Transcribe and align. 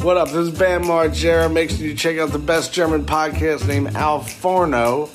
What 0.00 0.16
up? 0.16 0.28
This 0.28 0.46
is 0.46 0.50
Bam 0.56 0.84
Margera. 0.84 1.52
Make 1.52 1.70
sure 1.70 1.84
you 1.84 1.92
check 1.92 2.18
out 2.20 2.30
the 2.30 2.38
best 2.38 2.72
German 2.72 3.04
podcast 3.04 3.66
named 3.66 3.96
Al 3.96 4.20
Forno. 4.20 5.08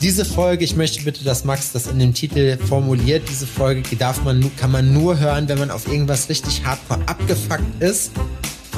Diese 0.00 0.24
Folge, 0.24 0.64
ich 0.64 0.76
möchte 0.76 1.02
bitte, 1.02 1.24
dass 1.24 1.44
Max 1.44 1.72
das 1.72 1.88
in 1.88 1.98
dem 1.98 2.14
Titel 2.14 2.56
formuliert. 2.56 3.28
Diese 3.28 3.48
Folge 3.48 3.96
darf 3.96 4.22
man, 4.22 4.48
kann 4.56 4.70
man 4.70 4.92
nur 4.92 5.18
hören, 5.18 5.48
wenn 5.48 5.58
man 5.58 5.72
auf 5.72 5.88
irgendwas 5.88 6.28
richtig 6.28 6.64
hardcore 6.64 7.00
abgefuckt 7.06 7.82
ist. 7.82 8.12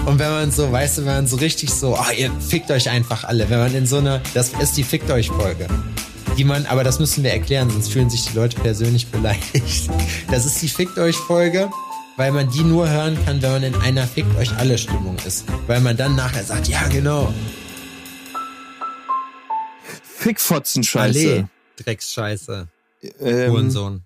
Und 0.06 0.18
wenn 0.18 0.30
man 0.30 0.50
so, 0.50 0.72
weißt 0.72 0.96
du, 0.96 1.04
wenn 1.04 1.14
man 1.14 1.26
so 1.26 1.36
richtig 1.36 1.68
so, 1.68 1.94
oh, 1.94 2.12
ihr 2.16 2.30
fickt 2.40 2.70
euch 2.70 2.88
einfach 2.88 3.24
alle. 3.24 3.50
Wenn 3.50 3.58
man 3.58 3.74
in 3.74 3.84
so 3.84 3.98
einer, 3.98 4.22
das 4.32 4.52
ist 4.62 4.78
die 4.78 4.82
Fickt 4.82 5.10
euch 5.10 5.28
Folge. 5.28 5.66
Die 6.38 6.44
man, 6.44 6.64
aber 6.66 6.84
das 6.84 6.98
müssen 7.00 7.22
wir 7.22 7.32
erklären, 7.32 7.68
sonst 7.68 7.92
fühlen 7.92 8.08
sich 8.08 8.24
die 8.24 8.34
Leute 8.34 8.58
persönlich 8.58 9.08
beleidigt. 9.08 9.90
Das 10.30 10.46
ist 10.46 10.62
die 10.62 10.68
Fickt 10.68 10.98
euch 10.98 11.16
Folge 11.16 11.68
weil 12.20 12.32
man 12.32 12.50
die 12.50 12.64
nur 12.64 12.86
hören 12.86 13.16
kann, 13.24 13.40
wenn 13.40 13.50
man 13.50 13.62
in 13.62 13.74
einer 13.76 14.06
Fickt 14.06 14.36
euch 14.36 14.54
alle 14.58 14.76
Stimmung 14.76 15.16
ist. 15.26 15.46
Weil 15.66 15.80
man 15.80 15.96
dann 15.96 16.16
nachher 16.16 16.44
sagt, 16.44 16.68
ja, 16.68 16.86
genau. 16.88 17.32
Fickfotzenscheiße. 20.02 21.18
Allee, 21.18 21.46
Drecksscheiße. 21.76 22.68
Ähm, 23.20 23.52
Hurensohn. 23.52 24.02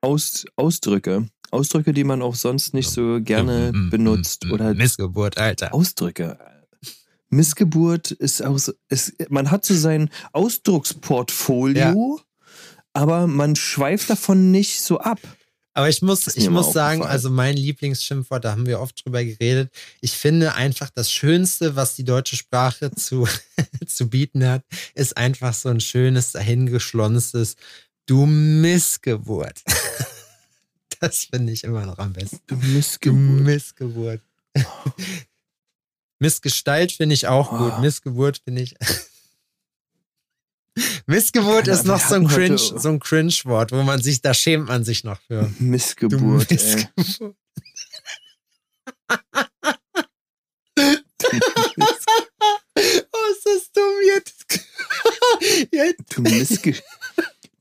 Aus, 0.00 0.46
Ausdrücke. 0.56 1.28
Ausdrücke, 1.50 1.92
die 1.92 2.04
man 2.04 2.22
auch 2.22 2.34
sonst 2.34 2.72
nicht 2.72 2.88
so 2.88 3.20
gerne 3.20 3.72
mm, 3.74 3.76
mm, 3.76 3.90
benutzt. 3.90 4.46
Mm, 4.46 4.52
oder 4.52 4.72
Missgeburt, 4.72 5.36
Alter. 5.36 5.74
Ausdrücke. 5.74 6.38
Missgeburt 7.28 8.10
ist 8.10 8.42
auch 8.42 8.58
so, 8.58 8.72
ist, 8.88 9.30
man 9.30 9.50
hat 9.50 9.66
so 9.66 9.74
sein 9.74 10.08
Ausdrucksportfolio, 10.32 12.16
ja. 12.16 12.24
aber 12.94 13.26
man 13.26 13.54
schweift 13.54 14.08
davon 14.08 14.50
nicht 14.50 14.80
so 14.80 14.98
ab. 14.98 15.20
Aber 15.74 15.88
ich 15.88 16.02
muss, 16.02 16.28
ich 16.28 16.48
muss 16.48 16.72
sagen, 16.72 17.02
also 17.02 17.30
mein 17.30 17.56
Lieblingsschimpfwort, 17.56 18.44
da 18.44 18.52
haben 18.52 18.66
wir 18.66 18.80
oft 18.80 19.04
drüber 19.04 19.24
geredet. 19.24 19.72
Ich 20.00 20.12
finde 20.12 20.54
einfach 20.54 20.88
das 20.88 21.10
Schönste, 21.10 21.74
was 21.74 21.96
die 21.96 22.04
deutsche 22.04 22.36
Sprache 22.36 22.90
zu, 22.94 23.26
zu 23.84 24.08
bieten 24.08 24.46
hat, 24.46 24.62
ist 24.94 25.16
einfach 25.16 25.52
so 25.52 25.68
ein 25.68 25.80
schönes, 25.80 26.32
dahingeschlonstes 26.32 27.56
Du 28.06 28.26
Missgeburt. 28.26 29.62
Das 31.00 31.24
finde 31.24 31.52
ich 31.52 31.64
immer 31.64 31.84
noch 31.84 31.98
am 31.98 32.14
besten. 32.14 32.40
Du 32.46 32.56
Missgeburt. 32.56 33.18
Du 33.18 33.42
Missgeburt. 33.42 34.22
Missgestalt 36.18 36.92
finde 36.92 37.14
ich 37.14 37.26
auch 37.26 37.50
gut. 37.50 37.74
Oh. 37.76 37.80
Missgeburt 37.80 38.40
finde 38.42 38.62
ich. 38.62 38.74
Missgeburt 41.06 41.68
ist 41.68 41.84
noch 41.84 42.00
so 42.00 42.16
ein 42.16 42.26
Cringe, 42.26 42.58
so 42.58 42.88
ein 42.88 42.98
Cringe-Wort, 42.98 43.72
wo 43.72 43.82
man 43.82 44.02
sich, 44.02 44.20
da 44.20 44.34
schämt 44.34 44.68
man 44.68 44.84
sich 44.84 45.04
noch 45.04 45.20
für. 45.22 45.50
Missgeburt. 45.58 46.50
Du 46.50 46.54
Missgeburt. 46.54 47.36
oh, 52.36 53.26
ist 53.32 53.46
das 53.46 53.72
dumm 53.72 53.94
jetzt? 54.06 54.44
du, 56.14 56.22
Missge 56.22 56.74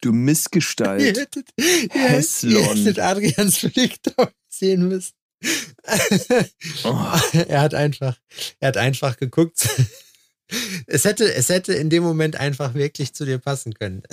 du 0.03 0.11
Missgestalt. 0.11 1.01
Ihr 1.01 1.21
hättet, 1.21 1.49
ihr, 1.55 2.49
ihr 2.49 2.63
hättet 2.63 2.99
Adrians 2.99 3.59
Blick 3.59 3.99
sehen 4.49 4.87
müssen. 4.87 5.13
oh. 6.83 7.19
Er 7.33 7.61
hat 7.61 7.73
einfach, 7.73 8.17
er 8.59 8.69
hat 8.69 8.77
einfach 8.77 9.17
geguckt 9.17 9.67
es 10.87 11.05
hätte, 11.05 11.33
es 11.33 11.49
hätte 11.49 11.73
in 11.73 11.89
dem 11.89 12.03
Moment 12.03 12.35
einfach 12.35 12.73
wirklich 12.73 13.13
zu 13.13 13.25
dir 13.25 13.37
passen 13.39 13.73
können. 13.73 14.03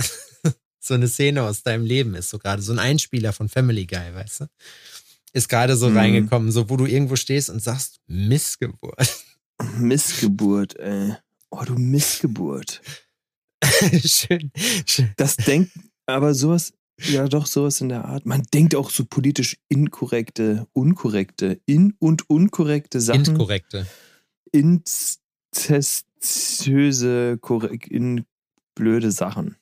so 0.80 0.94
eine 0.94 1.08
Szene 1.08 1.42
aus 1.42 1.62
deinem 1.62 1.84
Leben 1.84 2.14
ist 2.14 2.30
so 2.30 2.38
gerade 2.38 2.62
so 2.62 2.72
ein 2.72 2.78
Einspieler 2.78 3.32
von 3.32 3.48
Family 3.48 3.86
Guy, 3.86 4.14
weißt 4.14 4.40
du? 4.40 4.46
Ist 5.32 5.48
gerade 5.48 5.76
so 5.76 5.90
mhm. 5.90 5.96
reingekommen, 5.96 6.50
so 6.50 6.70
wo 6.70 6.76
du 6.76 6.86
irgendwo 6.86 7.16
stehst 7.16 7.50
und 7.50 7.62
sagst, 7.62 8.00
Missgeburt. 8.06 9.24
Missgeburt, 9.76 10.76
ey. 10.78 11.14
Oh, 11.50 11.62
du 11.64 11.74
Missgeburt. 11.74 12.80
schön, 14.04 14.50
schön. 14.86 15.12
Das 15.16 15.36
denkt, 15.36 15.72
aber 16.06 16.34
sowas, 16.34 16.72
ja 16.98 17.28
doch, 17.28 17.46
sowas 17.46 17.80
in 17.80 17.90
der 17.90 18.04
Art. 18.04 18.26
Man 18.26 18.42
denkt 18.54 18.74
auch 18.74 18.90
so 18.90 19.04
politisch 19.04 19.56
inkorrekte, 19.68 20.66
unkorrekte, 20.72 21.60
in- 21.66 21.94
und 21.98 22.28
unkorrekte 22.28 23.00
Sachen. 23.00 23.26
Inkorrekte. 23.26 23.86
Inzest 24.52 25.20
prätentiöse, 26.20 27.38
in 27.88 28.24
blöde 28.74 29.10
Sachen, 29.10 29.56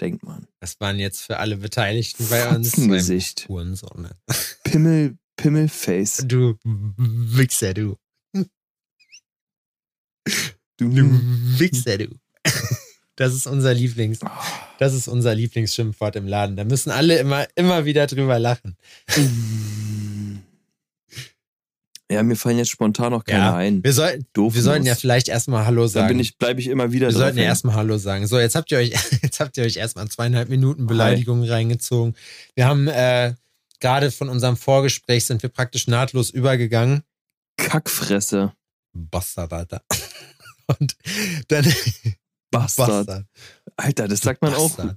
denkt 0.00 0.22
man. 0.22 0.46
Das 0.60 0.80
waren 0.80 0.98
jetzt 0.98 1.22
für 1.22 1.38
alle 1.38 1.56
Beteiligten 1.56 2.28
bei 2.28 2.48
uns. 2.48 2.72
Gesicht. 2.72 3.48
Pimmel, 4.64 5.18
Pimmelface. 5.36 6.24
Du 6.26 6.56
Wichser, 6.64 7.74
du. 7.74 7.96
Du, 10.76 10.88
du 10.88 11.20
Wichser, 11.58 11.98
du. 11.98 12.08
Das 13.16 13.34
ist 13.34 13.46
unser 13.46 13.74
Lieblings, 13.74 14.20
das 14.78 14.94
ist 14.94 15.06
unser 15.06 15.34
Lieblingsschimpfwort 15.34 16.16
im 16.16 16.26
Laden. 16.26 16.56
Da 16.56 16.64
müssen 16.64 16.90
alle 16.90 17.18
immer, 17.18 17.46
immer 17.56 17.84
wieder 17.84 18.06
drüber 18.06 18.38
lachen. 18.38 18.76
Ja, 22.12 22.22
mir 22.22 22.36
fallen 22.36 22.58
jetzt 22.58 22.70
spontan 22.70 23.12
noch 23.12 23.24
keine 23.24 23.44
ja, 23.44 23.54
ein. 23.54 23.82
Wir, 23.82 23.92
soll, 23.92 24.24
wir 24.34 24.62
sollten 24.62 24.86
ja 24.86 24.94
vielleicht 24.94 25.28
erstmal 25.28 25.66
Hallo 25.66 25.86
sagen. 25.86 26.04
Da 26.04 26.08
bin 26.08 26.20
ich, 26.20 26.36
bleibe 26.36 26.60
ich 26.60 26.68
immer 26.68 26.92
wieder 26.92 27.08
Wir 27.08 27.14
sollten 27.14 27.38
ja 27.38 27.44
erstmal 27.44 27.74
Hallo 27.74 27.96
sagen. 27.98 28.26
So, 28.26 28.38
jetzt 28.38 28.54
habt 28.54 28.70
ihr 28.70 28.78
euch, 28.78 28.90
jetzt 29.22 29.40
habt 29.40 29.56
ihr 29.56 29.64
euch 29.64 29.76
erstmal 29.76 30.06
zweieinhalb 30.08 30.48
Minuten 30.48 30.86
Beleidigungen 30.86 31.48
reingezogen. 31.48 32.14
Wir 32.54 32.66
haben 32.66 32.86
äh, 32.88 33.34
gerade 33.80 34.10
von 34.10 34.28
unserem 34.28 34.56
Vorgespräch 34.56 35.24
sind 35.24 35.42
wir 35.42 35.50
praktisch 35.50 35.88
nahtlos 35.88 36.30
übergegangen. 36.30 37.02
Kackfresse. 37.56 38.52
Bastard, 38.92 39.52
Alter. 39.52 39.82
Und 40.66 40.96
dann. 41.48 41.64
Bastard. 42.50 43.06
Bastard. 43.06 43.26
Alter, 43.76 44.08
das 44.08 44.20
sagt 44.20 44.42
man 44.42 44.52
Bastard. 44.52 44.90
auch. 44.90 44.94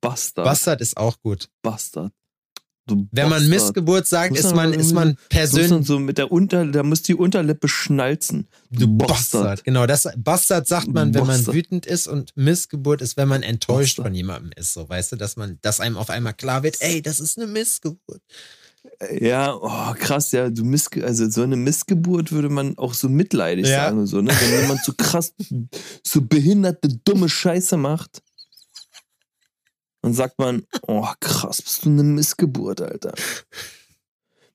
Bastard. 0.00 0.44
Bastard 0.44 0.80
ist 0.80 0.96
auch 0.96 1.20
gut. 1.20 1.48
Bastard. 1.62 2.12
Wenn 3.12 3.28
man 3.28 3.48
Missgeburt 3.48 4.06
sagt, 4.06 4.36
ist 4.36 4.54
man, 4.54 4.72
ist 4.72 4.92
man 4.92 5.16
persönlich. 5.28 5.86
So 5.86 5.98
mit 5.98 6.18
der 6.18 6.32
Unter, 6.32 6.66
da 6.66 6.82
muss 6.82 7.02
die 7.02 7.14
Unterlippe 7.14 7.68
schnalzen. 7.68 8.48
Du, 8.70 8.80
du 8.80 8.98
Bastard. 8.98 9.18
Bastard. 9.18 9.64
Genau, 9.64 9.86
das 9.86 10.08
Bastard 10.16 10.66
sagt 10.66 10.88
man, 10.88 11.14
wenn 11.14 11.26
Bastard. 11.26 11.46
man 11.46 11.54
wütend 11.54 11.86
ist 11.86 12.08
und 12.08 12.36
Missgeburt 12.36 13.02
ist, 13.02 13.16
wenn 13.16 13.28
man 13.28 13.42
enttäuscht 13.42 13.96
Bastard. 13.96 14.06
von 14.06 14.14
jemandem 14.14 14.52
ist. 14.56 14.72
So, 14.72 14.88
weißt 14.88 15.12
du, 15.12 15.16
dass 15.16 15.36
man, 15.36 15.58
dass 15.62 15.80
einem 15.80 15.96
auf 15.96 16.10
einmal 16.10 16.34
klar 16.34 16.62
wird, 16.62 16.76
ey, 16.80 17.02
das 17.02 17.20
ist 17.20 17.38
eine 17.38 17.46
Missgeburt. 17.46 18.22
Ja, 19.20 19.54
oh, 19.54 19.94
krass, 19.94 20.32
ja, 20.32 20.50
du 20.50 20.64
Missge 20.64 21.04
also 21.04 21.28
so 21.30 21.42
eine 21.42 21.56
Missgeburt 21.56 22.32
würde 22.32 22.48
man 22.48 22.76
auch 22.78 22.94
so 22.94 23.08
mitleidig 23.08 23.66
ja. 23.66 23.84
sagen, 23.84 24.06
so, 24.06 24.20
ne? 24.20 24.32
Wenn 24.40 24.62
jemand 24.62 24.84
so 24.84 24.92
krass, 24.96 25.34
so 26.02 26.22
behinderte, 26.22 26.88
dumme 27.04 27.28
Scheiße 27.28 27.76
macht. 27.76 28.22
Dann 30.08 30.14
sagt 30.14 30.38
man, 30.38 30.66
oh 30.86 31.06
krass, 31.20 31.60
bist 31.60 31.84
du 31.84 31.90
eine 31.90 32.02
Missgeburt, 32.02 32.80
Alter. 32.80 33.12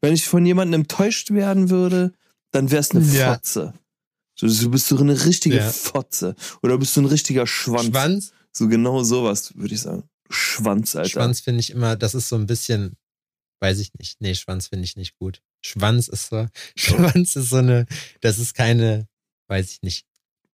Wenn 0.01 0.15
ich 0.15 0.25
von 0.25 0.43
jemandem 0.43 0.81
enttäuscht 0.81 1.29
werden 1.29 1.69
würde, 1.69 2.11
dann 2.49 2.71
wär's 2.71 2.89
eine 2.89 3.05
ja. 3.05 3.35
Fotze. 3.35 3.75
Du 4.39 4.71
bist 4.71 4.87
so 4.87 4.97
eine 4.97 5.25
richtige 5.25 5.57
ja. 5.57 5.69
Fotze. 5.69 6.33
Oder 6.63 6.79
bist 6.79 6.97
du 6.97 7.01
ein 7.01 7.05
richtiger 7.05 7.45
Schwanz. 7.45 7.85
Schwanz? 7.85 8.31
So 8.51 8.67
genau 8.67 9.03
sowas, 9.03 9.55
würde 9.55 9.75
ich 9.75 9.81
sagen. 9.81 10.09
Schwanz, 10.27 10.95
Alter. 10.95 11.09
Schwanz 11.09 11.41
finde 11.41 11.59
ich 11.59 11.69
immer, 11.69 11.95
das 11.95 12.15
ist 12.15 12.29
so 12.29 12.35
ein 12.35 12.47
bisschen, 12.47 12.97
weiß 13.59 13.77
ich 13.77 13.93
nicht. 13.99 14.21
Nee, 14.21 14.33
Schwanz 14.33 14.69
finde 14.69 14.85
ich 14.85 14.95
nicht 14.95 15.19
gut. 15.19 15.43
Schwanz 15.61 16.07
ist 16.07 16.29
so, 16.29 16.47
Schwanz 16.75 17.35
ist 17.35 17.51
so 17.51 17.57
eine, 17.57 17.85
das 18.21 18.39
ist 18.39 18.55
keine, 18.55 19.07
weiß 19.49 19.69
ich 19.69 19.83
nicht, 19.83 20.07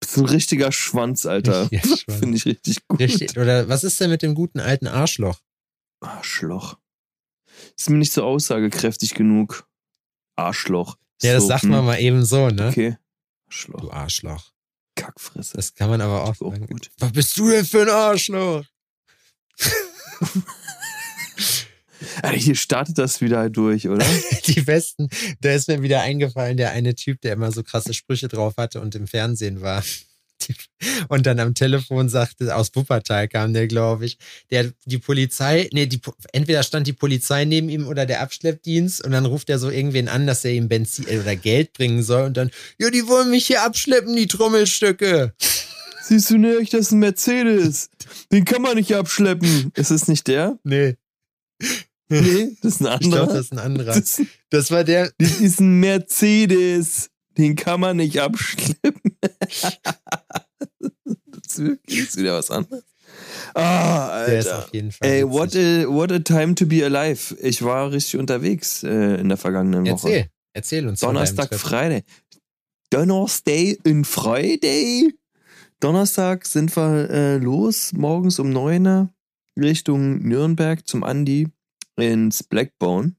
so 0.08 0.22
ein 0.22 0.26
richtiger 0.26 0.72
Schwanz, 0.72 1.26
Alter. 1.26 1.68
Ja. 1.72 1.80
Finde 2.18 2.36
ich 2.36 2.46
richtig 2.46 2.86
gut. 2.88 2.98
Richtig. 2.98 3.36
Oder 3.36 3.68
was 3.68 3.84
ist 3.84 4.00
denn 4.00 4.10
mit 4.10 4.22
dem 4.22 4.34
guten 4.34 4.60
alten 4.60 4.86
Arschloch? 4.86 5.40
Arschloch. 6.00 6.78
Ist 7.76 7.90
mir 7.90 7.98
nicht 7.98 8.12
so 8.12 8.24
aussagekräftig 8.24 9.14
genug. 9.14 9.68
Arschloch. 10.36 10.96
Ja, 11.22 11.34
das 11.34 11.42
so, 11.42 11.48
sagt 11.48 11.64
man 11.64 11.80
hm. 11.80 11.86
mal 11.86 12.00
eben 12.00 12.24
so, 12.24 12.48
ne? 12.48 12.68
Okay. 12.68 12.96
Arschloch. 13.46 13.80
Du 13.80 13.90
Arschloch. 13.90 14.52
Kackfresse. 14.94 15.56
Das 15.56 15.74
kann 15.74 15.90
man 15.90 16.00
aber 16.00 16.24
auch, 16.24 16.40
auch. 16.40 16.58
Gut. 16.66 16.90
Was 16.98 17.12
bist 17.12 17.36
du 17.38 17.50
denn 17.50 17.64
für 17.64 17.82
ein 17.82 17.88
Arschloch? 17.88 18.64
Also 22.22 22.36
hier 22.36 22.54
startet 22.54 22.98
das 22.98 23.20
wieder 23.20 23.50
durch, 23.50 23.88
oder? 23.88 24.06
Die 24.46 24.60
besten, 24.60 25.08
da 25.40 25.52
ist 25.52 25.68
mir 25.68 25.82
wieder 25.82 26.00
eingefallen, 26.00 26.56
der 26.56 26.72
eine 26.72 26.94
Typ, 26.94 27.20
der 27.20 27.34
immer 27.34 27.52
so 27.52 27.62
krasse 27.62 27.94
Sprüche 27.94 28.28
drauf 28.28 28.54
hatte 28.56 28.80
und 28.80 28.94
im 28.94 29.06
Fernsehen 29.06 29.60
war. 29.60 29.82
Und 31.08 31.26
dann 31.26 31.40
am 31.40 31.54
Telefon 31.54 32.08
sagte, 32.08 32.54
aus 32.54 32.70
Wuppertal 32.74 33.28
kam 33.28 33.52
der, 33.52 33.66
glaube 33.66 34.06
ich, 34.06 34.18
der, 34.50 34.72
die 34.84 34.98
Polizei, 34.98 35.68
nee, 35.72 35.86
die, 35.86 36.00
entweder 36.32 36.62
stand 36.62 36.86
die 36.86 36.92
Polizei 36.92 37.44
neben 37.44 37.68
ihm 37.68 37.86
oder 37.86 38.06
der 38.06 38.20
Abschleppdienst 38.20 39.04
und 39.04 39.12
dann 39.12 39.26
ruft 39.26 39.50
er 39.50 39.58
so 39.58 39.70
irgendwen 39.70 40.08
an, 40.08 40.26
dass 40.26 40.44
er 40.44 40.52
ihm 40.52 40.68
Benzin 40.68 41.06
oder 41.06 41.36
Geld 41.36 41.72
bringen 41.72 42.02
soll 42.02 42.26
und 42.26 42.36
dann, 42.36 42.50
ja, 42.78 42.90
die 42.90 43.06
wollen 43.08 43.30
mich 43.30 43.46
hier 43.46 43.62
abschleppen, 43.62 44.14
die 44.14 44.26
Trommelstücke. 44.28 45.34
Siehst 46.02 46.30
du 46.30 46.38
nicht, 46.38 46.72
das 46.72 46.86
ist 46.86 46.92
ein 46.92 47.00
Mercedes. 47.00 47.90
Den 48.32 48.44
kann 48.46 48.62
man 48.62 48.76
nicht 48.76 48.94
abschleppen. 48.94 49.72
Ist 49.74 49.90
es 49.90 50.08
nicht 50.08 50.26
der? 50.26 50.58
Nee. 50.64 50.96
Nee, 52.08 52.56
das 52.62 52.74
ist 52.74 52.80
ein 52.80 52.86
anderer. 52.86 53.00
Ich 53.00 53.10
glaube, 53.10 53.32
das 53.32 53.40
ist 53.40 53.52
ein 53.52 53.58
anderer. 53.58 53.94
Das, 53.94 54.22
das, 54.50 54.70
war 54.70 54.84
der. 54.84 55.10
Das 55.18 55.40
ist 55.40 55.60
ein 55.60 55.80
Mercedes. 55.80 57.10
Den 57.36 57.54
kann 57.54 57.80
man 57.80 57.98
nicht 57.98 58.20
abschleppen. 58.20 59.18
das 59.42 59.76
ist 61.58 62.16
wieder 62.16 62.34
was 62.34 62.50
anderes. 62.50 62.84
Ah, 63.54 64.08
Alter. 64.08 64.30
Der 64.30 64.38
ist 64.40 64.52
auf 64.52 64.74
jeden 64.74 64.92
Fall. 64.92 65.08
Ey, 65.08 65.28
what 65.28 65.54
a, 65.54 65.86
what 65.86 66.10
a 66.12 66.18
time 66.18 66.54
to 66.54 66.66
be 66.66 66.84
alive. 66.84 67.36
Ich 67.40 67.62
war 67.62 67.92
richtig 67.92 68.18
unterwegs 68.18 68.82
äh, 68.82 69.20
in 69.20 69.28
der 69.28 69.38
vergangenen 69.38 69.86
Woche. 69.86 70.08
Erzähl, 70.08 70.26
erzähl 70.52 70.88
uns. 70.88 71.00
Donnerstag, 71.00 71.54
Freitag. 71.54 72.04
Donnerstag 72.90 73.78
und 73.84 74.04
Friday. 74.04 75.14
Donnerstag 75.80 76.46
sind 76.46 76.74
wir 76.76 77.10
äh, 77.10 77.36
los, 77.36 77.92
morgens 77.92 78.40
um 78.40 78.50
9 78.50 79.10
Richtung 79.56 80.18
Nürnberg 80.26 80.84
zum 80.86 81.04
Andi 81.04 81.48
ins 81.98 82.42
Blackbone. 82.42 83.14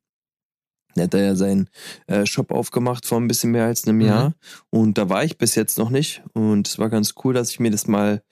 Er 0.95 1.03
hat 1.03 1.13
da 1.13 1.19
ja 1.19 1.35
seinen 1.35 1.69
äh, 2.07 2.25
Shop 2.25 2.51
aufgemacht 2.51 3.05
vor 3.05 3.19
ein 3.19 3.27
bisschen 3.27 3.51
mehr 3.51 3.65
als 3.65 3.87
einem 3.87 3.97
mhm. 3.97 4.05
Jahr. 4.05 4.33
Und 4.69 4.97
da 4.97 5.09
war 5.09 5.23
ich 5.23 5.37
bis 5.37 5.55
jetzt 5.55 5.77
noch 5.77 5.89
nicht. 5.89 6.23
Und 6.33 6.67
es 6.67 6.79
war 6.79 6.89
ganz 6.89 7.13
cool, 7.23 7.33
dass 7.33 7.51
ich 7.51 7.59
mir 7.59 7.71
das 7.71 7.87
mal 7.87 8.23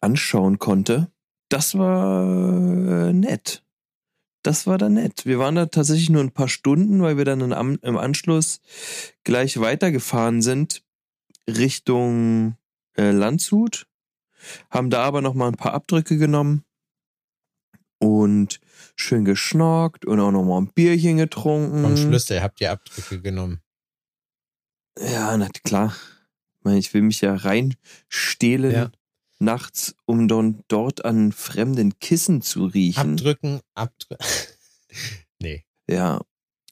anschauen 0.00 0.58
konnte. 0.58 1.10
Das 1.48 1.76
war 1.78 3.08
äh, 3.08 3.12
nett. 3.12 3.62
Das 4.42 4.66
war 4.66 4.78
da 4.78 4.88
nett. 4.88 5.26
Wir 5.26 5.38
waren 5.38 5.56
da 5.56 5.66
tatsächlich 5.66 6.10
nur 6.10 6.22
ein 6.22 6.32
paar 6.32 6.48
Stunden, 6.48 7.02
weil 7.02 7.16
wir 7.16 7.24
dann 7.24 7.40
im 7.40 7.96
Anschluss 7.96 8.60
gleich 9.24 9.60
weitergefahren 9.60 10.40
sind 10.40 10.82
Richtung 11.48 12.56
äh, 12.96 13.10
Landshut. 13.10 13.86
Haben 14.70 14.90
da 14.90 15.02
aber 15.02 15.20
noch 15.20 15.34
mal 15.34 15.48
ein 15.48 15.56
paar 15.56 15.74
Abdrücke 15.74 16.16
genommen 16.16 16.64
und 17.98 18.60
schön 18.96 19.24
geschnorkt 19.24 20.04
und 20.04 20.18
auch 20.20 20.32
nochmal 20.32 20.62
ein 20.62 20.72
Bierchen 20.72 21.18
getrunken. 21.18 21.82
Vom 21.82 21.96
Schlüssel 21.96 22.42
habt 22.42 22.60
ihr 22.60 22.72
Abdrücke 22.72 23.20
genommen. 23.20 23.60
Ja, 24.98 25.36
na 25.36 25.48
klar. 25.64 25.94
Ich 26.64 26.92
will 26.94 27.02
mich 27.02 27.20
ja 27.20 27.36
reinstehlen 27.36 28.72
ja. 28.72 28.90
nachts, 29.38 29.94
um 30.04 30.26
dann 30.26 30.64
dort 30.66 31.04
an 31.04 31.30
fremden 31.30 31.98
Kissen 32.00 32.42
zu 32.42 32.64
riechen. 32.64 33.12
Abdrücken, 33.12 33.60
abdrücken. 33.74 34.24
nee. 35.40 35.64
Ja, 35.88 36.22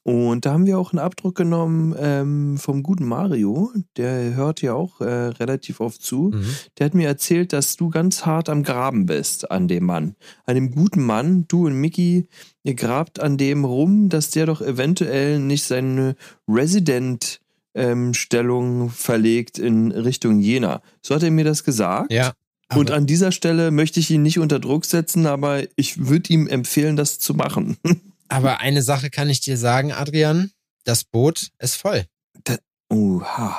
und 0.05 0.45
da 0.45 0.53
haben 0.53 0.67
wir 0.67 0.79
auch 0.79 0.93
einen 0.93 0.99
Abdruck 0.99 1.35
genommen 1.35 1.95
ähm, 1.99 2.59
vom 2.59 2.83
guten 2.83 3.07
Mario. 3.07 3.73
Der 3.97 4.35
hört 4.35 4.61
ja 4.61 4.75
auch 4.75 5.01
äh, 5.01 5.05
relativ 5.05 5.81
oft 5.81 6.03
zu. 6.03 6.31
Mhm. 6.35 6.45
Der 6.79 6.85
hat 6.85 6.95
mir 6.95 7.09
erzählt, 7.09 7.55
dass 7.55 7.77
du 7.77 7.89
ganz 7.89 8.27
hart 8.27 8.51
am 8.51 8.63
Graben 8.63 9.07
bist 9.07 9.51
an 9.51 9.67
dem 9.67 9.87
Mann. 9.87 10.15
An 10.45 10.57
dem 10.57 10.73
guten 10.73 11.03
Mann, 11.03 11.47
du 11.49 11.65
und 11.67 11.81
Mickey, 11.81 12.29
ihr 12.65 12.75
grabt 12.75 13.19
an 13.19 13.39
dem 13.39 13.65
rum, 13.65 14.11
dass 14.11 14.29
der 14.29 14.45
doch 14.45 14.61
eventuell 14.61 15.39
nicht 15.39 15.65
seine 15.65 16.17
Resident-Stellung 16.47 18.83
ähm, 18.83 18.91
verlegt 18.91 19.59
in 19.59 19.91
Richtung 19.91 20.39
Jena. 20.39 20.83
So 21.01 21.15
hat 21.15 21.23
er 21.23 21.31
mir 21.31 21.45
das 21.45 21.65
gesagt. 21.65 22.13
Ja. 22.13 22.35
Und 22.75 22.91
an 22.91 23.07
dieser 23.07 23.33
Stelle 23.33 23.71
möchte 23.71 24.01
ich 24.01 24.11
ihn 24.11 24.23
nicht 24.23 24.39
unter 24.39 24.59
Druck 24.59 24.85
setzen, 24.85 25.25
aber 25.25 25.63
ich 25.77 26.09
würde 26.09 26.31
ihm 26.31 26.47
empfehlen, 26.47 26.97
das 26.97 27.19
zu 27.19 27.33
machen. 27.33 27.79
Aber 28.29 28.61
eine 28.61 28.83
Sache 28.83 29.11
kann 29.11 29.31
ich 29.31 29.41
dir 29.41 29.57
sagen, 29.57 29.93
Adrian. 29.93 30.51
Das 30.85 31.05
Boot 31.05 31.49
ist 31.59 31.77
voll. 31.77 32.05
Da, 32.45 32.57
oha, 32.91 33.57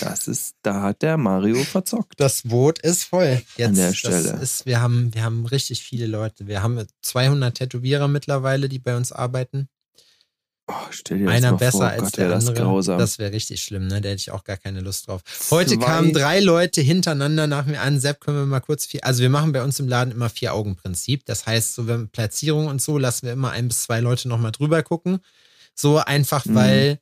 das 0.00 0.26
ist, 0.26 0.56
da 0.62 0.82
hat 0.82 1.02
der 1.02 1.16
Mario 1.16 1.62
verzockt. 1.62 2.14
Das 2.18 2.42
Boot 2.42 2.80
ist 2.80 3.04
voll. 3.04 3.42
Jetzt, 3.56 3.68
An 3.68 3.74
der 3.76 3.94
Stelle. 3.94 4.32
Das 4.32 4.42
ist, 4.42 4.66
wir, 4.66 4.80
haben, 4.80 5.14
wir 5.14 5.22
haben 5.22 5.46
richtig 5.46 5.82
viele 5.82 6.06
Leute. 6.06 6.48
Wir 6.48 6.62
haben 6.62 6.84
200 7.02 7.56
Tätowierer 7.56 8.08
mittlerweile, 8.08 8.68
die 8.68 8.80
bei 8.80 8.96
uns 8.96 9.12
arbeiten. 9.12 9.68
Oh, 10.66 10.72
stell 10.90 11.18
dir 11.18 11.28
Einer 11.28 11.50
das 11.52 11.60
besser 11.60 11.78
vor. 11.78 11.86
als 11.88 12.02
Gott, 12.04 12.16
der 12.16 12.28
das 12.30 12.48
andere. 12.48 12.64
Grausam. 12.64 12.98
Das 12.98 13.18
wäre 13.18 13.32
richtig 13.32 13.62
schlimm, 13.62 13.86
ne? 13.86 14.00
Da 14.00 14.08
hätte 14.08 14.20
ich 14.20 14.30
auch 14.30 14.44
gar 14.44 14.56
keine 14.56 14.80
Lust 14.80 15.06
drauf. 15.06 15.20
Heute 15.50 15.78
Zwei. 15.78 15.84
kamen 15.84 16.12
drei 16.14 16.40
Leute 16.40 16.80
hintereinander 16.80 17.46
nach 17.46 17.66
mir 17.66 17.82
an. 17.82 18.00
Sepp, 18.00 18.20
können 18.20 18.38
wir 18.38 18.46
mal 18.46 18.60
kurz 18.60 18.86
vier. 18.86 19.04
Also 19.04 19.20
wir 19.20 19.28
machen 19.28 19.52
bei 19.52 19.62
uns 19.62 19.78
im 19.78 19.88
Laden 19.88 20.12
immer 20.12 20.30
vier 20.30 20.54
Augen 20.54 20.74
Prinzip. 20.76 21.26
Das 21.26 21.44
heißt, 21.44 21.74
so 21.74 21.86
wenn 21.86 22.08
Platzierung 22.08 22.68
und 22.68 22.80
so 22.80 22.96
lassen 22.96 23.26
wir 23.26 23.34
immer 23.34 23.50
ein 23.50 23.68
bis 23.68 23.82
zwei 23.82 24.00
Leute 24.00 24.26
nochmal 24.26 24.52
drüber 24.52 24.82
gucken. 24.82 25.18
So 25.74 25.98
einfach, 25.98 26.46
mhm. 26.46 26.54
weil, 26.54 26.98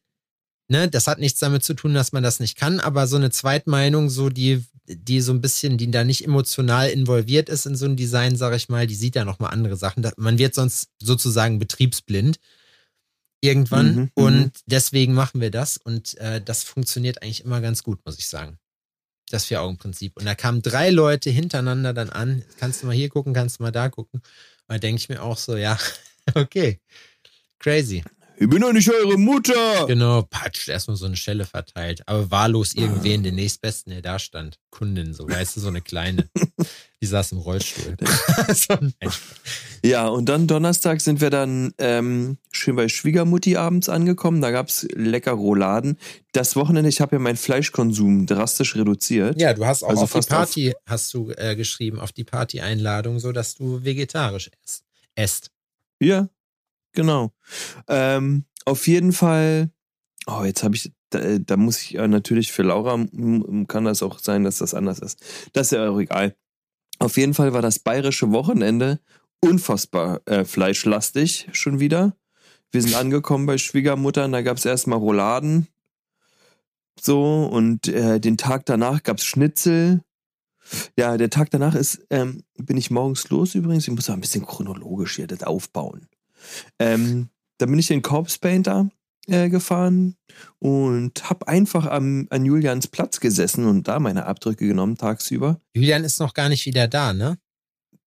ne, 0.66 0.88
das 0.88 1.06
hat 1.06 1.20
nichts 1.20 1.38
damit 1.38 1.62
zu 1.62 1.74
tun, 1.74 1.94
dass 1.94 2.10
man 2.12 2.24
das 2.24 2.40
nicht 2.40 2.56
kann, 2.56 2.80
aber 2.80 3.06
so 3.06 3.16
eine 3.16 3.30
Zweitmeinung, 3.30 4.10
so 4.10 4.28
die, 4.28 4.64
die 4.88 5.20
so 5.20 5.32
ein 5.32 5.40
bisschen, 5.40 5.78
die 5.78 5.88
da 5.88 6.02
nicht 6.02 6.24
emotional 6.24 6.88
involviert 6.88 7.48
ist 7.48 7.66
in 7.66 7.76
so 7.76 7.86
ein 7.86 7.94
Design, 7.94 8.34
sag 8.34 8.56
ich 8.56 8.68
mal, 8.68 8.88
die 8.88 8.96
sieht 8.96 9.14
ja 9.14 9.24
nochmal 9.24 9.52
andere 9.52 9.76
Sachen. 9.76 10.04
Man 10.16 10.38
wird 10.38 10.54
sonst 10.56 10.88
sozusagen 11.00 11.60
betriebsblind 11.60 12.38
irgendwann. 13.42 13.94
Mhm, 13.94 14.00
mhm, 14.00 14.10
und 14.14 14.52
deswegen 14.66 15.12
machen 15.12 15.42
wir 15.42 15.50
das. 15.50 15.76
Und 15.76 16.16
äh, 16.18 16.40
das 16.40 16.64
funktioniert 16.64 17.22
eigentlich 17.22 17.44
immer 17.44 17.60
ganz 17.60 17.82
gut, 17.82 18.00
muss 18.06 18.18
ich 18.18 18.28
sagen. 18.28 18.58
Das 19.30 19.46
Vier-Augen-Prinzip. 19.46 20.16
Und 20.16 20.24
da 20.24 20.34
kamen 20.34 20.62
drei 20.62 20.90
Leute 20.90 21.30
hintereinander 21.30 21.92
dann 21.92 22.10
an. 22.10 22.44
Kannst 22.58 22.82
du 22.82 22.86
mal 22.86 22.94
hier 22.94 23.08
gucken, 23.08 23.34
kannst 23.34 23.58
du 23.58 23.62
mal 23.62 23.72
da 23.72 23.88
gucken. 23.88 24.20
Und 24.20 24.74
da 24.74 24.78
denke 24.78 25.00
ich 25.00 25.08
mir 25.08 25.22
auch 25.22 25.36
so, 25.36 25.56
ja, 25.56 25.78
okay. 26.34 26.80
Crazy. 27.58 28.02
Ich 28.42 28.48
bin 28.48 28.60
doch 28.60 28.72
nicht 28.72 28.90
eure 28.90 29.16
Mutter. 29.18 29.86
Genau, 29.86 30.22
patsch, 30.22 30.68
erstmal 30.68 30.96
so 30.96 31.06
eine 31.06 31.14
Schelle 31.14 31.44
verteilt. 31.44 32.02
Aber 32.06 32.28
wahllos 32.32 32.74
irgendwen, 32.74 33.20
ah. 33.20 33.22
den 33.22 33.36
nächstbesten, 33.36 33.92
der 33.92 34.02
da 34.02 34.18
stand. 34.18 34.58
Kundin, 34.70 35.14
so, 35.14 35.28
weißt 35.28 35.54
du, 35.54 35.60
so 35.60 35.68
eine 35.68 35.80
kleine. 35.80 36.28
Die 37.00 37.06
saß 37.06 37.30
im 37.32 37.38
Rollstuhl. 37.38 37.96
so 38.52 38.76
ja, 39.84 40.08
und 40.08 40.28
dann 40.28 40.48
Donnerstag 40.48 41.00
sind 41.00 41.20
wir 41.20 41.30
dann 41.30 41.72
ähm, 41.78 42.36
schön 42.50 42.74
bei 42.74 42.88
Schwiegermutti 42.88 43.56
abends 43.56 43.88
angekommen. 43.88 44.40
Da 44.40 44.50
gab's 44.50 44.88
lecker 44.92 45.32
Rouladen. 45.32 45.96
Das 46.32 46.56
Wochenende, 46.56 46.88
ich 46.88 47.00
habe 47.00 47.14
ja 47.14 47.20
meinen 47.20 47.36
Fleischkonsum 47.36 48.26
drastisch 48.26 48.74
reduziert. 48.74 49.40
Ja, 49.40 49.54
du 49.54 49.64
hast 49.64 49.84
auch 49.84 49.90
also 49.90 50.02
auf 50.02 50.12
die 50.14 50.26
Party, 50.26 50.68
auf 50.70 50.82
hast 50.86 51.14
du 51.14 51.30
äh, 51.36 51.54
geschrieben, 51.54 52.00
auf 52.00 52.10
die 52.10 52.24
Party-Einladung, 52.24 53.20
so 53.20 53.30
dass 53.30 53.54
du 53.54 53.84
vegetarisch 53.84 54.50
esst. 55.14 55.52
Ja, 56.00 56.28
Genau. 56.92 57.32
Ähm, 57.88 58.44
auf 58.64 58.86
jeden 58.86 59.12
Fall, 59.12 59.70
oh, 60.26 60.42
jetzt 60.44 60.62
habe 60.62 60.76
ich, 60.76 60.92
da, 61.10 61.38
da, 61.38 61.56
muss 61.56 61.82
ich 61.82 61.94
natürlich 61.94 62.52
für 62.52 62.62
Laura, 62.62 62.96
kann 63.68 63.84
das 63.84 64.02
auch 64.02 64.18
sein, 64.18 64.44
dass 64.44 64.58
das 64.58 64.74
anders 64.74 64.98
ist. 64.98 65.24
Das 65.52 65.68
ist 65.68 65.72
ja 65.72 65.88
auch 65.88 65.98
egal. 65.98 66.36
Auf 66.98 67.16
jeden 67.16 67.34
Fall 67.34 67.52
war 67.52 67.62
das 67.62 67.78
bayerische 67.78 68.30
Wochenende 68.30 69.00
unfassbar 69.40 70.20
äh, 70.26 70.44
fleischlastig 70.44 71.48
schon 71.52 71.80
wieder. 71.80 72.16
Wir 72.70 72.80
sind 72.80 72.94
angekommen 72.94 73.44
bei 73.46 73.58
Schwiegermutter 73.58 74.24
und 74.24 74.32
da 74.32 74.42
gab 74.42 74.56
es 74.56 74.64
erstmal 74.64 74.98
Rouladen. 74.98 75.66
So, 77.00 77.44
und 77.50 77.88
äh, 77.88 78.20
den 78.20 78.36
Tag 78.36 78.64
danach 78.66 79.02
gab 79.02 79.18
es 79.18 79.24
Schnitzel. 79.24 80.02
Ja, 80.96 81.16
der 81.16 81.28
Tag 81.28 81.50
danach 81.50 81.74
ist, 81.74 82.06
ähm, 82.10 82.44
bin 82.56 82.76
ich 82.76 82.90
morgens 82.90 83.28
los 83.30 83.54
übrigens. 83.54 83.88
Ich 83.88 83.94
muss 83.94 84.08
auch 84.08 84.14
ein 84.14 84.20
bisschen 84.20 84.46
chronologisch 84.46 85.16
hier 85.16 85.26
das 85.26 85.42
aufbauen. 85.42 86.06
Ähm, 86.78 87.28
dann 87.58 87.70
bin 87.70 87.78
ich 87.78 87.90
in 87.90 88.02
Corpse 88.02 88.38
Painter 88.38 88.90
äh, 89.28 89.48
gefahren 89.48 90.16
und 90.58 91.30
habe 91.30 91.46
einfach 91.48 91.86
am, 91.86 92.26
an 92.30 92.44
Julians 92.44 92.88
Platz 92.88 93.20
gesessen 93.20 93.66
und 93.66 93.86
da 93.88 94.00
meine 94.00 94.26
Abdrücke 94.26 94.66
genommen 94.66 94.96
tagsüber. 94.96 95.60
Julian 95.74 96.04
ist 96.04 96.18
noch 96.18 96.34
gar 96.34 96.48
nicht 96.48 96.66
wieder 96.66 96.88
da, 96.88 97.12
ne? 97.12 97.38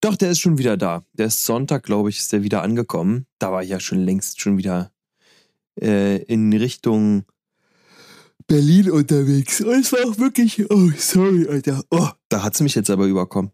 Doch, 0.02 0.16
der 0.16 0.32
ist 0.32 0.40
schon 0.40 0.58
wieder 0.58 0.78
da. 0.78 1.06
Der 1.14 1.28
ist 1.28 1.46
Sonntag, 1.46 1.84
glaube 1.84 2.10
ich, 2.10 2.20
ist 2.20 2.34
der 2.34 2.44
wieder 2.44 2.62
angekommen. 2.62 3.26
Da 3.40 3.52
war 3.52 3.64
ich 3.64 3.70
ja 3.70 3.80
schon 3.80 4.00
längst 4.00 4.42
schon 4.42 4.58
wieder 4.58 4.92
äh, 5.82 6.22
in 6.24 6.54
Richtung 6.54 7.24
Berlin 8.48 8.92
unterwegs. 8.92 9.62
Und 9.62 9.80
es 9.80 9.92
war 9.94 10.06
auch 10.06 10.18
wirklich, 10.20 10.70
oh, 10.70 10.92
sorry, 10.98 11.48
Alter. 11.48 11.84
Oh, 11.90 12.10
da 12.30 12.44
hat 12.44 12.54
es 12.54 12.62
mich 12.62 12.76
jetzt 12.76 12.90
aber 12.90 13.06
überkommen. 13.06 13.52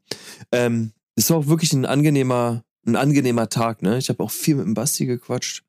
Ähm, 0.52 0.92
es 1.16 1.30
war 1.30 1.38
auch 1.38 1.48
wirklich 1.48 1.74
ein 1.74 1.86
angenehmer 1.86 2.64
ein 2.86 2.96
angenehmer 2.96 3.50
Tag, 3.50 3.82
ne? 3.82 3.98
Ich 3.98 4.10
habe 4.10 4.24
auch 4.24 4.32
viel 4.32 4.56
mit 4.56 4.66
dem 4.66 4.74
Basti 4.74 5.06
gequatscht. 5.06 5.64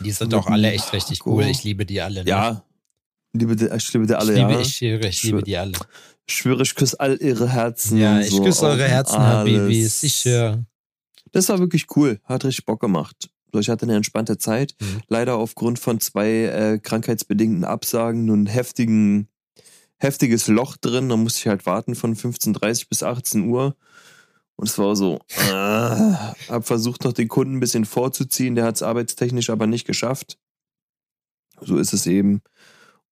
Die 0.00 0.10
sind 0.10 0.34
auch 0.34 0.46
alle 0.46 0.72
echt 0.72 0.92
richtig 0.92 1.26
cool. 1.26 1.44
Ich 1.44 1.64
liebe 1.64 1.86
die 1.86 2.00
alle. 2.00 2.24
Ne? 2.24 2.30
Ja. 2.30 2.64
Liebe, 3.34 3.52
ich 3.54 3.92
liebe 3.92 4.06
die 4.06 4.14
alle, 4.14 4.32
ich 4.32 4.38
liebe, 4.38 4.52
ja. 4.52 4.60
Ich 4.60 4.76
schwöre, 4.76 5.08
ich 5.08 5.22
liebe 5.22 5.42
die 5.42 5.56
alle. 5.56 5.72
Ich 6.26 6.34
schwöre, 6.34 6.62
ich 6.62 6.74
küsse 6.74 7.00
all 7.00 7.16
ihre 7.20 7.48
Herzen. 7.48 7.98
Ja, 7.98 8.20
ich 8.20 8.30
so 8.30 8.42
küsse 8.42 8.66
eure 8.66 8.86
Herzen, 8.86 9.18
Habibis. 9.18 10.02
Ich 10.02 10.24
höre. 10.24 10.64
Das 11.32 11.48
war 11.48 11.58
wirklich 11.58 11.86
cool. 11.96 12.20
Hat 12.24 12.44
richtig 12.44 12.66
Bock 12.66 12.80
gemacht. 12.80 13.30
Ich 13.54 13.68
hatte 13.68 13.84
eine 13.84 13.96
entspannte 13.96 14.38
Zeit. 14.38 14.74
Mhm. 14.80 15.00
Leider 15.08 15.36
aufgrund 15.36 15.78
von 15.78 16.00
zwei 16.00 16.28
äh, 16.28 16.78
krankheitsbedingten 16.78 17.64
Absagen 17.64 18.24
nur 18.24 18.36
ein 18.36 18.46
heftigen, 18.46 19.28
heftiges 19.98 20.46
Loch 20.48 20.76
drin. 20.76 21.08
Da 21.08 21.16
musste 21.16 21.40
ich 21.40 21.46
halt 21.48 21.66
warten 21.66 21.94
von 21.94 22.16
15.30 22.16 22.88
bis 22.88 23.02
18 23.02 23.48
Uhr. 23.48 23.76
Und 24.56 24.68
es 24.68 24.78
war 24.78 24.94
so, 24.94 25.18
äh, 25.36 26.14
hab 26.48 26.66
versucht 26.66 27.04
noch 27.04 27.12
den 27.12 27.28
Kunden 27.28 27.56
ein 27.56 27.60
bisschen 27.60 27.84
vorzuziehen, 27.84 28.54
der 28.54 28.64
hat 28.64 28.76
es 28.76 28.82
arbeitstechnisch 28.82 29.50
aber 29.50 29.66
nicht 29.66 29.86
geschafft. 29.86 30.38
So 31.60 31.78
ist 31.78 31.92
es 31.92 32.06
eben. 32.06 32.42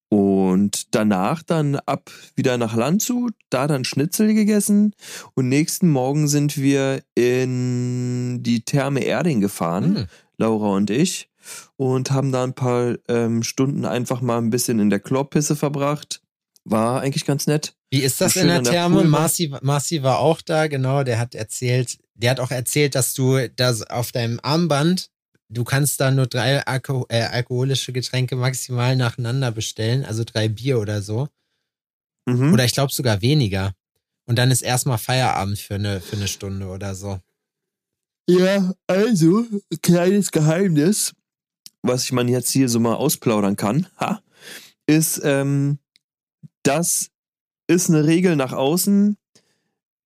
Und 0.09 0.95
danach 0.95 1.43
dann 1.45 1.77
ab 1.77 2.11
wieder 2.35 2.59
nach 2.59 2.75
Landshut, 2.75 3.35
da 3.49 3.69
dann 3.69 3.85
Schnitzel 3.85 4.35
gegessen 4.35 4.93
und 5.35 5.49
nächsten 5.49 5.89
Morgen 5.89 6.27
sind 6.27 6.57
wir 6.57 7.03
in 7.15 8.43
die 8.43 8.65
Therme 8.65 9.05
Erding 9.05 9.41
gefahren, 9.41 9.93
mhm. 9.93 10.07
Laura 10.37 10.75
und 10.75 10.91
ich, 10.91 11.31
und 11.77 12.11
haben 12.11 12.33
da 12.33 12.43
ein 12.43 12.55
paar 12.55 12.97
ähm, 13.09 13.45
Stunden 13.45 13.85
einfach 13.85 14.21
mal 14.21 14.39
ein 14.39 14.51
bisschen 14.51 14.81
in 14.81 14.91
der 14.91 15.01
Chlorpisse 15.01 15.55
verbracht. 15.55 16.23
war 16.65 17.01
eigentlich 17.01 17.25
ganz 17.25 17.47
nett. 17.47 17.77
Wie 17.91 18.01
ist 18.01 18.21
das 18.21 18.37
in 18.37 18.47
der 18.47 18.63
Therme? 18.63 19.05
Marci, 19.05 19.53
Marci 19.63 20.03
war 20.03 20.21
auch 20.21 20.41
da, 20.41 20.69
genau. 20.69 21.03
Der 21.03 21.19
hat 21.19 21.35
erzählt, 21.35 21.99
der 22.15 22.31
hat 22.31 22.41
auch 22.41 22.53
erzählt, 22.53 22.95
dass 22.95 23.15
du 23.15 23.49
das 23.57 23.83
auf 23.83 24.13
deinem 24.13 24.39
Armband, 24.43 25.11
du 25.49 25.65
kannst 25.65 26.01
da 26.01 26.13
nur 26.13 26.29
drei 26.29 26.65
Alko 26.65 27.07
äh, 27.09 27.23
alkoholische 27.23 27.93
Getränke 27.93 28.37
maximal 28.37 28.95
nacheinander 28.95 29.51
bestellen, 29.51 30.05
also 30.05 30.23
drei 30.25 30.49
Bier 30.49 30.79
oder 30.79 31.03
so. 31.03 31.29
Mhm. 32.27 32.53
Oder 32.53 32.65
ich 32.65 32.73
glaube 32.73 32.93
sogar 32.93 33.23
weniger. 33.23 33.75
Und 34.27 34.37
dann 34.37 34.53
ist 34.53 34.63
erstmal 34.63 34.99
Feierabend 34.99 35.59
für 35.59 35.75
eine, 35.75 36.01
für 36.01 36.17
eine 36.17 36.29
Stunde 36.29 36.67
oder 36.69 36.95
so. 36.95 37.19
Ja, 38.29 38.73
also, 38.87 39.45
kleines 39.83 40.31
Geheimnis, 40.31 41.13
was 41.83 42.05
ich 42.05 42.13
man 42.13 42.29
jetzt 42.29 42.51
hier 42.51 42.69
so 42.69 42.79
mal 42.79 42.95
ausplaudern 42.95 43.57
kann, 43.57 43.89
ha, 43.99 44.23
ist, 44.87 45.21
ähm, 45.25 45.81
das 46.63 47.10
ist 47.71 47.89
eine 47.89 48.07
Regel 48.07 48.37
nach 48.37 48.53
außen. 48.53 49.17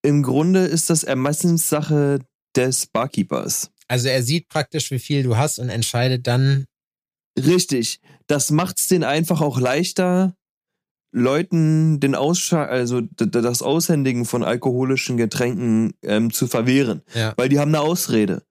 Im 0.02 0.22
Grunde 0.22 0.60
ist 0.60 0.90
das 0.90 1.02
Ermessenssache 1.02 2.18
des 2.54 2.86
Barkeepers. 2.86 3.70
Also 3.88 4.08
er 4.08 4.22
sieht 4.22 4.48
praktisch, 4.48 4.90
wie 4.90 4.98
viel 4.98 5.22
du 5.22 5.36
hast 5.36 5.58
und 5.58 5.70
entscheidet 5.70 6.26
dann. 6.26 6.66
Richtig. 7.38 8.00
Das 8.26 8.50
macht 8.50 8.78
es 8.78 8.88
den 8.88 9.02
einfach 9.02 9.40
auch 9.40 9.58
leichter, 9.58 10.36
Leuten 11.10 12.00
den 12.00 12.14
Ausschlag, 12.14 12.68
also 12.68 13.00
das 13.00 13.62
Aushändigen 13.62 14.24
von 14.24 14.42
alkoholischen 14.42 15.16
Getränken 15.16 15.94
ähm, 16.02 16.32
zu 16.32 16.46
verwehren. 16.46 17.02
Ja. 17.14 17.32
Weil 17.36 17.48
die 17.48 17.58
haben 17.58 17.74
eine 17.74 17.80
Ausrede. 17.80 18.42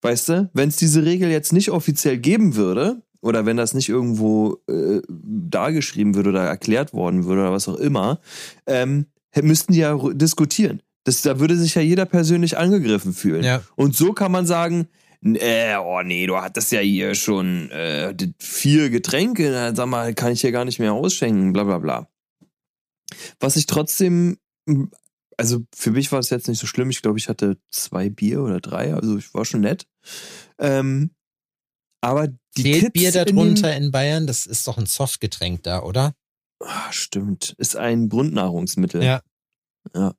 Weißt 0.00 0.28
du, 0.30 0.50
wenn 0.54 0.68
es 0.68 0.76
diese 0.76 1.04
Regel 1.04 1.30
jetzt 1.30 1.52
nicht 1.52 1.70
offiziell 1.70 2.18
geben 2.18 2.56
würde, 2.56 3.02
oder 3.24 3.46
wenn 3.46 3.56
das 3.56 3.72
nicht 3.72 3.88
irgendwo 3.88 4.58
äh, 4.68 5.00
dargeschrieben 5.08 6.14
würde 6.14 6.30
oder 6.30 6.44
erklärt 6.44 6.92
worden 6.92 7.24
würde 7.24 7.40
oder 7.42 7.52
was 7.52 7.68
auch 7.68 7.76
immer, 7.76 8.20
ähm, 8.66 9.06
müssten 9.40 9.72
die 9.72 9.80
ja 9.80 9.98
diskutieren. 10.12 10.82
Das, 11.04 11.22
da 11.22 11.40
würde 11.40 11.56
sich 11.56 11.74
ja 11.74 11.82
jeder 11.82 12.04
persönlich 12.04 12.58
angegriffen 12.58 13.14
fühlen. 13.14 13.42
Ja. 13.42 13.62
Und 13.76 13.96
so 13.96 14.12
kann 14.12 14.30
man 14.30 14.46
sagen, 14.46 14.88
äh, 15.22 15.74
oh 15.76 16.02
nee, 16.02 16.26
du 16.26 16.36
hattest 16.36 16.70
ja 16.70 16.80
hier 16.80 17.14
schon 17.14 17.70
äh, 17.70 18.14
vier 18.38 18.90
Getränke, 18.90 19.50
dann 19.50 19.74
sag 19.74 19.86
mal, 19.86 20.12
kann 20.14 20.32
ich 20.32 20.42
hier 20.42 20.52
gar 20.52 20.66
nicht 20.66 20.78
mehr 20.78 20.92
ausschenken, 20.92 21.54
bla 21.54 21.64
bla 21.64 21.78
bla. 21.78 22.08
Was 23.40 23.56
ich 23.56 23.64
trotzdem, 23.64 24.36
also 25.38 25.60
für 25.74 25.92
mich 25.92 26.12
war 26.12 26.18
es 26.18 26.28
jetzt 26.28 26.48
nicht 26.48 26.60
so 26.60 26.66
schlimm, 26.66 26.90
ich 26.90 27.00
glaube, 27.00 27.18
ich 27.18 27.28
hatte 27.30 27.56
zwei 27.70 28.10
Bier 28.10 28.42
oder 28.42 28.60
drei, 28.60 28.92
also 28.92 29.16
ich 29.16 29.32
war 29.32 29.46
schon 29.46 29.62
nett. 29.62 29.86
Ähm, 30.58 31.10
aber 32.04 32.28
die 32.56 32.62
Zählt 32.62 32.80
Kids 32.80 32.92
Bier 32.92 33.12
darunter 33.12 33.76
in, 33.76 33.84
in, 33.84 33.90
Bayern? 33.90 34.26
Das 34.26 34.46
ist 34.46 34.66
doch 34.66 34.78
ein 34.78 34.86
Softgetränk 34.86 35.62
da, 35.62 35.82
oder? 35.82 36.14
Ach, 36.64 36.92
stimmt. 36.92 37.54
Ist 37.58 37.76
ein 37.76 38.08
Grundnahrungsmittel. 38.08 39.02
Ja. 39.02 39.20
Ja. 39.94 40.14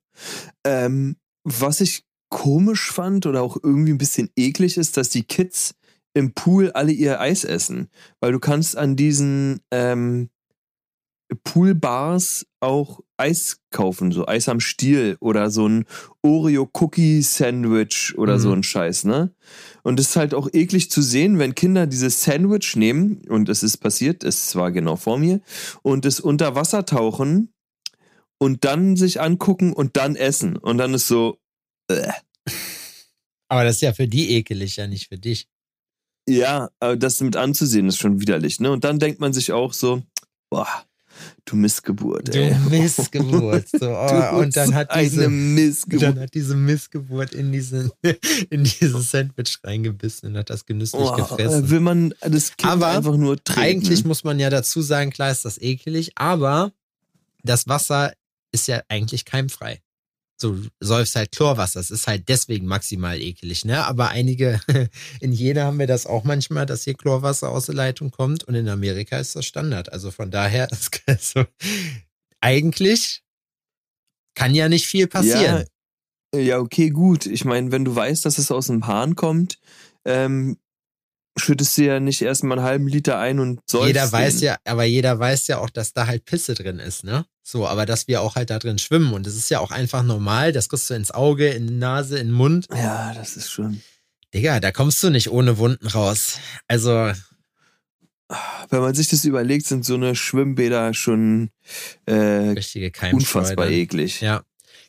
Ähm, 0.64 1.16
was 1.44 1.80
ich 1.80 2.04
komisch 2.28 2.90
fand 2.90 3.26
oder 3.26 3.42
auch 3.42 3.56
irgendwie 3.62 3.92
ein 3.92 3.98
bisschen 3.98 4.30
eklig 4.36 4.76
ist, 4.76 4.96
dass 4.96 5.08
die 5.08 5.24
Kids 5.24 5.74
im 6.14 6.32
Pool 6.32 6.72
alle 6.72 6.92
ihr 6.92 7.20
Eis 7.20 7.44
essen. 7.44 7.88
Weil 8.20 8.32
du 8.32 8.40
kannst 8.40 8.76
an 8.76 8.96
diesen 8.96 9.60
ähm, 9.70 10.30
Poolbars 11.44 12.46
auch 12.60 13.00
Eis 13.16 13.60
kaufen, 13.70 14.12
so 14.12 14.26
Eis 14.26 14.48
am 14.48 14.60
Stiel 14.60 15.16
oder 15.20 15.50
so 15.50 15.68
ein 15.68 15.86
Oreo-Cookie-Sandwich 16.22 18.14
oder 18.16 18.34
mhm. 18.34 18.40
so 18.40 18.52
ein 18.52 18.62
Scheiß, 18.62 19.04
ne? 19.04 19.32
Und 19.82 19.98
es 19.98 20.10
ist 20.10 20.16
halt 20.16 20.34
auch 20.34 20.48
eklig 20.52 20.90
zu 20.90 21.02
sehen, 21.02 21.38
wenn 21.38 21.54
Kinder 21.54 21.86
dieses 21.86 22.22
Sandwich 22.22 22.76
nehmen, 22.76 23.22
und 23.28 23.48
es 23.48 23.62
ist 23.62 23.78
passiert, 23.78 24.24
es 24.24 24.54
war 24.56 24.70
genau 24.72 24.96
vor 24.96 25.18
mir, 25.18 25.40
und 25.82 26.04
es 26.04 26.20
unter 26.20 26.54
Wasser 26.54 26.84
tauchen 26.84 27.52
und 28.38 28.64
dann 28.64 28.96
sich 28.96 29.20
angucken 29.20 29.72
und 29.72 29.96
dann 29.96 30.16
essen. 30.16 30.56
Und 30.56 30.78
dann 30.78 30.94
ist 30.94 31.08
so. 31.08 31.38
Äh. 31.88 32.12
Aber 33.48 33.64
das 33.64 33.76
ist 33.76 33.82
ja 33.82 33.92
für 33.92 34.08
die 34.08 34.32
ekelig, 34.32 34.76
ja 34.76 34.86
nicht 34.86 35.08
für 35.08 35.18
dich. 35.18 35.46
Ja, 36.28 36.70
aber 36.80 36.96
das 36.96 37.20
mit 37.20 37.36
anzusehen 37.36 37.86
ist 37.86 37.98
schon 37.98 38.20
widerlich, 38.20 38.58
ne? 38.58 38.72
Und 38.72 38.82
dann 38.82 38.98
denkt 38.98 39.20
man 39.20 39.32
sich 39.32 39.52
auch 39.52 39.72
so, 39.72 40.02
boah, 40.50 40.66
Du 41.44 41.56
Missgeburt, 41.56 42.34
ey. 42.34 42.54
Du 42.54 42.70
Missgeburt. 42.70 43.68
So, 43.68 43.90
oh, 43.90 44.38
und 44.38 44.56
dann 44.56 44.74
hat, 44.74 44.94
diese, 44.94 45.28
Missgeburt. 45.28 46.02
dann 46.02 46.20
hat 46.20 46.34
diese 46.34 46.56
Missgeburt 46.56 47.32
in, 47.34 47.52
diese, 47.52 47.90
in 48.50 48.64
dieses 48.64 49.10
Sandwich 49.10 49.58
reingebissen 49.62 50.30
und 50.30 50.38
hat 50.38 50.50
das 50.50 50.66
genüsslich 50.66 51.02
oh, 51.02 51.16
gefressen. 51.16 51.70
Will 51.70 51.80
man 51.80 52.14
das 52.20 52.56
Kind 52.56 52.72
aber 52.72 52.88
einfach 52.88 53.16
nur 53.16 53.42
trinken? 53.42 53.60
Eigentlich 53.60 54.04
muss 54.04 54.24
man 54.24 54.38
ja 54.38 54.50
dazu 54.50 54.82
sagen, 54.82 55.10
klar 55.10 55.30
ist 55.30 55.44
das 55.44 55.60
ekelig, 55.60 56.12
aber 56.16 56.72
das 57.42 57.68
Wasser 57.68 58.12
ist 58.52 58.68
ja 58.68 58.82
eigentlich 58.88 59.24
keimfrei 59.24 59.80
so 60.38 60.58
säufst 60.80 61.16
halt 61.16 61.32
Chlorwasser. 61.32 61.80
Das 61.80 61.90
ist 61.90 62.06
halt 62.06 62.28
deswegen 62.28 62.66
maximal 62.66 63.20
ekelig, 63.20 63.64
ne? 63.64 63.84
Aber 63.86 64.08
einige, 64.08 64.60
in 65.20 65.32
Jena 65.32 65.64
haben 65.64 65.78
wir 65.78 65.86
das 65.86 66.06
auch 66.06 66.24
manchmal, 66.24 66.66
dass 66.66 66.84
hier 66.84 66.94
Chlorwasser 66.94 67.50
aus 67.50 67.66
der 67.66 67.74
Leitung 67.74 68.10
kommt 68.10 68.44
und 68.44 68.54
in 68.54 68.68
Amerika 68.68 69.18
ist 69.18 69.36
das 69.36 69.46
Standard. 69.46 69.92
Also 69.92 70.10
von 70.10 70.30
daher, 70.30 70.68
also, 71.06 71.44
eigentlich 72.40 73.22
kann 74.34 74.54
ja 74.54 74.68
nicht 74.68 74.86
viel 74.86 75.06
passieren. 75.06 75.64
Ja, 76.34 76.40
ja 76.40 76.58
okay, 76.58 76.90
gut. 76.90 77.26
Ich 77.26 77.44
meine, 77.44 77.72
wenn 77.72 77.84
du 77.84 77.94
weißt, 77.94 78.24
dass 78.24 78.38
es 78.38 78.50
aus 78.50 78.66
dem 78.66 78.86
Hahn 78.86 79.16
kommt, 79.16 79.58
ähm, 80.04 80.58
schüttest 81.38 81.76
du 81.76 81.82
ja 81.82 82.00
nicht 82.00 82.22
erstmal 82.22 82.58
einen 82.58 82.66
halben 82.66 82.88
Liter 82.88 83.18
ein 83.18 83.38
und 83.38 83.60
sollst. 83.66 83.88
Jeder 83.88 84.10
weiß 84.10 84.40
ja, 84.40 84.56
aber 84.64 84.84
jeder 84.84 85.18
weiß 85.18 85.46
ja 85.48 85.58
auch, 85.58 85.70
dass 85.70 85.92
da 85.92 86.06
halt 86.06 86.24
Pisse 86.24 86.54
drin 86.54 86.78
ist, 86.78 87.04
ne? 87.04 87.26
So, 87.42 87.66
aber 87.66 87.86
dass 87.86 88.08
wir 88.08 88.22
auch 88.22 88.36
halt 88.36 88.50
da 88.50 88.58
drin 88.58 88.78
schwimmen 88.78 89.12
und 89.12 89.26
das 89.26 89.36
ist 89.36 89.50
ja 89.50 89.60
auch 89.60 89.70
einfach 89.70 90.02
normal, 90.02 90.52
das 90.52 90.68
kriegst 90.68 90.90
du 90.90 90.94
ins 90.94 91.10
Auge, 91.10 91.48
in 91.48 91.66
die 91.66 91.74
Nase, 91.74 92.18
in 92.18 92.28
den 92.28 92.34
Mund. 92.34 92.66
Ja, 92.74 93.14
das 93.14 93.36
ist 93.36 93.50
schon. 93.50 93.82
Digga, 94.34 94.60
da 94.60 94.72
kommst 94.72 95.02
du 95.02 95.10
nicht 95.10 95.30
ohne 95.30 95.58
Wunden 95.58 95.86
raus. 95.86 96.38
Also. 96.68 97.12
Wenn 98.70 98.80
man 98.80 98.92
sich 98.92 99.06
das 99.06 99.24
überlegt, 99.24 99.66
sind 99.66 99.84
so 99.84 99.94
eine 99.94 100.16
Schwimmbäder 100.16 100.94
schon 100.94 101.50
äh, 102.06 102.56
unfassbar 103.12 103.68
eklig. 103.68 104.20
Ja. 104.20 104.42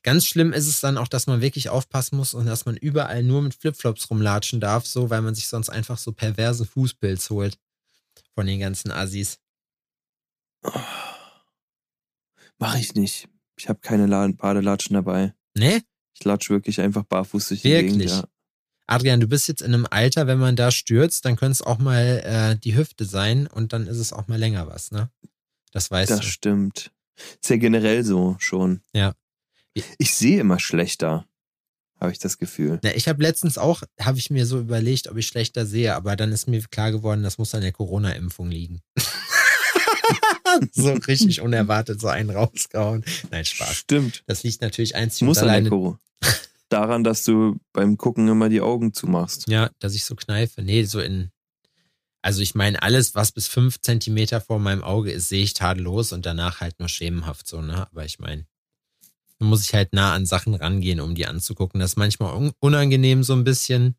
Ganz 0.08 0.26
schlimm 0.26 0.54
ist 0.54 0.68
es 0.68 0.80
dann 0.80 0.98
auch, 0.98 1.10
dass 1.10 1.28
man 1.28 1.42
wirklich 1.42 1.68
aufpassen 1.68 2.16
muss 2.16 2.34
und 2.34 2.46
dass 2.46 2.66
man 2.66 2.78
überall 2.78 3.24
nur 3.24 3.42
mit 3.42 3.54
Flipflops 3.54 4.10
rumlatschen 4.10 4.62
darf, 4.62 4.86
so, 4.86 5.10
weil 5.10 5.22
man 5.22 5.36
sich 5.36 5.50
sonst 5.50 5.68
einfach 5.68 5.98
so 5.98 6.14
perverse 6.14 6.66
Fußpilz 6.66 7.30
holt. 7.30 7.60
Von 8.34 8.48
den 8.48 8.62
ganzen 8.62 8.90
Assis. 8.90 9.38
Mach 12.58 12.76
ich 12.78 12.96
nicht. 12.96 13.28
Ich 13.58 13.68
habe 13.68 13.82
keine 13.82 14.08
Badelatschen 14.32 14.94
dabei. 14.94 15.34
Nee? 15.58 15.82
Ich 16.14 16.24
latsche 16.24 16.54
wirklich 16.54 16.80
einfach 16.80 17.04
barfuß 17.04 17.50
durch 17.50 17.64
die 17.64 17.70
wirklich? 17.72 17.98
Gegend, 17.98 18.10
ja. 18.10 18.24
Adrian, 18.86 19.20
du 19.20 19.28
bist 19.28 19.50
jetzt 19.50 19.62
in 19.62 19.74
einem 19.74 19.88
Alter, 19.92 20.26
wenn 20.26 20.40
man 20.40 20.56
da 20.56 20.72
stürzt, 20.72 21.26
dann 21.26 21.36
könnte 21.36 21.52
es 21.52 21.62
auch 21.62 21.80
mal 21.80 22.22
äh, 22.24 22.56
die 22.58 22.78
Hüfte 22.78 23.04
sein 23.04 23.46
und 23.46 23.74
dann 23.74 23.88
ist 23.88 23.98
es 23.98 24.14
auch 24.14 24.30
mal 24.30 24.40
länger 24.40 24.68
was, 24.68 24.90
ne? 24.92 25.12
Das 25.74 25.92
weißt 25.92 26.12
das 26.12 26.20
du. 26.20 26.24
Das 26.24 26.32
stimmt. 26.32 26.94
Ist 27.42 27.50
ja 27.50 27.58
generell 27.58 28.06
so 28.06 28.38
schon. 28.40 28.80
Ja. 28.94 29.14
Ich 29.98 30.14
sehe 30.14 30.40
immer 30.40 30.60
schlechter, 30.60 31.26
habe 32.00 32.12
ich 32.12 32.20
das 32.20 32.38
Gefühl. 32.38 32.80
Ja, 32.84 32.92
ich 32.94 33.08
habe 33.08 33.22
letztens 33.22 33.58
auch, 33.58 33.84
habe 34.00 34.18
ich 34.18 34.30
mir 34.30 34.46
so 34.46 34.60
überlegt, 34.60 35.08
ob 35.10 35.18
ich 35.18 35.28
schlechter 35.28 35.66
sehe, 35.66 35.96
aber 35.96 36.16
dann 36.16 36.32
ist 36.32 36.48
mir 36.48 36.62
klar 36.62 36.92
geworden, 36.92 37.24
das 37.24 37.38
muss 37.38 37.56
an 37.56 37.62
der 37.62 37.72
Corona-Impfung 37.72 38.50
liegen. 38.50 38.82
so 40.72 40.94
richtig 40.94 41.42
unerwartet 41.42 42.00
so 42.00 42.08
einen 42.08 42.30
rausgehauen. 42.30 43.04
Nein, 43.32 43.46
Spaß. 43.46 43.76
Stimmt. 43.76 44.24
Das 44.28 44.44
liegt 44.44 44.62
natürlich 44.62 44.96
einzig 44.96 45.24
muss 45.24 45.38
und 45.38 45.44
alleine. 45.44 45.98
Daran, 46.70 47.04
dass 47.04 47.24
du 47.24 47.58
beim 47.72 47.98
Gucken 47.98 48.28
immer 48.28 48.50
die 48.50 48.62
Augen 48.62 48.94
zumachst. 48.94 49.46
Ja, 49.48 49.70
dass 49.80 49.96
ich 49.96 50.04
so 50.04 50.16
kneife. 50.16 50.62
Nee, 50.62 50.84
so 50.84 51.00
in. 51.00 51.32
Also 52.22 52.42
ich 52.42 52.56
meine, 52.56 52.82
alles, 52.82 53.16
was 53.16 53.32
bis 53.32 53.48
fünf 53.48 53.80
Zentimeter 53.80 54.42
vor 54.42 54.60
meinem 54.60 54.84
Auge 54.84 55.12
ist, 55.12 55.30
sehe 55.30 55.44
ich 55.44 55.54
tadellos 55.54 56.12
und 56.12 56.26
danach 56.26 56.60
halt 56.60 56.78
nur 56.80 56.90
schemenhaft 56.90 57.48
so, 57.48 57.62
ne? 57.62 57.88
Aber 57.90 58.04
ich 58.04 58.20
meine, 58.20 58.46
muss 59.40 59.64
ich 59.64 59.74
halt 59.74 59.94
nah 59.94 60.14
an 60.14 60.26
Sachen 60.26 60.54
rangehen, 60.56 61.00
um 61.00 61.16
die 61.16 61.26
anzugucken. 61.26 61.80
Das 61.80 61.92
ist 61.92 61.98
manchmal 61.98 62.52
unangenehm 62.60 63.24
so 63.24 63.34
ein 63.34 63.44
bisschen, 63.44 63.96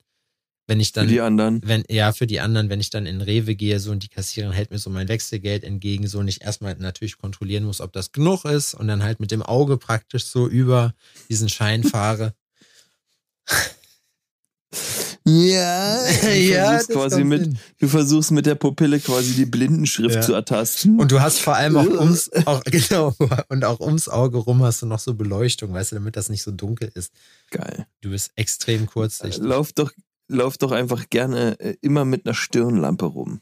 wenn 0.67 0.81
ich 0.81 0.93
dann. 0.93 1.07
Für 1.07 1.13
die 1.15 1.21
anderen? 1.21 1.61
Wenn, 1.65 1.85
ja, 1.89 2.13
für 2.13 2.27
die 2.27 2.41
anderen, 2.41 2.69
wenn 2.69 2.81
ich 2.81 2.91
dann 2.91 3.07
in 3.07 3.21
Rewe 3.21 3.55
gehe 3.55 3.81
so 3.81 3.91
und 3.91 4.03
die 4.03 4.09
Kassiererin 4.09 4.53
hält 4.53 4.71
mir 4.71 4.79
so 4.79 4.91
mein 4.91 5.09
Wechselgeld 5.09 5.65
entgegen, 5.65 6.07
so 6.07 6.19
und 6.19 6.29
ich 6.29 6.43
erstmal 6.43 6.75
natürlich 6.77 7.19
kontrollieren 7.19 7.65
muss, 7.65 7.81
ob 7.81 7.93
das 7.93 8.13
genug 8.13 8.45
ist 8.45 8.75
und 8.75 8.89
dann 8.89 9.03
halt 9.03 9.21
mit 9.21 9.31
dem 9.31 9.43
Auge 9.43 9.77
praktisch 9.79 10.25
so 10.25 10.49
über 10.49 10.95
diesen 11.29 11.49
Schein 11.49 11.85
fahre. 11.85 12.35
Ja, 15.29 16.07
du 16.23 16.35
ja, 16.35 16.79
quasi 16.85 17.23
mit, 17.23 17.57
du 17.79 17.89
versuchst 17.89 18.31
mit 18.31 18.47
der 18.47 18.55
Pupille 18.55 18.99
quasi 18.99 19.35
die 19.35 19.45
Blindenschrift 19.45 20.15
ja. 20.15 20.21
zu 20.23 20.33
ertasten. 20.33 20.99
Und 20.99 21.13
du 21.13 21.21
hast 21.21 21.39
vor 21.41 21.55
allem 21.55 21.77
auch 21.77 21.87
ums, 21.87 22.31
auch, 22.47 22.63
genau, 22.65 23.15
und 23.49 23.65
auch 23.65 23.81
ums 23.81 24.09
Auge 24.09 24.39
rum 24.39 24.63
hast 24.63 24.81
du 24.83 24.87
noch 24.87 24.99
so 24.99 25.15
Beleuchtung, 25.15 25.73
weißt 25.73 25.93
du, 25.93 25.97
damit 25.97 26.17
das 26.17 26.31
nicht 26.31 26.43
so 26.43 26.51
dunkel 26.51 26.91
ist. 26.95 27.13
Geil. 27.51 27.87
Du 28.01 28.11
bist 28.11 28.33
extrem 28.37 28.87
kurzsichtig. 28.87 29.43
Lauf 29.43 29.73
doch, 29.73 29.93
lauf 30.29 30.57
doch 30.57 30.73
einfach 30.73 31.11
gerne 31.11 31.61
äh, 31.61 31.77
immer 31.83 32.07
mit 32.07 32.25
einer 32.25 32.35
Stirnlampe 32.35 33.05
rum. 33.05 33.41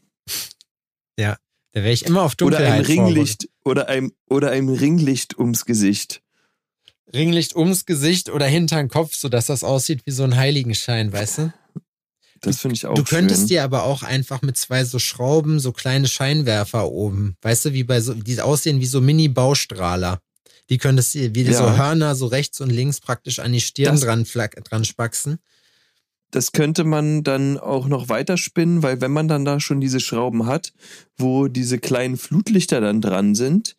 Ja, 1.18 1.36
Da 1.72 1.82
wäre 1.82 1.92
ich 1.92 2.04
immer 2.04 2.22
auf 2.22 2.34
Oder 2.42 2.58
ein 2.58 2.82
Dunkelheit 2.82 2.88
Ringlicht 2.88 3.48
oder 3.64 3.88
ein, 3.88 4.10
oder 4.28 4.50
ein 4.50 4.68
Ringlicht 4.68 5.38
ums 5.38 5.66
Gesicht. 5.66 6.22
Ringlicht 7.12 7.54
ums 7.54 7.86
Gesicht 7.86 8.28
oder 8.28 8.46
hinter 8.46 8.76
den 8.76 8.88
Kopf, 8.88 9.14
sodass 9.14 9.46
das 9.46 9.62
aussieht 9.62 10.04
wie 10.04 10.10
so 10.10 10.24
ein 10.24 10.36
Heiligenschein, 10.36 11.12
weißt 11.12 11.38
du? 11.38 11.52
Das 12.46 12.60
finde 12.60 12.74
ich 12.76 12.86
auch 12.86 12.94
Du 12.94 13.02
könntest 13.04 13.40
schön. 13.42 13.48
dir 13.48 13.64
aber 13.64 13.82
auch 13.84 14.02
einfach 14.02 14.40
mit 14.42 14.56
zwei 14.56 14.84
so 14.84 14.98
Schrauben 14.98 15.58
so 15.58 15.72
kleine 15.72 16.06
Scheinwerfer 16.06 16.90
oben, 16.90 17.36
weißt 17.42 17.66
du, 17.66 17.72
wie 17.72 17.84
bei 17.84 18.00
so, 18.00 18.14
die 18.14 18.40
aussehen 18.40 18.80
wie 18.80 18.86
so 18.86 19.00
Mini-Baustrahler. 19.00 20.20
Die 20.70 20.78
könntest 20.78 21.14
du, 21.14 21.34
wie 21.34 21.42
Ja. 21.42 21.52
so 21.52 21.76
Hörner 21.76 22.14
so 22.14 22.26
rechts 22.26 22.60
und 22.60 22.70
links 22.70 23.00
praktisch 23.00 23.38
an 23.40 23.52
die 23.52 23.60
Stirn 23.60 23.92
Das- 23.96 24.00
dran, 24.00 24.24
dran 24.64 24.84
spaxen. 24.84 25.38
das 26.32 26.52
könnte 26.52 26.84
man 26.84 27.22
dann 27.24 27.56
auch 27.58 27.86
noch 27.88 28.08
weiterspinnen, 28.08 28.82
weil 28.82 29.00
wenn 29.00 29.12
man 29.12 29.26
dann 29.28 29.44
da 29.44 29.58
schon 29.60 29.80
diese 29.80 30.00
Schrauben 30.00 30.46
hat, 30.46 30.72
wo 31.16 31.48
diese 31.48 31.78
kleinen 31.78 32.16
Flutlichter 32.16 32.80
dann 32.80 33.00
dran 33.00 33.34
sind, 33.34 33.74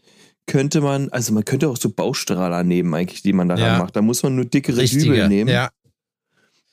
könnte 0.45 0.79
man, 0.81 1.09
also 1.09 1.33
man 1.33 1.43
könnte 1.45 1.67
auch 1.69 1.77
so 1.77 1.89
Baustrahler 1.89 2.63
nehmen 2.63 2.93
eigentlich, 2.93 3.21
die 3.21 3.33
man 3.33 3.49
daran 3.49 3.63
Ja. 3.63 3.77
macht. 3.79 3.95
Da 3.97 4.01
muss 4.01 4.23
man 4.23 4.35
nur 4.35 4.45
dickere 4.45 4.77
Richtige, 4.77 5.03
Dübel 5.05 5.27
nehmen, 5.27 5.49
ja. 5.49 5.69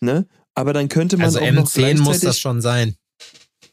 ne? 0.00 0.26
Aber 0.54 0.72
dann 0.72 0.88
könnte 0.88 1.16
man 1.16 1.26
Also 1.26 1.40
auch 1.40 1.50
noch 1.52 1.66
M10 1.68 1.98
muss 1.98 2.06
das 2.06 2.20
gleichzeitig, 2.20 2.40
schon 2.40 2.60
sein. 2.60 2.94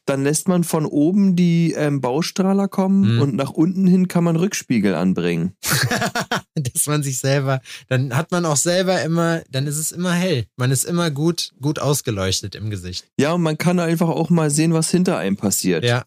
dann 0.06 0.24
lässt 0.24 0.48
man 0.48 0.64
von 0.64 0.86
oben 0.86 1.36
die 1.36 1.74
ähm, 1.74 2.02
Baustrahler 2.02 2.68
kommen 2.68 3.16
Mhm. 3.16 3.22
und 3.22 3.36
nach 3.36 3.52
unten 3.52 3.86
hin 3.88 4.08
kann 4.08 4.24
man 4.24 4.36
Rückspiegel 4.36 4.96
anbringen. 4.96 5.54
dass 6.56 6.88
man 6.88 7.04
sich 7.04 7.20
selber, 7.20 7.62
dann 7.88 8.16
hat 8.16 8.32
man 8.32 8.46
auch 8.46 8.58
selber 8.58 9.02
immer, 9.04 9.42
dann 9.50 9.68
ist 9.68 9.78
es 9.78 9.92
immer 9.92 10.14
hell. 10.14 10.46
Man 10.58 10.72
ist 10.72 10.84
immer 10.84 11.12
gut, 11.12 11.52
gut 11.62 11.80
ausgeleuchtet 11.80 12.56
im 12.56 12.70
Gesicht. 12.70 13.06
Ja, 13.20 13.34
und 13.34 13.42
man 13.42 13.58
kann 13.58 13.80
einfach 13.80 14.10
auch 14.10 14.30
mal 14.30 14.50
sehen, 14.50 14.74
was 14.74 14.90
hinter 14.92 15.18
einem 15.18 15.38
passiert. 15.38 15.84
Ja. 15.86 16.04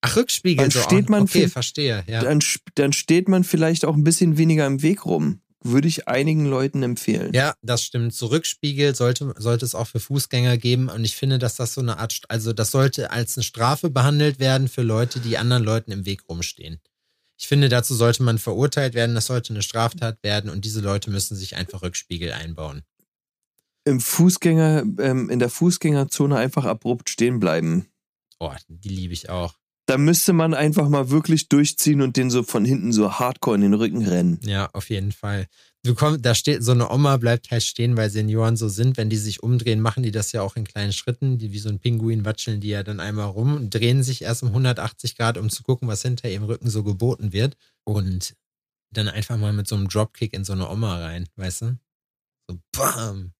Ach, 0.00 0.16
Rückspiegel. 0.16 0.62
Dann 0.64 0.70
so. 0.70 0.80
steht 0.80 1.08
man 1.08 1.22
okay, 1.22 1.48
verstehe. 1.48 2.04
Ja. 2.06 2.22
Dann, 2.22 2.40
dann 2.76 2.92
steht 2.92 3.28
man 3.28 3.42
vielleicht 3.44 3.84
auch 3.84 3.96
ein 3.96 4.04
bisschen 4.04 4.38
weniger 4.38 4.66
im 4.66 4.82
Weg 4.82 5.04
rum. 5.06 5.40
Würde 5.62 5.88
ich 5.88 6.06
einigen 6.06 6.46
Leuten 6.46 6.82
empfehlen. 6.84 7.32
Ja, 7.34 7.54
das 7.62 7.82
stimmt. 7.82 8.14
So 8.14 8.26
Rückspiegel 8.26 8.94
sollte, 8.94 9.34
sollte 9.38 9.64
es 9.64 9.74
auch 9.74 9.88
für 9.88 9.98
Fußgänger 9.98 10.56
geben. 10.56 10.88
Und 10.88 11.04
ich 11.04 11.16
finde, 11.16 11.38
dass 11.38 11.56
das 11.56 11.74
so 11.74 11.80
eine 11.80 11.98
Art, 11.98 12.22
also 12.28 12.52
das 12.52 12.70
sollte 12.70 13.10
als 13.10 13.36
eine 13.36 13.42
Strafe 13.42 13.90
behandelt 13.90 14.38
werden 14.38 14.68
für 14.68 14.82
Leute, 14.82 15.18
die 15.18 15.36
anderen 15.36 15.64
Leuten 15.64 15.90
im 15.90 16.06
Weg 16.06 16.28
rumstehen. 16.28 16.80
Ich 17.36 17.48
finde, 17.48 17.68
dazu 17.68 17.94
sollte 17.94 18.22
man 18.22 18.38
verurteilt 18.38 18.94
werden. 18.94 19.16
Das 19.16 19.26
sollte 19.26 19.52
eine 19.52 19.62
Straftat 19.62 20.22
werden. 20.22 20.48
Und 20.50 20.64
diese 20.64 20.80
Leute 20.80 21.10
müssen 21.10 21.36
sich 21.36 21.56
einfach 21.56 21.82
Rückspiegel 21.82 22.32
einbauen. 22.32 22.82
Im 23.84 24.00
Fußgänger, 24.00 24.84
ähm, 24.98 25.28
in 25.28 25.38
der 25.38 25.48
Fußgängerzone 25.48 26.36
einfach 26.36 26.66
abrupt 26.66 27.10
stehen 27.10 27.40
bleiben. 27.40 27.86
Oh, 28.38 28.52
die 28.68 28.90
liebe 28.90 29.12
ich 29.12 29.30
auch. 29.30 29.54
Da 29.88 29.96
müsste 29.96 30.34
man 30.34 30.52
einfach 30.52 30.90
mal 30.90 31.08
wirklich 31.08 31.48
durchziehen 31.48 32.02
und 32.02 32.18
den 32.18 32.28
so 32.28 32.42
von 32.42 32.62
hinten 32.62 32.92
so 32.92 33.10
hardcore 33.18 33.56
in 33.56 33.62
den 33.62 33.72
Rücken 33.72 34.04
rennen. 34.04 34.38
Ja, 34.44 34.68
auf 34.74 34.90
jeden 34.90 35.12
Fall. 35.12 35.46
Du 35.82 35.94
kommst, 35.94 36.26
da 36.26 36.34
steht, 36.34 36.62
so 36.62 36.72
eine 36.72 36.90
Oma 36.90 37.16
bleibt 37.16 37.50
halt 37.50 37.62
stehen, 37.62 37.96
weil 37.96 38.10
Senioren 38.10 38.58
so 38.58 38.68
sind. 38.68 38.98
Wenn 38.98 39.08
die 39.08 39.16
sich 39.16 39.42
umdrehen, 39.42 39.80
machen 39.80 40.02
die 40.02 40.10
das 40.10 40.32
ja 40.32 40.42
auch 40.42 40.56
in 40.56 40.64
kleinen 40.64 40.92
Schritten. 40.92 41.38
Die 41.38 41.54
wie 41.54 41.58
so 41.58 41.70
ein 41.70 41.78
Pinguin 41.78 42.26
watscheln 42.26 42.60
die 42.60 42.68
ja 42.68 42.82
dann 42.82 43.00
einmal 43.00 43.28
rum 43.28 43.56
und 43.56 43.74
drehen 43.74 44.02
sich 44.02 44.20
erst 44.20 44.42
um 44.42 44.50
180 44.50 45.16
Grad, 45.16 45.38
um 45.38 45.48
zu 45.48 45.62
gucken, 45.62 45.88
was 45.88 46.02
hinter 46.02 46.28
ihrem 46.28 46.44
Rücken 46.44 46.68
so 46.68 46.84
geboten 46.84 47.32
wird. 47.32 47.56
Und 47.84 48.34
dann 48.92 49.08
einfach 49.08 49.38
mal 49.38 49.54
mit 49.54 49.68
so 49.68 49.74
einem 49.74 49.88
Dropkick 49.88 50.34
in 50.34 50.44
so 50.44 50.52
eine 50.52 50.68
Oma 50.68 50.98
rein, 50.98 51.26
weißt 51.36 51.62
du? 51.62 51.78
So 52.50 52.58
bam. 52.72 53.32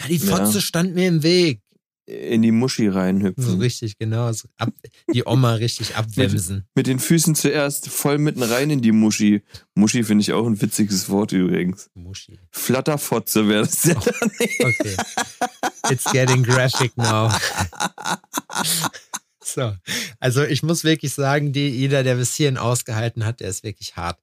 Ja, 0.00 0.06
die 0.06 0.18
Fotze 0.18 0.54
Ja. 0.54 0.60
stand 0.62 0.94
mir 0.94 1.08
im 1.08 1.22
Weg. 1.22 1.60
In 2.08 2.40
die 2.40 2.52
Muschi 2.52 2.86
So 2.86 2.92
reinhüpfen. 2.92 3.60
richtig, 3.60 3.98
genau. 3.98 4.32
So 4.32 4.48
ab, 4.56 4.72
die 5.12 5.26
Oma 5.26 5.52
richtig 5.54 5.94
abwemsen. 5.94 6.64
Mit 6.74 6.86
den 6.86 7.00
Füßen 7.00 7.34
zuerst 7.34 7.90
voll 7.90 8.16
mitten 8.16 8.42
rein 8.42 8.70
in 8.70 8.80
die 8.80 8.92
Muschi. 8.92 9.42
Muschi 9.74 10.02
finde 10.04 10.22
ich 10.22 10.32
auch 10.32 10.46
ein 10.46 10.58
witziges 10.62 11.10
Wort 11.10 11.32
übrigens. 11.32 11.90
Muschi. 11.92 12.38
Flatterfotze 12.50 13.46
wäre 13.46 13.66
das 13.66 13.84
ja 13.84 13.92
dann. 13.92 14.30
Okay. 14.30 14.96
It's 15.90 16.04
getting 16.10 16.42
graphic 16.42 16.96
now. 16.96 17.30
So. 19.44 19.74
Also 20.18 20.44
ich 20.44 20.62
muss 20.62 20.84
wirklich 20.84 21.12
sagen, 21.12 21.52
die, 21.52 21.68
jeder, 21.68 22.04
der 22.04 22.16
bis 22.16 22.34
hierhin 22.34 22.56
ausgehalten 22.56 23.24
hat, 23.26 23.40
der 23.40 23.48
ist 23.48 23.64
wirklich 23.64 23.96
hart. 23.96 24.18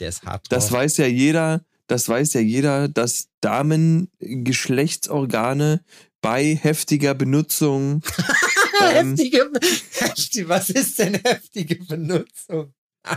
Der 0.00 0.08
ist 0.08 0.22
hart 0.22 0.42
drauf. 0.50 0.58
Das 0.58 0.70
weiß 0.72 0.96
ja 0.98 1.06
jeder, 1.06 1.64
das 1.86 2.08
weiß 2.08 2.32
ja 2.34 2.40
jeder, 2.40 2.88
dass 2.88 3.28
Damen 3.40 4.08
Geschlechtsorgane 4.18 5.84
bei 6.24 6.56
heftiger 6.56 7.12
Benutzung 7.14 8.02
ähm, 8.80 9.10
heftige, 9.10 9.50
heftige, 9.92 10.48
was 10.48 10.70
ist 10.70 10.98
denn 10.98 11.14
heftige 11.22 11.76
Benutzung? 11.84 12.72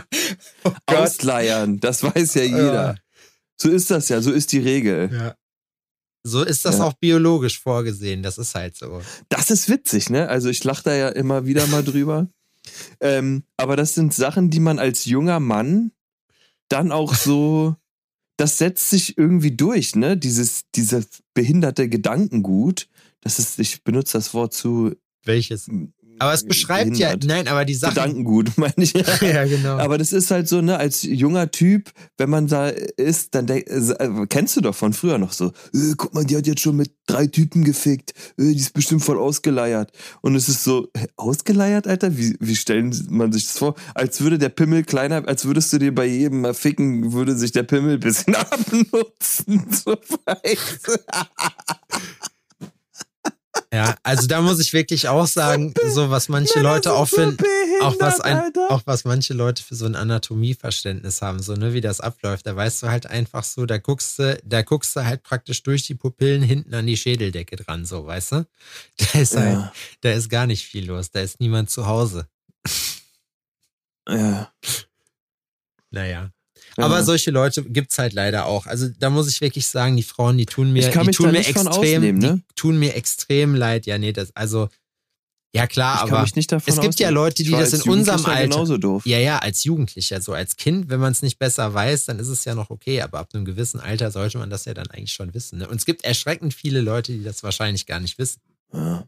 Oh 0.64 0.72
ausleiern. 0.84 1.80
Das 1.80 2.02
weiß 2.02 2.34
ja 2.34 2.42
jeder. 2.42 2.96
So 3.58 3.70
ist 3.70 3.90
das 3.90 4.10
ja, 4.10 4.20
so 4.20 4.30
ist 4.30 4.52
die 4.52 4.58
Regel. 4.58 5.08
Ja. 5.10 5.34
So 6.22 6.42
ist 6.42 6.66
das 6.66 6.76
Ja. 6.78 6.84
auch 6.84 6.92
biologisch 6.92 7.58
vorgesehen. 7.58 8.22
Das 8.22 8.36
ist 8.36 8.54
halt 8.54 8.76
so. 8.76 9.00
Das 9.30 9.50
ist 9.50 9.70
witzig, 9.70 10.10
ne? 10.10 10.28
Also 10.28 10.50
ich 10.50 10.62
lache 10.62 10.82
da 10.82 10.94
ja 10.94 11.08
immer 11.08 11.46
wieder 11.46 11.66
mal 11.68 11.82
drüber. 11.82 12.28
Ähm, 13.00 13.44
aber 13.56 13.76
das 13.76 13.94
sind 13.94 14.12
Sachen, 14.12 14.50
die 14.50 14.60
man 14.60 14.78
als 14.78 15.06
junger 15.06 15.40
Mann 15.40 15.90
dann 16.68 16.92
auch 16.92 17.14
so, 17.14 17.76
das 18.36 18.58
setzt 18.58 18.90
sich 18.90 19.16
irgendwie 19.16 19.52
durch, 19.56 19.96
ne? 19.96 20.18
Dieses, 20.18 20.64
dieses 20.74 21.06
behinderte 21.32 21.88
Gedankengut. 21.88 22.86
Das 23.20 23.38
ist, 23.38 23.58
ich 23.58 23.82
benutze 23.84 24.18
das 24.18 24.34
Wort 24.34 24.54
zu. 24.54 24.94
Welches? 25.24 25.68
Aber 26.20 26.32
es 26.32 26.44
beschreibt 26.44 26.96
ja, 26.96 27.08
behindert. 27.08 27.28
nein, 27.28 27.48
aber 27.48 27.64
die 27.64 27.74
Sachen. 27.74 27.94
Gedankengut, 27.94 28.52
meine 28.56 28.74
ich. 28.78 28.92
Ja, 29.20 29.44
genau. 29.44 29.78
Aber 29.78 29.98
das 29.98 30.12
ist 30.12 30.30
halt 30.30 30.48
so, 30.48 30.60
ne, 30.60 30.78
als 30.78 31.02
junger 31.02 31.50
Typ, 31.50 31.90
wenn 32.16 32.30
man 32.30 32.46
da 32.46 32.68
ist, 32.68 33.34
dann 33.34 33.46
denk, 33.46 33.66
äh, 33.68 34.26
kennst 34.28 34.56
du 34.56 34.60
doch 34.60 34.74
von 34.74 34.92
früher 34.92 35.18
noch 35.18 35.32
so, 35.32 35.52
äh, 35.74 35.94
guck 35.96 36.14
mal, 36.14 36.24
die 36.24 36.36
hat 36.36 36.46
jetzt 36.46 36.60
schon 36.60 36.76
mit 36.76 36.92
drei 37.06 37.26
Typen 37.26 37.64
gefickt, 37.64 38.12
äh, 38.38 38.52
die 38.52 38.56
ist 38.56 38.74
bestimmt 38.74 39.02
voll 39.02 39.18
ausgeleiert. 39.18 39.92
Und 40.20 40.34
es 40.34 40.48
ist 40.48 40.64
so, 40.64 40.88
ausgeleiert, 41.16 41.86
Alter? 41.86 42.16
Wie, 42.16 42.36
wie 42.40 42.56
stellen 42.56 42.94
man 43.10 43.32
sich 43.32 43.46
das 43.46 43.58
vor? 43.58 43.74
Als 43.94 44.20
würde 44.20 44.38
der 44.38 44.48
Pimmel 44.50 44.84
kleiner, 44.84 45.26
als 45.26 45.44
würdest 45.44 45.72
du 45.72 45.78
dir 45.78 45.94
bei 45.94 46.06
jedem 46.06 46.40
mal 46.40 46.54
ficken, 46.54 47.12
würde 47.12 47.36
sich 47.36 47.52
der 47.52 47.64
Pimmel 47.64 47.94
ein 47.94 48.00
bisschen 48.00 48.34
abnutzen. 48.34 49.66
So. 49.70 49.96
Ja, 53.72 53.96
also 54.02 54.26
da 54.26 54.40
muss 54.40 54.60
ich 54.60 54.72
wirklich 54.72 55.08
auch 55.08 55.26
sagen, 55.26 55.74
so 55.92 56.08
was 56.08 56.30
manche 56.30 56.60
Leute 56.60 56.94
auch 56.94 57.06
finden, 57.06 57.44
auch 57.82 57.94
was 58.00 58.18
ein, 58.18 58.50
auch 58.70 58.80
was 58.86 59.04
manche 59.04 59.34
Leute 59.34 59.62
für 59.62 59.74
so 59.74 59.84
ein 59.84 59.94
Anatomieverständnis 59.94 61.20
haben, 61.20 61.42
so 61.42 61.52
ne, 61.54 61.74
wie 61.74 61.82
das 61.82 62.00
abläuft. 62.00 62.46
Da 62.46 62.56
weißt 62.56 62.82
du 62.82 62.88
halt 62.88 63.06
einfach 63.06 63.44
so, 63.44 63.66
da 63.66 63.76
guckst 63.76 64.18
du, 64.18 64.40
da 64.42 64.62
guckst 64.62 64.96
du 64.96 65.04
halt 65.04 65.22
praktisch 65.22 65.62
durch 65.62 65.82
die 65.82 65.94
Pupillen 65.94 66.42
hinten 66.42 66.74
an 66.74 66.86
die 66.86 66.96
Schädeldecke 66.96 67.56
dran, 67.56 67.84
so 67.84 68.06
weißt 68.06 68.32
du. 68.32 68.46
Da 69.12 69.18
ist 69.20 69.36
halt, 69.36 69.52
Ja, 69.58 69.72
da 70.00 70.12
ist 70.12 70.30
gar 70.30 70.46
nicht 70.46 70.64
viel 70.64 70.86
los, 70.86 71.10
da 71.10 71.20
ist 71.20 71.38
niemand 71.38 71.68
zu 71.68 71.86
Hause. 71.86 72.26
ja. 74.08 74.50
Naja. 75.90 76.30
Ja. 76.78 76.84
Aber 76.84 77.02
solche 77.02 77.32
Leute 77.32 77.64
gibt's 77.64 77.98
halt 77.98 78.12
leider 78.12 78.46
auch. 78.46 78.66
Also 78.66 78.88
da 79.00 79.10
muss 79.10 79.28
ich 79.28 79.40
wirklich 79.40 79.66
sagen, 79.66 79.96
die 79.96 80.04
Frauen, 80.04 80.38
die 80.38 80.46
tun 80.46 80.72
mir, 80.72 80.88
die 80.88 81.10
tun 81.10 81.32
mir 81.32 81.38
extrem, 81.40 82.18
ne? 82.18 82.42
die 82.48 82.54
tun 82.54 82.78
mir 82.78 82.94
extrem 82.94 83.56
leid. 83.56 83.86
Ja, 83.86 83.98
nee, 83.98 84.12
das, 84.12 84.34
also, 84.36 84.68
ja 85.52 85.66
klar, 85.66 86.02
aber 86.02 86.22
es 86.22 86.32
gibt 86.32 86.52
ja 86.52 87.08
ausnehmen. 87.08 87.14
Leute, 87.14 87.42
Ich 87.42 87.48
die 87.48 87.54
das 87.54 87.72
in 87.72 87.90
unserem 87.90 88.24
Alter, 88.26 89.00
ja, 89.06 89.18
ja, 89.18 89.38
als 89.38 89.64
Jugendlicher, 89.64 90.20
so 90.20 90.34
als 90.34 90.54
Kind, 90.54 90.88
wenn 90.88 91.00
man 91.00 91.10
es 91.10 91.22
nicht 91.22 91.40
besser 91.40 91.74
weiß, 91.74 92.04
dann 92.04 92.20
ist 92.20 92.28
es 92.28 92.44
ja 92.44 92.54
noch 92.54 92.70
okay, 92.70 93.00
aber 93.00 93.18
ab 93.18 93.30
einem 93.32 93.44
gewissen 93.44 93.80
Alter 93.80 94.12
sollte 94.12 94.38
man 94.38 94.48
das 94.48 94.66
ja 94.66 94.74
dann 94.74 94.86
eigentlich 94.88 95.12
schon 95.12 95.34
wissen. 95.34 95.58
Ne? 95.58 95.68
Und 95.68 95.78
es 95.78 95.84
gibt 95.84 96.04
erschreckend 96.04 96.54
viele 96.54 96.80
Leute, 96.80 97.12
die 97.12 97.24
das 97.24 97.42
wahrscheinlich 97.42 97.86
gar 97.86 97.98
nicht 97.98 98.18
wissen. 98.18 98.40
Ja, 98.72 99.04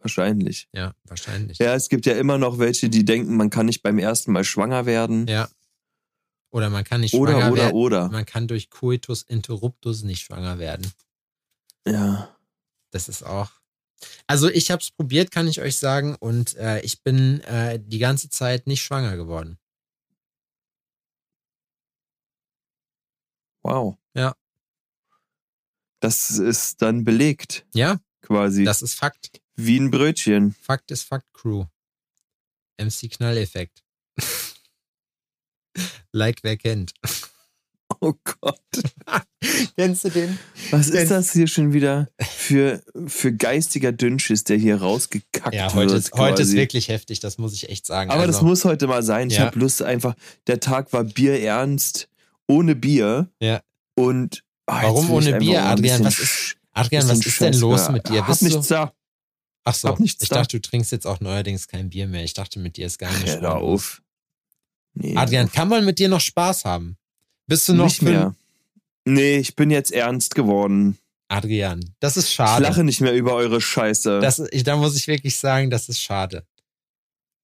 wahrscheinlich. 0.00 0.66
Ja, 0.72 0.92
wahrscheinlich. 1.04 1.58
Ja, 1.58 1.76
es 1.76 1.88
gibt 1.88 2.04
ja 2.06 2.14
immer 2.14 2.38
noch 2.38 2.58
welche, 2.58 2.88
die 2.88 3.04
denken, 3.04 3.36
man 3.36 3.50
kann 3.50 3.66
nicht 3.66 3.82
beim 3.82 4.00
ersten 4.00 4.32
Mal 4.32 4.42
schwanger 4.42 4.86
werden. 4.86 5.28
Ja. 5.28 5.48
Oder 6.50 6.70
man 6.70 6.84
kann 6.84 7.00
nicht 7.02 7.14
oder, 7.14 7.32
schwanger 7.32 7.52
oder, 7.52 7.62
werden. 7.62 7.74
oder. 7.76 8.08
Man 8.08 8.24
kann 8.26 8.48
durch 8.48 8.70
Coitus 8.70 9.22
interruptus 9.22 10.02
nicht 10.02 10.22
schwanger 10.22 10.58
werden. 10.58 10.90
Ja. 11.86 12.36
Das 12.90 13.08
ist 13.08 13.22
auch. 13.24 13.50
Also 14.26 14.48
ich 14.48 14.70
habe 14.70 14.82
es 14.82 14.90
probiert, 14.90 15.30
kann 15.30 15.48
ich 15.48 15.60
euch 15.60 15.76
sagen, 15.78 16.14
und 16.16 16.54
äh, 16.56 16.80
ich 16.80 17.02
bin 17.02 17.40
äh, 17.42 17.80
die 17.82 17.98
ganze 17.98 18.28
Zeit 18.30 18.66
nicht 18.66 18.82
schwanger 18.82 19.16
geworden. 19.16 19.58
Wow. 23.62 23.96
Ja. 24.14 24.34
Das 26.00 26.30
ist 26.38 26.82
dann 26.82 27.04
belegt, 27.04 27.66
Ja, 27.74 27.98
quasi. 28.20 28.64
das 28.64 28.82
ist 28.82 28.94
Fakt. 28.94 29.40
Wie 29.56 29.78
ein 29.80 29.90
Brötchen. 29.90 30.52
Fakt 30.60 30.90
ist 30.90 31.02
Fakt, 31.04 31.32
Crew. 31.32 31.64
MC 32.78 33.10
Knall-Effekt. 33.10 33.82
Like 36.16 36.38
wer 36.42 36.56
kennt. 36.56 36.92
Oh 38.00 38.14
Gott. 38.40 38.58
Kennst 39.76 40.04
du 40.04 40.10
den? 40.10 40.36
Was 40.72 40.88
ist 40.88 41.08
das 41.08 41.32
hier 41.32 41.46
schon 41.46 41.72
wieder 41.72 42.08
für, 42.20 42.82
für 43.06 43.32
geistiger 43.32 43.92
Dünnschiss, 43.92 44.42
der 44.42 44.56
hier 44.58 44.80
rausgekackt 44.82 45.54
Ja, 45.54 45.72
heute, 45.72 45.90
wird? 45.92 46.00
ist, 46.00 46.12
heute 46.14 46.42
ist 46.42 46.52
wirklich 46.52 46.88
heftig, 46.88 47.20
das 47.20 47.38
muss 47.38 47.54
ich 47.54 47.68
echt 47.70 47.86
sagen. 47.86 48.10
Aber 48.10 48.22
also, 48.22 48.32
das 48.32 48.42
muss 48.42 48.64
heute 48.64 48.88
mal 48.88 49.04
sein. 49.04 49.28
Ich 49.30 49.36
Ja. 49.36 49.46
habe 49.46 49.58
Lust 49.60 49.82
einfach, 49.82 50.14
der 50.48 50.58
Tag 50.58 50.92
war 50.92 51.04
bierernst, 51.04 52.08
ohne 52.48 52.74
Bier. 52.74 53.30
Ja. 53.40 53.62
Und 53.94 54.34
jetzt 54.34 54.42
Warum 54.66 55.10
ohne 55.12 55.38
Bier, 55.38 55.64
Adrian? 55.64 56.04
Was 56.04 56.18
ist- 56.18 56.56
Adrian, 56.72 57.08
was 57.08 57.24
ist 57.24 57.40
denn 57.40 57.54
los 57.54 57.88
mit 57.88 58.08
dir? 58.08 58.22
Hab 58.22 58.26
Bist 58.26 58.42
du, 58.42 58.46
nichts 58.46 58.66
da. 58.66 58.92
ach 59.64 59.74
so, 59.74 59.96
ich 60.02 60.18
da. 60.18 60.34
dachte, 60.34 60.60
du 60.60 60.68
trinkst 60.68 60.90
jetzt 60.90 61.06
auch 61.06 61.20
neuerdings 61.20 61.68
kein 61.68 61.88
Bier 61.88 62.08
mehr. 62.08 62.24
Ich 62.24 62.34
dachte, 62.34 62.58
mit 62.58 62.76
dir 62.76 62.86
ist 62.86 62.98
gar 62.98 63.16
nicht 63.20 63.40
Hör 63.40 63.54
auf. 63.56 64.02
Nee, 64.98 65.14
Adrian, 65.16 65.50
kann 65.52 65.68
man 65.68 65.84
mit 65.84 65.98
dir 65.98 66.08
noch 66.08 66.20
Spaß 66.20 66.64
haben? 66.64 66.96
Bist 67.46 67.68
du 67.68 67.74
noch 67.74 67.84
nicht 67.84 68.02
mehr. 68.02 68.34
Nee, 69.04 69.36
ich 69.38 69.54
bin 69.54 69.70
jetzt 69.70 69.92
ernst 69.92 70.34
geworden. 70.34 70.98
Adrian, 71.28 71.80
das 72.00 72.16
ist 72.16 72.28
Ich 72.28 72.34
schade. 72.34 72.62
lache 72.62 72.82
nicht 72.82 73.00
mehr 73.00 73.14
über 73.14 73.34
eure 73.34 73.60
Scheiße. 73.60 74.20
Das, 74.20 74.38
ich, 74.50 74.62
da 74.64 74.76
muss 74.76 74.96
ich 74.96 75.06
wirklich 75.06 75.36
sagen, 75.36 75.70
das 75.70 75.88
ist 75.88 76.00
schade. 76.00 76.46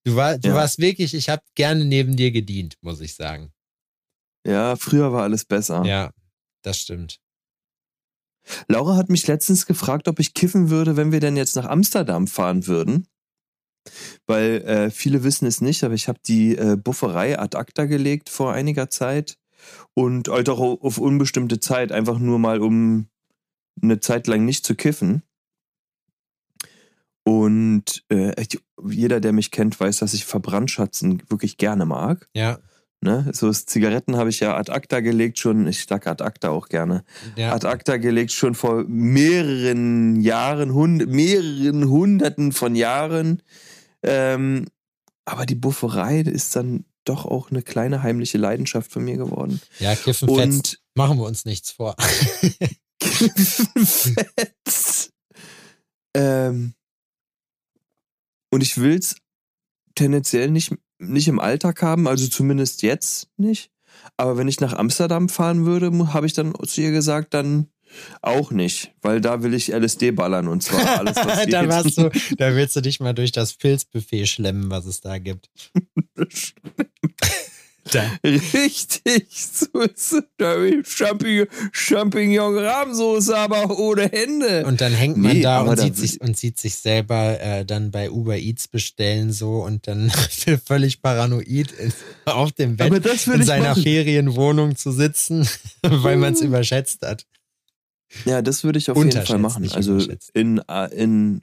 Du, 0.05 0.17
war, 0.17 0.39
du 0.39 0.49
Ja. 0.49 0.55
warst 0.55 0.79
wirklich, 0.79 1.15
ich 1.15 1.29
habe 1.29 1.43
gerne 1.55 1.85
neben 1.85 2.17
dir 2.17 2.31
gedient, 2.33 2.77
muss 2.81 3.01
ich 3.01 3.15
sagen. 3.15 3.53
ja, 4.47 4.75
früher 4.77 5.13
war 5.13 5.23
alles 5.25 5.45
besser. 5.45 5.85
Ja, 5.85 6.11
das 6.63 6.79
stimmt. 6.81 7.21
Laura 8.67 8.97
hat 8.97 9.09
mich 9.09 9.27
letztens 9.29 9.67
gefragt, 9.67 10.09
ob 10.09 10.19
ich 10.19 10.35
kiffen 10.35 10.69
würde, 10.71 10.97
wenn 10.97 11.13
wir 11.13 11.21
denn 11.21 11.37
jetzt 11.37 11.55
nach 11.55 11.67
Amsterdam 11.67 12.27
fahren 12.27 12.67
würden. 12.67 13.07
Weil 14.27 14.63
äh, 14.63 14.91
viele 14.91 15.25
wissen 15.25 15.47
es 15.47 15.61
nicht, 15.61 15.85
aber 15.85 15.95
ich 15.95 16.09
habe 16.09 16.19
die 16.27 16.57
äh, 16.57 16.77
Bufferei 16.77 17.39
ad 17.39 17.57
acta 17.57 17.87
gelegt 17.87 18.29
vor 18.29 18.53
einiger 18.53 18.91
Zeit 18.91 19.39
und 19.95 20.29
halt 20.29 20.49
auch 20.49 20.61
auf 20.61 20.99
unbestimmte 20.99 21.61
Zeit, 21.61 21.93
einfach 21.93 22.19
nur 22.19 22.39
mal 22.39 22.61
um 22.61 23.09
eine 23.81 24.01
Zeit 24.01 24.27
lang 24.27 24.45
nicht 24.45 24.65
zu 24.65 24.75
kiffen. 24.75 25.23
Und 27.25 28.05
äh, 28.09 28.33
jeder, 28.85 29.21
der 29.21 29.33
mich 29.33 29.53
kennt, 29.53 29.79
weiß, 29.79 29.99
dass 29.99 30.15
ich 30.15 30.25
Verbrandschatzen 30.25 31.23
wirklich 31.29 31.57
gerne 31.57 31.87
mag. 31.87 32.29
Ja, 32.35 32.59
Ne? 33.05 33.29
So 33.33 33.49
das 33.49 33.67
Zigaretten 33.67 34.17
habe 34.17 34.31
ich 34.31 34.39
ja 34.39 34.57
ad 34.57 34.71
acta 34.71 35.01
gelegt 35.01 35.37
schon. 35.41 35.67
Ich 35.67 35.87
sag 35.87 36.07
ad 36.07 36.23
acta 36.23 36.51
auch 36.51 36.69
gerne 36.69 37.03
ja. 37.35 37.53
ad 37.53 37.67
acta 37.67 37.97
gelegt, 37.97 38.31
schon 38.31 38.55
vor 38.55 38.85
mehreren 38.87 40.21
Jahren, 40.21 40.73
hund 40.73 41.09
mehreren 41.09 41.91
Hunderten 41.91 42.53
von 42.53 42.77
Jahren. 42.77 43.43
Ähm, 44.03 44.67
aber 45.25 45.47
die 45.47 45.55
Bufferei 45.55 46.21
ist 46.21 46.57
dann 46.57 46.85
doch 47.05 47.27
auch 47.27 47.51
eine 47.51 47.63
kleine 47.63 48.03
heimliche 48.03 48.39
Leidenschaft 48.39 48.93
von 48.93 49.05
mir 49.05 49.17
geworden. 49.17 49.61
ja, 49.79 49.95
Kiffen 49.95 50.29
fetzt. 50.29 50.39
Und 50.39 50.81
Machen 50.95 51.19
wir 51.19 51.25
uns 51.25 51.45
nichts 51.45 51.71
vor. 51.71 51.97
Fetz. 53.01 55.11
ähm, 56.15 56.75
und 58.51 58.63
ich 58.63 58.79
will 58.79 58.99
es 58.99 59.17
tendenziell 59.95 60.51
nicht, 60.51 60.75
nicht 60.99 61.29
im 61.29 61.41
Alltag 61.41 61.83
haben, 61.83 62.07
also 62.07 62.29
zumindest 62.29 62.83
jetzt 62.83 63.29
nicht. 63.37 63.71
Aber 64.17 64.37
wenn 64.37 64.49
ich 64.49 64.61
nach 64.61 64.75
Amsterdam 64.75 65.29
fahren 65.29 65.65
würde, 65.65 65.91
habe 66.13 66.27
ich 66.27 66.35
dann 66.35 66.55
zu 66.67 66.81
ihr 66.81 66.91
gesagt, 66.91 67.35
dann 67.35 67.69
auch 68.21 68.51
nicht, 68.51 68.93
weil 69.03 69.21
da 69.21 69.43
will 69.43 69.55
ich 69.55 69.69
LSD 69.69 70.13
ballern 70.13 70.49
und 70.49 70.63
zwar 70.63 70.99
alles, 70.99 71.17
was 71.17 71.45
geht. 71.45 71.53
da, 71.53 71.69
warst 71.69 71.99
du, 71.99 72.11
da 72.37 72.55
willst 72.55 72.77
du 72.77 72.81
dich 72.81 73.01
mal 73.01 73.13
durch 73.13 73.33
das 73.33 73.55
Pilzbuffet 73.55 74.27
schlemmen, 74.27 74.71
was 74.71 74.87
es 74.87 75.01
da 75.01 75.19
gibt. 75.19 75.51
Da. 77.91 78.11
Richtig, 78.25 79.27
so 79.31 79.81
ist 79.81 80.15
ich 80.15 80.89
Champignon, 80.89 81.47
Champignon-Rahmsoße, 81.73 83.37
aber 83.37 83.77
ohne 83.79 84.09
Hände. 84.09 84.65
Und 84.65 84.81
dann 84.81 84.93
hängt 84.93 85.17
man 85.17 85.37
Nee, 85.37 85.43
da 85.43 85.63
und 85.63 85.79
sieht, 85.79 85.97
sich, 85.97 86.21
und 86.21 86.37
sieht 86.37 86.59
sich 86.59 86.77
selber 86.77 87.41
äh, 87.41 87.65
dann 87.65 87.91
bei 87.91 88.11
Uber 88.11 88.39
Eats 88.39 88.69
bestellen 88.69 89.33
so 89.33 89.63
und 89.65 89.89
dann 89.89 90.11
völlig 90.65 91.03
paranoid 91.03 91.73
in, 91.73 91.93
auf 92.25 92.53
dem 92.53 92.77
Bett 92.77 92.93
in 93.27 93.43
seiner 93.43 93.71
machen. 93.71 93.83
Ferienwohnung 93.83 94.77
zu 94.77 94.93
sitzen, 94.93 95.49
weil 95.83 96.17
man 96.17 96.35
es 96.35 96.41
überschätzt 96.41 97.03
hat. 97.03 97.27
Ja, 98.25 98.43
das 98.43 98.65
würde 98.65 98.79
ich 98.79 98.91
auf 98.91 98.97
jeden 98.97 99.27
Fall 99.27 99.39
machen. 99.39 99.71
Also 99.73 99.99
in, 100.35 100.59
in, 100.59 101.43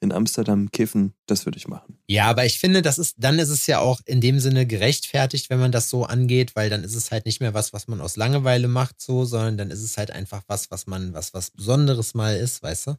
in 0.00 0.12
Amsterdam 0.12 0.70
kiffen, 0.70 1.14
das 1.26 1.46
würde 1.46 1.58
ich 1.58 1.68
machen. 1.68 1.98
Ja, 2.08 2.26
aber 2.26 2.44
ich 2.44 2.58
finde, 2.58 2.82
das 2.82 2.98
ist, 2.98 3.16
dann 3.18 3.38
ist 3.38 3.48
es 3.48 3.66
ja 3.66 3.78
auch 3.78 4.00
in 4.04 4.20
dem 4.20 4.40
Sinne 4.40 4.66
gerechtfertigt, 4.66 5.48
wenn 5.48 5.60
man 5.60 5.72
das 5.72 5.88
so 5.88 6.04
angeht, 6.04 6.56
weil 6.56 6.70
dann 6.70 6.84
ist 6.84 6.94
es 6.94 7.10
halt 7.10 7.24
nicht 7.24 7.40
mehr 7.40 7.54
was, 7.54 7.72
was 7.72 7.88
man 7.88 8.00
aus 8.00 8.16
Langeweile 8.16 8.68
macht, 8.68 9.00
so, 9.00 9.24
sondern 9.24 9.56
dann 9.56 9.70
ist 9.70 9.82
es 9.82 9.96
halt 9.96 10.10
einfach 10.10 10.42
was, 10.48 10.70
was 10.70 10.86
man, 10.86 11.14
was, 11.14 11.34
was 11.34 11.50
Besonderes 11.50 12.14
mal 12.14 12.36
ist, 12.36 12.62
weißt 12.62 12.88
du? 12.88 12.96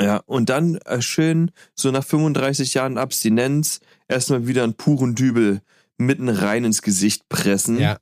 Ja, 0.00 0.16
und 0.26 0.48
dann 0.48 0.76
äh, 0.78 1.00
schön 1.00 1.52
so 1.76 1.92
nach 1.92 2.04
35 2.04 2.74
Jahren 2.74 2.98
Abstinenz 2.98 3.80
erstmal 4.08 4.46
wieder 4.48 4.64
einen 4.64 4.74
puren 4.74 5.14
Dübel 5.14 5.62
mitten 5.96 6.28
rein 6.28 6.64
ins 6.64 6.82
Gesicht 6.82 7.28
pressen. 7.28 7.78
Ja. 7.78 7.98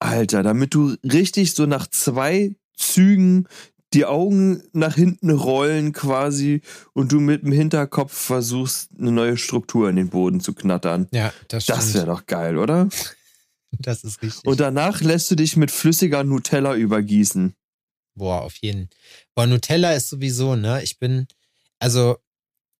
Alter, 0.00 0.42
damit 0.42 0.74
du 0.74 0.96
richtig 1.04 1.54
so 1.54 1.66
nach 1.66 1.86
zwei 1.86 2.56
Zügen 2.76 3.48
die 3.94 4.04
Augen 4.04 4.62
nach 4.72 4.96
hinten 4.96 5.30
rollen 5.30 5.92
quasi 5.92 6.60
und 6.92 7.12
du 7.12 7.20
mit 7.20 7.42
dem 7.42 7.52
Hinterkopf 7.52 8.12
versuchst, 8.12 8.90
eine 8.98 9.12
neue 9.12 9.36
Struktur 9.36 9.88
in 9.88 9.96
den 9.96 10.10
Boden 10.10 10.40
zu 10.40 10.52
knattern. 10.52 11.08
Ja, 11.12 11.32
das 11.48 11.64
stimmt. 11.64 11.78
Das 11.78 11.94
wäre 11.94 12.06
doch 12.06 12.26
geil, 12.26 12.58
oder? 12.58 12.88
das 13.78 14.04
ist 14.04 14.20
richtig. 14.22 14.44
Und 14.44 14.60
danach 14.60 15.00
lässt 15.00 15.30
du 15.30 15.36
dich 15.36 15.56
mit 15.56 15.70
flüssiger 15.70 16.24
Nutella 16.24 16.74
übergießen. 16.74 17.54
Boah, 18.16 18.42
auf 18.42 18.56
jeden. 18.56 18.90
Boah, 19.34 19.46
Nutella 19.46 19.92
ist 19.92 20.08
sowieso, 20.08 20.56
ne? 20.56 20.82
Ich 20.82 20.98
bin, 20.98 21.26
also, 21.78 22.18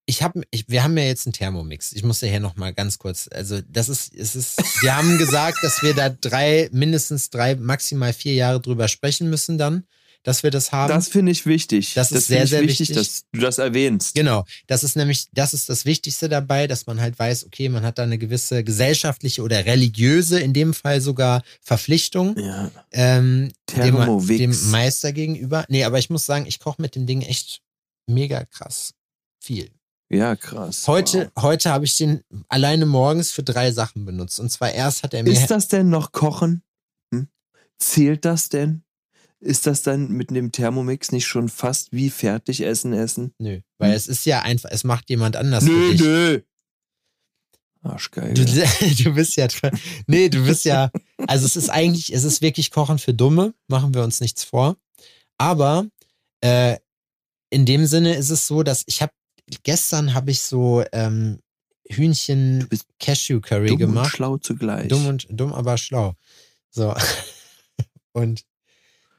ich 0.06 0.22
habe, 0.22 0.42
ich, 0.50 0.68
wir 0.68 0.84
haben 0.84 0.96
ja 0.98 1.04
jetzt 1.04 1.26
einen 1.26 1.32
Thermomix. 1.32 1.92
Ich 1.92 2.02
muss 2.02 2.20
ja 2.20 2.28
hier 2.28 2.40
nochmal 2.40 2.74
ganz 2.74 2.98
kurz, 2.98 3.28
also, 3.32 3.60
das 3.68 3.88
ist, 3.88 4.14
es 4.14 4.36
ist, 4.36 4.58
wir 4.82 4.96
haben 4.96 5.16
gesagt, 5.18 5.58
dass 5.62 5.82
wir 5.82 5.94
da 5.94 6.08
drei, 6.10 6.68
mindestens 6.72 7.30
drei, 7.30 7.54
maximal 7.56 8.12
vier 8.12 8.34
Jahre 8.34 8.60
drüber 8.60 8.88
sprechen 8.88 9.30
müssen 9.30 9.56
dann, 9.56 9.84
dass 10.22 10.42
wir 10.42 10.50
das 10.50 10.72
haben. 10.72 10.88
Das 10.88 11.08
finde 11.08 11.32
ich 11.32 11.44
wichtig. 11.44 11.94
Das 11.94 12.10
ist 12.10 12.26
finde 12.26 12.46
sehr, 12.46 12.46
sehr 12.46 12.68
wichtig, 12.68 12.88
wichtig. 12.90 12.96
dass 12.96 13.24
du 13.32 13.40
das 13.40 13.58
erwähnst. 13.58 14.14
Genau, 14.14 14.44
das 14.66 14.82
ist 14.82 14.96
nämlich, 14.96 15.26
das 15.32 15.52
ist 15.54 15.68
das 15.68 15.84
Wichtigste 15.84 16.28
dabei, 16.28 16.66
dass 16.66 16.86
man 16.86 17.00
halt 17.00 17.18
weiß, 17.18 17.44
okay, 17.46 17.68
man 17.68 17.84
hat 17.84 17.98
da 17.98 18.02
eine 18.04 18.16
gewisse 18.18 18.64
gesellschaftliche 18.64 19.42
oder 19.42 19.64
religiöse, 19.66 20.40
in 20.40 20.52
dem 20.54 20.72
Fall 20.74 21.00
sogar 21.02 21.42
Verpflichtung, 21.60 22.38
Ja. 22.38 22.70
ähm, 22.92 23.52
dem, 23.76 24.26
dem 24.26 24.70
Meister 24.70 25.12
gegenüber. 25.12 25.64
Nee, 25.68 25.84
aber 25.84 25.98
ich 25.98 26.08
muss 26.10 26.24
sagen, 26.26 26.46
ich 26.46 26.58
koche 26.58 26.80
mit 26.80 26.94
dem 26.94 27.06
Ding 27.06 27.20
echt 27.22 27.60
mega 28.06 28.44
krass 28.44 28.92
viel. 29.40 29.70
Ja, 30.10 30.36
krass. 30.36 30.86
Heute, 30.86 31.32
heute 31.38 31.70
habe 31.70 31.84
ich 31.86 31.96
den 31.96 32.22
alleine 32.48 32.86
morgens 32.86 33.32
für 33.32 33.42
drei 33.42 33.72
Sachen 33.72 34.04
benutzt. 34.04 34.38
Und 34.38 34.50
zwar 34.50 34.70
erst 34.72 35.02
hat 35.02 35.14
er 35.14 35.20
Wow. 35.24 35.32
mir. 35.32 35.40
Ist 35.40 35.50
das 35.50 35.68
denn 35.68 35.88
noch 35.88 36.12
Kochen? 36.12 36.62
Hm? 37.12 37.28
Zählt 37.78 38.24
das 38.24 38.48
denn? 38.48 38.82
Ist 39.40 39.66
das 39.66 39.82
dann 39.82 40.08
mit 40.08 40.30
dem 40.30 40.52
Thermomix 40.52 41.10
nicht 41.12 41.26
schon 41.26 41.48
fast 41.48 41.92
wie 41.92 42.10
Fertigessen 42.10 42.92
essen? 42.92 43.34
nö, 43.38 43.60
weil 43.78 43.90
Hm. 43.90 43.96
es 43.96 44.06
ist 44.08 44.24
ja 44.24 44.40
einfach, 44.42 44.70
es 44.70 44.84
macht 44.84 45.10
jemand 45.10 45.36
anders 45.36 45.64
für 45.64 45.70
Nö, 45.70 45.90
dich. 45.92 46.00
nö. 46.00 46.40
Arschgeil. 47.82 48.32
Du, 48.32 48.44
du 49.04 49.14
bist 49.14 49.36
ja, 49.36 49.46
nee, 50.06 50.28
du 50.30 50.44
bist 50.46 50.64
ja, 50.64 50.90
also 51.26 51.44
es 51.44 51.56
ist 51.56 51.68
eigentlich, 51.68 52.14
es 52.14 52.24
ist 52.24 52.40
wirklich 52.40 52.70
Kochen 52.70 52.98
für 52.98 53.12
Dumme, 53.12 53.52
machen 53.68 53.92
wir 53.92 54.02
uns 54.02 54.20
nichts 54.20 54.44
vor. 54.44 54.76
Aber 55.36 55.86
äh, 56.40 56.78
in 57.50 57.66
dem 57.66 57.84
Sinne 57.86 58.14
ist 58.14 58.30
es 58.30 58.46
so, 58.46 58.62
dass 58.62 58.84
ich 58.86 59.02
habe, 59.02 59.12
gestern 59.62 60.14
habe 60.14 60.30
ich 60.30 60.40
so 60.40 60.84
ähm, 60.92 61.38
Hühnchen 61.88 62.68
Cashew 62.98 63.40
Curry 63.40 63.68
Dumm 63.68 63.74
und 63.74 63.78
gemacht. 63.80 64.16
schlau 64.16 64.38
zugleich. 64.38 64.88
Dumm 64.88 65.06
und 65.06 65.26
dumm, 65.30 65.52
aber 65.52 65.76
schlau. 65.78 66.14
So. 66.70 66.94
Und 68.12 68.44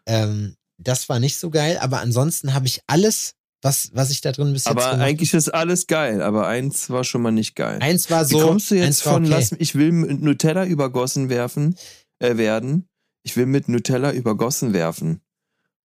ähm, 0.05 0.55
das 0.77 1.09
war 1.09 1.19
nicht 1.19 1.37
so 1.37 1.49
geil, 1.49 1.77
aber 1.79 1.99
ansonsten 1.99 2.53
habe 2.53 2.65
ich 2.67 2.79
alles, 2.87 3.33
was, 3.61 3.89
was 3.93 4.09
ich 4.09 4.21
da 4.21 4.31
drin 4.31 4.53
bis 4.53 4.63
jetzt 4.65 4.71
aber 4.71 4.91
eigentlich 4.99 5.33
ist 5.33 5.49
alles 5.49 5.87
geil, 5.87 6.21
aber 6.21 6.47
eins 6.47 6.89
war 6.89 7.03
schon 7.03 7.21
mal 7.21 7.31
nicht 7.31 7.55
geil. 7.55 7.79
Eins 7.81 8.09
war 8.09 8.29
Wie 8.29 8.33
so. 8.33 8.47
kommst 8.47 8.71
du 8.71 8.75
jetzt 8.75 9.01
von 9.01 9.23
okay. 9.25 9.31
lass, 9.33 9.51
ich 9.51 9.75
will 9.75 9.91
mit 9.91 10.21
Nutella 10.21 10.65
übergossen 10.65 11.29
werfen, 11.29 11.75
äh, 12.19 12.37
werden? 12.37 12.87
Ich 13.23 13.35
will 13.35 13.47
mit 13.47 13.67
Nutella 13.67 14.13
übergossen 14.13 14.71
werfen. 14.73 15.21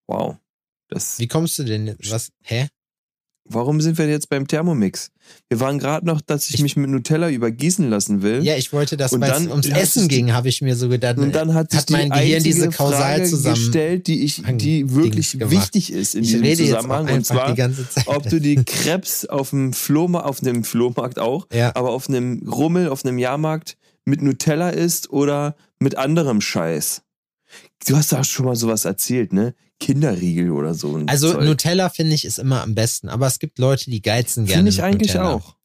Wow. 0.07 0.37
Das, 0.89 1.19
Wie 1.19 1.29
kommst 1.29 1.59
du 1.59 1.65
denn? 1.65 1.87
jetzt- 1.89 2.11
Was? 2.11 2.31
Hä? 2.43 2.69
Warum 3.53 3.81
sind 3.81 3.99
wir 3.99 4.09
jetzt 4.09 4.29
beim 4.29 4.47
Thermomix? 4.47 5.11
Wir 5.49 5.61
waren 5.61 5.79
gerade 5.79 6.07
noch, 6.07 6.21
dass 6.21 6.49
ich, 6.49 6.57
Ich- 6.57 6.63
mich 6.63 6.77
mit 6.77 6.91
Nutella 6.91 7.29
übergießen 7.31 7.89
lassen 7.89 8.23
will. 8.23 8.43
Ja, 8.45 8.57
ich 8.57 8.73
wollte 8.73 8.97
das, 8.97 9.13
Und 9.13 9.21
weil 9.21 9.31
es 9.31 9.39
dann 9.39 9.51
ums 9.51 9.69
Essen 9.69 10.09
ging, 10.09 10.33
habe 10.33 10.49
ich 10.49 10.61
mir 10.63 10.75
so 10.77 10.89
gedacht. 10.89 11.19
Und 11.19 11.35
dann 11.35 11.55
hat 11.55 11.71
sich 11.71 11.81
hat 11.81 11.91
mein 11.91 12.11
die 12.11 12.19
Gehirn 12.19 12.43
diese 12.43 12.73
Frage 12.73 12.95
Kausalzusammen- 13.23 13.55
gestellt, 13.55 14.07
die 14.07 14.25
ich, 14.25 14.43
die 14.57 14.93
wirklich 14.95 15.39
wichtig 15.51 15.93
ist 15.93 16.15
in 16.15 16.25
ich 16.25 16.41
diesem 16.41 16.67
Zusammenhang. 16.67 17.09
Und 17.13 17.27
zwar, 17.27 17.51
die 17.51 17.57
ganze 17.57 17.89
Zeit. 17.89 18.07
ob 18.09 18.29
du 18.29 18.41
die 18.41 18.57
Krebs 18.57 19.25
auf 19.27 19.51
dem 19.51 19.73
Flohmarkt, 19.73 20.27
auf 20.27 20.41
dem 20.41 20.65
Flohmarkt 20.65 21.19
auch, 21.19 21.47
ja, 21.53 21.75
aber 21.77 21.91
auf 21.91 22.09
einem 22.09 22.49
Rummel, 22.49 22.89
auf 22.89 23.05
einem 23.05 23.19
Jahrmarkt 23.19 23.77
mit 24.05 24.23
Nutella 24.23 24.71
isst 24.71 25.11
oder 25.11 25.55
mit 25.79 25.97
anderem 25.97 26.41
Scheiß. 26.41 27.03
Du 27.87 27.97
hast 27.97 28.13
doch 28.13 28.25
schon 28.25 28.47
mal 28.47 28.57
sowas 28.57 28.85
erzählt, 28.85 29.33
ne? 29.33 29.55
Kinderriegel 29.81 30.51
oder 30.51 30.75
so. 30.75 31.03
Also 31.07 31.33
Zeug. 31.33 31.45
Nutella 31.45 31.89
finde 31.89 32.15
ich 32.15 32.25
ist 32.25 32.39
immer 32.39 32.63
am 32.63 32.75
besten, 32.75 33.09
aber 33.09 33.27
es 33.27 33.39
gibt 33.39 33.59
Leute, 33.59 33.91
die 33.91 34.03
geizen 34.03 34.45
gerne. 34.45 34.59
Finde 34.59 34.71
ich 34.71 34.83
eigentlich 34.83 35.15
Nutella. 35.15 35.35
auch. 35.35 35.57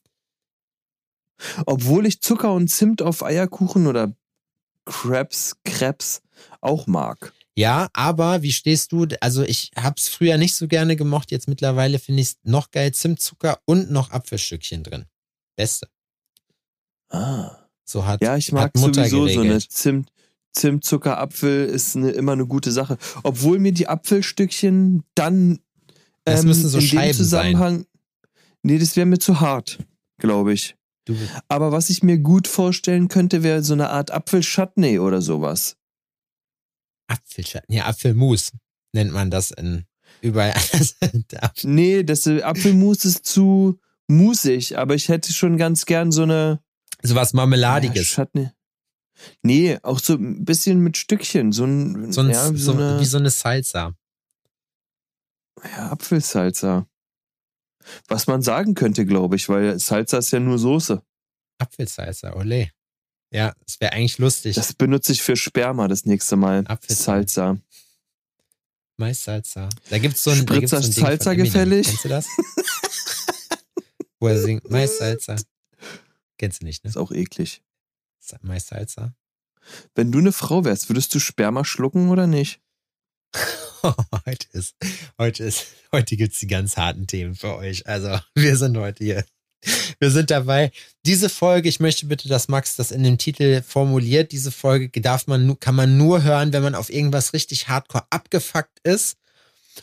Obwohl 1.65 2.06
ich 2.06 2.21
Zucker 2.21 2.54
und 2.54 2.69
Zimt 2.69 3.01
auf 3.01 3.23
Eierkuchen 3.23 3.88
oder 3.88 4.15
Crabs, 4.86 5.58
Crabs 5.65 6.21
auch 6.62 6.88
mag. 6.88 7.34
Ja, 7.58 7.89
aber 7.93 8.41
wie 8.41 8.51
stehst 8.51 8.91
du? 8.91 9.06
Also 9.21 9.43
ich 9.43 9.71
hab's 9.75 10.08
früher 10.08 10.38
nicht 10.38 10.56
so 10.56 10.67
gerne 10.67 10.95
gemocht, 10.95 11.32
jetzt 11.32 11.47
mittlerweile 11.47 11.99
finde 11.99 12.21
ich 12.21 12.30
es 12.30 12.38
noch 12.43 12.71
geil. 12.71 12.93
Zimtzucker 12.93 13.60
und 13.65 13.91
noch 13.91 14.12
Apfelstückchen 14.12 14.84
drin. 14.84 15.06
Beste. 15.56 15.88
Ah. 17.10 17.58
So 17.86 18.06
hat, 18.06 18.21
Ja, 18.21 18.36
ich 18.36 18.51
mag 18.51 18.63
hat 18.63 18.75
Mutter 18.78 19.06
sowieso 19.06 19.17
so 19.17 19.23
eine 19.25 19.49
geregelt. 19.49 19.71
Zimt, 19.71 20.12
Zimt, 20.56 20.84
Zucker, 20.86 21.18
Apfel 21.20 21.65
ist 21.65 21.96
eine, 21.96 22.12
immer 22.12 22.32
eine 22.32 22.48
gute 22.48 22.72
Sache. 22.72 22.98
Obwohl 23.24 23.60
mir 23.60 23.72
die 23.72 23.88
Apfelstückchen 23.88 25.04
dann 25.15 25.60
Das 26.24 26.41
ähm, 26.41 26.48
müssen 26.48 26.70
so 26.70 26.78
in 26.78 26.84
dem 26.86 26.88
Scheiben 26.88 27.13
Zusammenhang. 27.13 27.86
Nee, 28.63 28.78
das 28.80 28.96
wäre 28.96 29.06
mir 29.06 29.20
zu 29.20 29.39
hart, 29.41 29.80
glaube 30.18 30.54
ich. 30.54 30.76
Du, 31.06 31.15
Aber 31.50 31.72
was 31.72 31.91
ich 31.91 32.02
mir 32.02 32.18
gut 32.18 32.48
vorstellen 32.48 33.10
könnte, 33.10 33.44
wäre 33.44 33.62
so 33.62 33.74
eine 33.74 33.89
Art 33.91 34.10
Apfelchutney 34.10 34.98
oder 34.98 35.22
sowas. 35.22 35.78
Apfelschatten, 37.08 37.76
ja, 37.76 37.86
Apfelmus 37.86 38.52
nennt 38.94 39.13
man 39.13 39.30
das 39.30 39.52
in 39.52 39.86
überall 40.22 40.54
anders. 40.54 40.96
Nee, 41.63 42.04
das 42.04 42.28
Apfelmus 42.28 43.06
ist 43.06 43.26
zu 43.26 43.80
musig, 44.08 44.78
aber 44.78 44.96
ich 44.96 45.10
hätte 45.10 45.32
schon 45.34 45.58
ganz 45.58 45.86
gern 45.86 46.12
so 46.12 46.24
eine 46.24 46.60
So 47.04 47.13
was 47.13 47.34
Ja, 47.34 47.38
Marmeladiges. 47.38 48.08
Chutney. 48.08 48.50
Nee, 49.41 49.78
auch 49.84 49.99
so 49.99 50.13
ein 50.13 50.45
bisschen 50.45 50.80
mit 50.80 50.97
Stückchen. 50.97 51.51
So 51.51 51.65
ein, 51.65 52.12
so 52.12 52.21
ein, 52.21 52.30
ja, 52.30 52.45
so, 52.47 52.56
so, 52.56 52.71
eine 52.73 52.99
wie 52.99 53.06
so 53.06 53.17
eine 53.17 53.30
Salsa. 53.30 53.95
ja, 55.63 55.91
Apfelsalsa. 55.91 56.88
Was 58.08 58.28
man 58.28 58.41
sagen 58.41 58.73
könnte, 58.73 59.06
glaube 59.06 59.36
ich, 59.36 59.47
weil 59.47 59.80
Salsa 59.80 60.17
ist 60.17 60.32
ja 60.32 60.39
nur 60.39 60.58
Soße. 60.58 61.01
Apfelsalsa, 61.60 62.36
ole. 62.36 62.71
Ja, 63.32 63.54
es 63.65 63.80
wäre 63.80 63.93
eigentlich 63.93 64.17
lustig. 64.17 64.56
Das 64.56 64.73
benutze 64.73 65.12
ich 65.12 65.21
für 65.21 65.36
Sperma 65.36 65.88
das 65.88 66.06
nächste 66.06 66.36
Mal. 66.36 66.63
Apfelsalsa. 66.67 67.43
Salsa. 67.43 67.62
Mais-Salsa. 68.97 69.69
Da 69.89 69.97
gibt's 69.97 70.23
so 70.23 70.32
ein, 70.32 70.38
Spritzer 70.38 70.82
so 70.82 70.88
ein 70.88 70.91
Salsa 70.91 71.34
gefällig? 71.34 71.88
Kennst 71.88 72.06
du 72.06 72.10
das? 72.10 72.28
Wo 74.19 74.28
er 74.28 74.41
singt 74.41 74.69
Mais-Salsa. 74.69 75.36
Kennst 76.38 76.62
du 76.62 76.65
nicht, 76.65 76.84
ne? 76.84 76.89
Ist 76.89 76.97
auch 76.97 77.12
eklig. 77.12 77.62
Mais-Salsa. 78.42 79.14
Wenn 79.96 80.12
du 80.12 80.20
eine 80.20 80.32
Frau 80.32 80.64
wärst, 80.64 80.90
würdest 80.90 81.14
du 81.16 81.20
Sperma 81.20 81.66
schlucken 81.66 82.10
oder 82.10 82.28
nicht? 82.28 82.60
heute 84.26 84.48
ist, 84.54 84.76
heute 85.18 85.44
ist, 85.44 85.68
heute 85.92 86.18
gibt's 86.18 86.40
die 86.40 86.48
ganz 86.48 86.78
harten 86.78 87.08
Themen 87.08 87.36
für 87.36 87.56
euch. 87.56 87.88
Also, 87.88 88.20
wir 88.36 88.58
sind 88.58 88.78
heute 88.78 89.04
hier. 89.04 89.26
Wir 90.00 90.12
sind 90.12 90.30
dabei. 90.30 90.72
Diese 91.06 91.30
Folge, 91.30 91.70
ich 91.70 91.80
möchte 91.80 92.06
bitte, 92.06 92.28
dass 92.28 92.48
Max 92.48 92.76
das 92.76 92.92
in 92.92 93.04
dem 93.04 93.18
Titel 93.18 93.64
formuliert. 93.64 94.32
Diese 94.32 94.52
Folge 94.52 95.02
darf 95.02 95.26
man, 95.28 95.60
kann 95.60 95.76
man 95.76 95.98
nur 95.98 96.24
hören, 96.24 96.54
wenn 96.54 96.62
man 96.62 96.76
auf 96.76 96.92
irgendwas 96.92 97.34
richtig 97.34 97.68
hardcore 97.68 98.06
abgefuckt 98.12 98.80
ist. 98.84 99.18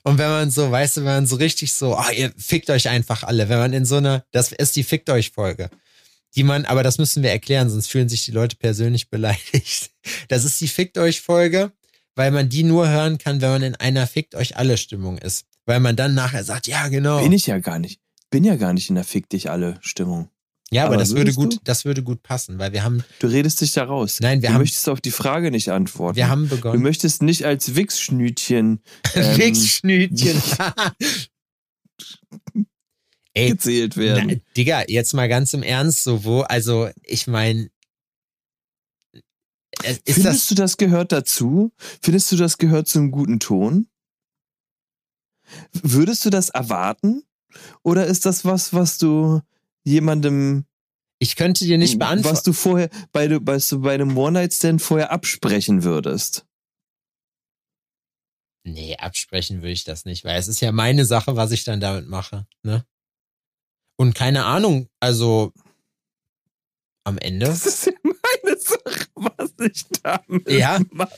Und 0.04 0.18
wenn 0.18 0.28
man 0.28 0.50
so, 0.50 0.70
weißt 0.70 0.98
du, 0.98 1.00
wenn 1.00 1.14
man 1.14 1.26
so 1.26 1.36
richtig 1.36 1.72
so, 1.72 1.96
ah, 1.96 2.10
ihr 2.12 2.32
fickt 2.36 2.70
euch 2.70 2.88
einfach 2.88 3.24
alle. 3.24 3.48
Wenn 3.48 3.58
man 3.58 3.72
in 3.72 3.84
so 3.84 3.96
einer, 3.96 4.24
das 4.30 4.52
ist 4.52 4.76
die 4.76 4.84
Fickt 4.84 5.10
euch 5.10 5.30
Folge. 5.30 5.68
Die 6.34 6.42
man, 6.44 6.64
aber 6.64 6.82
das 6.82 6.98
müssen 6.98 7.22
wir 7.22 7.30
erklären, 7.30 7.68
sonst 7.70 7.88
fühlen 7.88 8.08
sich 8.08 8.24
die 8.24 8.30
Leute 8.30 8.56
persönlich 8.56 9.10
beleidigt. 9.10 9.90
Das 10.28 10.44
ist 10.44 10.60
die 10.60 10.68
Fickt 10.68 10.98
euch 10.98 11.20
Folge 11.20 11.72
weil 12.14 12.30
man 12.30 12.50
die 12.50 12.62
nur 12.62 12.86
hören 12.90 13.16
kann, 13.16 13.40
wenn 13.40 13.48
man 13.52 13.62
in 13.62 13.74
einer 13.76 14.06
Fickt 14.06 14.34
euch 14.34 14.58
alle 14.58 14.76
Stimmung 14.76 15.16
ist. 15.16 15.46
Weil 15.64 15.80
man 15.80 15.96
dann 15.96 16.12
nachher 16.14 16.44
sagt, 16.44 16.66
ja, 16.66 16.88
genau. 16.88 17.22
Bin 17.22 17.32
ich 17.32 17.46
ja 17.46 17.58
gar 17.58 17.78
nicht. 17.78 18.02
Bin 18.28 18.44
ja 18.44 18.56
gar 18.56 18.74
nicht 18.74 18.90
in 18.90 18.96
der 18.96 19.04
Fick 19.04 19.30
dich 19.30 19.48
alle 19.50 19.78
Stimmung. 19.80 20.28
ja, 20.70 20.82
aber, 20.82 20.96
aber 20.96 20.98
das 20.98 21.14
würde 21.14 21.32
gut, 21.32 21.54
du? 21.54 21.58
das 21.64 21.86
würde 21.86 22.02
gut 22.02 22.22
passen, 22.22 22.58
weil 22.58 22.74
wir 22.74 22.84
haben, 22.84 23.02
Du 23.20 23.28
redest 23.28 23.62
dich 23.62 23.72
da 23.72 23.84
raus. 23.84 24.18
Nein, 24.20 24.42
wir 24.42 24.50
du 24.50 24.54
haben- 24.56 24.60
möchtest 24.60 24.90
auf 24.90 25.00
die 25.00 25.10
Frage 25.10 25.50
nicht 25.50 25.70
antworten. 25.70 26.16
wir 26.16 26.28
haben 26.28 26.50
du 26.50 26.56
begonnen. 26.56 26.82
möchtest 26.82 27.22
nicht 27.22 27.46
als 27.46 27.76
Wichsschnütchen 27.76 28.82
ähm, 29.14 29.38
Wichsschnütchen. 29.38 30.42
Ey, 33.34 33.50
gezählt 33.50 33.96
werden. 33.96 34.28
na, 34.28 34.34
Digga, 34.56 34.84
jetzt 34.88 35.14
mal 35.14 35.28
ganz 35.28 35.54
im 35.54 35.62
Ernst, 35.62 36.04
so 36.04 36.24
wo, 36.24 36.40
also 36.42 36.88
ich 37.02 37.26
meine, 37.26 37.70
ist 39.82 40.02
Findest 40.04 40.24
das, 40.24 40.46
du, 40.46 40.54
das 40.54 40.76
gehört 40.76 41.12
dazu? 41.12 41.72
Findest 42.02 42.30
du, 42.30 42.36
das 42.36 42.58
gehört 42.58 42.88
zum 42.88 43.10
guten 43.10 43.40
Ton? 43.40 43.88
Würdest 45.72 46.24
du 46.24 46.30
das 46.30 46.50
erwarten? 46.50 47.24
Oder 47.82 48.06
ist 48.06 48.24
das 48.26 48.44
was, 48.44 48.72
was 48.72 48.98
du 48.98 49.40
jemandem, 49.84 50.64
ich 51.18 51.36
könnte 51.36 51.64
dir 51.64 51.78
nicht 51.78 51.98
beantworten. 51.98 52.36
was 52.36 52.42
du 52.42 52.52
vorher 52.52 52.90
bei, 53.12 53.28
du- 53.28 53.40
bei, 53.40 53.58
so 53.58 53.80
bei 53.80 53.94
einem 53.94 54.16
One-Night-Stand 54.16 54.80
vorher 54.80 55.10
absprechen 55.10 55.82
würdest? 55.84 56.46
Nee, 58.64 58.96
absprechen 58.96 59.58
würde 59.58 59.72
ich 59.72 59.84
das 59.84 60.04
nicht, 60.04 60.24
weil 60.24 60.38
es 60.38 60.46
ist 60.48 60.60
ja 60.60 60.70
meine 60.70 61.04
Sache, 61.04 61.34
was 61.34 61.50
ich 61.50 61.64
dann 61.64 61.80
damit 61.80 62.06
mache, 62.08 62.46
ne? 62.62 62.84
Und 63.96 64.14
keine 64.14 64.44
Ahnung, 64.44 64.88
also 65.00 65.52
am 67.04 67.18
Ende. 67.18 67.46
Das 67.46 67.66
ist 67.66 67.86
ja 67.86 67.92
meine 68.04 68.56
Sache, 68.58 69.06
was 69.14 69.50
ich 69.60 69.84
damit 70.02 70.48
Ja. 70.50 70.78
mache. 70.90 71.10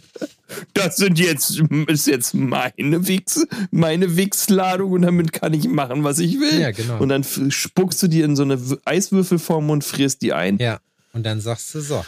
Das 0.72 0.96
sind 0.96 1.18
jetzt, 1.18 1.60
ist 1.88 2.06
jetzt 2.06 2.32
meine 2.34 3.06
Wichs, 3.06 3.46
meine 3.70 4.16
Wichsladung 4.16 4.92
und 4.92 5.02
damit 5.02 5.32
kann 5.32 5.52
ich 5.52 5.68
machen, 5.68 6.04
was 6.04 6.18
ich 6.20 6.40
will. 6.40 6.60
Ja, 6.60 6.70
genau. 6.70 6.98
Und 7.00 7.10
dann 7.10 7.22
spuckst 7.50 8.02
du 8.02 8.08
dir 8.08 8.24
in 8.24 8.34
so 8.36 8.42
eine 8.44 8.58
Eiswürfelform 8.84 9.68
und 9.70 9.84
frierst 9.84 10.22
die 10.22 10.32
ein. 10.32 10.56
Ja. 10.58 10.80
Und 11.12 11.24
dann 11.24 11.40
sagst 11.40 11.74
du 11.74 11.80
so, 11.80 12.04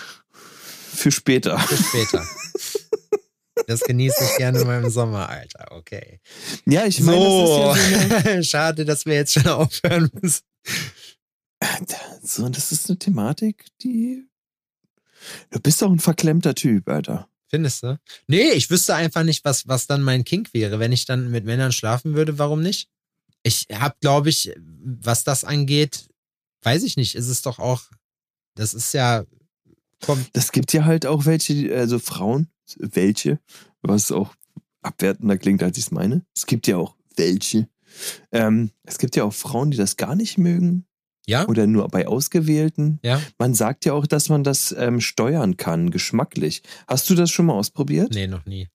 Für 0.95 1.11
später. 1.13 1.63
bis 1.69 1.87
später. 1.89 2.27
Das 3.67 3.81
genieße 3.81 4.23
ich 4.23 4.37
gerne 4.37 4.61
in 4.61 4.67
meinem 4.67 4.91
Sommer, 4.91 5.29
Alter. 5.29 5.73
Okay. 5.73 6.21
Ja, 6.67 6.85
ich 6.87 7.01
meine, 7.01 7.21
So, 7.21 7.73
das 7.73 7.79
ist 7.79 7.91
ja 7.91 8.21
so 8.21 8.29
eine, 8.29 8.45
schade, 8.45 8.85
dass 8.85 9.07
wir 9.07 9.15
jetzt 9.15 9.33
schon 9.33 9.47
aufhören 9.47 10.11
müssen. 10.21 10.43
so, 12.23 12.49
das 12.49 12.73
ist 12.73 12.89
eine 12.89 12.99
Thematik, 12.99 13.67
die. 13.83 14.29
Du 15.51 15.61
bist 15.61 15.83
doch 15.83 15.91
ein 15.91 15.99
verklemmter 15.99 16.55
Typ, 16.55 16.89
Alter. 16.89 17.29
Findest 17.49 17.83
du? 17.83 17.99
Nee, 18.27 18.51
ich 18.51 18.71
wüsste 18.71 18.95
einfach 18.95 19.23
nicht, 19.23 19.45
was, 19.45 19.67
was 19.67 19.87
dann 19.87 20.03
mein 20.03 20.25
Kink 20.25 20.53
wäre. 20.53 20.79
Wenn 20.79 20.93
ich 20.93 21.05
dann 21.07 21.31
mit 21.31 21.45
Männern 21.45 21.73
schlafen 21.73 22.15
würde, 22.15 22.39
warum 22.39 22.63
nicht? 22.63 22.89
Ich 23.43 23.67
habe, 23.73 23.95
glaube 24.01 24.29
ich, 24.29 24.53
was 24.59 25.25
das 25.25 25.45
angeht, 25.45 26.09
weiß 26.63 26.83
ich 26.83 26.97
nicht. 26.97 27.15
Ist 27.15 27.29
es 27.29 27.43
doch 27.43 27.59
auch, 27.59 27.83
das 28.55 28.75
ist 28.75 28.93
ja, 28.93 29.25
kommt, 30.05 30.29
Das 30.33 30.53
gibt 30.53 30.73
ja 30.73 30.85
halt 30.85 31.07
auch 31.07 31.25
welche, 31.25 31.75
also 31.77 31.99
Frauen, 31.99 32.49
welche, 32.79 33.39
was 33.83 34.13
auch 34.13 34.35
abwertender 34.83 35.39
klingt, 35.39 35.63
als 35.63 35.79
ich 35.79 35.85
es 35.85 35.91
meine. 35.91 36.25
Es 36.35 36.47
gibt 36.47 36.67
ja 36.67 36.77
auch 36.77 36.97
welche. 37.17 37.69
Ähm, 38.33 38.71
es 38.85 38.99
gibt 38.99 39.17
ja 39.17 39.25
auch 39.25 39.33
Frauen, 39.33 39.71
die 39.71 39.77
das 39.77 39.97
gar 39.97 40.15
nicht 40.15 40.39
mögen 40.39 40.87
ja? 41.27 41.47
oder 41.47 41.67
nur 41.67 41.89
bei 41.89 42.07
Ausgewählten. 42.07 42.99
Ja? 43.03 43.21
Man 43.39 43.55
sagt 43.55 43.85
ja 43.85 43.93
auch, 43.93 44.07
dass 44.07 44.29
man 44.29 44.45
das 44.45 44.75
ähm, 44.79 45.01
steuern 45.01 45.57
kann, 45.57 45.91
geschmacklich. 45.91 46.63
Hast 46.87 47.11
du 47.11 47.15
das 47.15 47.31
schon 47.31 47.47
mal 47.47 47.55
ausprobiert? 47.55 48.15
Nee, 48.15 48.27
noch 48.27 48.47
nie. 48.47 48.69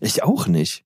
Ich 0.00 0.22
auch 0.22 0.46
nicht. 0.46 0.84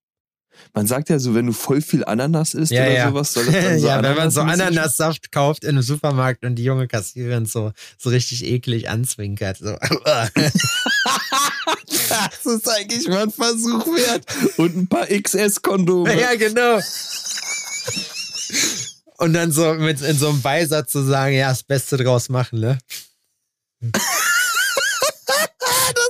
Man 0.74 0.86
sagt 0.86 1.08
ja 1.08 1.18
so, 1.18 1.34
wenn 1.34 1.46
du 1.46 1.52
voll 1.52 1.80
viel 1.80 2.04
Ananas 2.04 2.54
isst 2.54 2.72
Ja, 2.72 2.82
oder 2.82 2.92
ja. 2.92 3.08
sowas, 3.08 3.32
soll 3.32 3.46
das 3.46 3.54
dann 3.64 3.78
so 3.78 3.86
ja, 3.86 4.02
wenn 4.02 4.16
man 4.16 4.30
so 4.30 4.40
Ananassaft 4.40 5.32
kauft 5.32 5.64
in 5.64 5.70
einem 5.70 5.82
Supermarkt 5.82 6.44
und 6.44 6.56
die 6.56 6.64
junge 6.64 6.88
Kassiererin 6.88 7.46
so, 7.46 7.72
so 7.98 8.10
richtig 8.10 8.44
eklig 8.44 8.88
anzwinkert. 8.88 9.58
So. 9.58 9.70
Das 12.10 12.54
ist 12.54 12.68
eigentlich 12.68 13.08
mal 13.08 13.22
ein 13.22 13.30
Versuch 13.30 13.86
wert. 13.86 14.26
Und 14.58 14.76
ein 14.76 14.88
paar 14.88 15.06
XS-Kondome. 15.06 16.20
ja, 16.20 16.34
genau. 16.34 16.80
Und 19.18 19.32
dann 19.34 19.52
so 19.52 19.74
mit 19.74 20.00
in 20.00 20.18
so 20.18 20.30
einem 20.30 20.42
Beisatz 20.42 20.92
zu 20.92 21.04
sagen, 21.04 21.36
ja, 21.36 21.50
das 21.50 21.62
Beste 21.62 21.96
draus 21.96 22.28
machen, 22.28 22.60
ne? 22.60 22.78
Das 23.80 24.02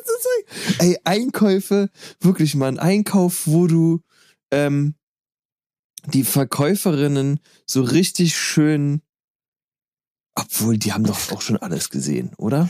ist 0.07 0.81
ey, 0.81 0.99
Einkäufe, 1.05 1.91
wirklich 2.21 2.55
mal 2.55 2.69
ein 2.69 2.79
Einkauf, 2.79 3.47
wo 3.47 3.67
du 3.67 4.01
ähm, 4.51 4.95
die 6.07 6.25
Verkäuferinnen 6.25 7.41
so 7.67 7.83
richtig 7.83 8.37
schön, 8.37 9.03
obwohl 10.35 10.79
die 10.79 10.93
haben 10.93 11.05
doch 11.05 11.33
auch 11.33 11.43
schon 11.43 11.57
alles 11.57 11.91
gesehen, 11.91 12.33
oder? 12.37 12.69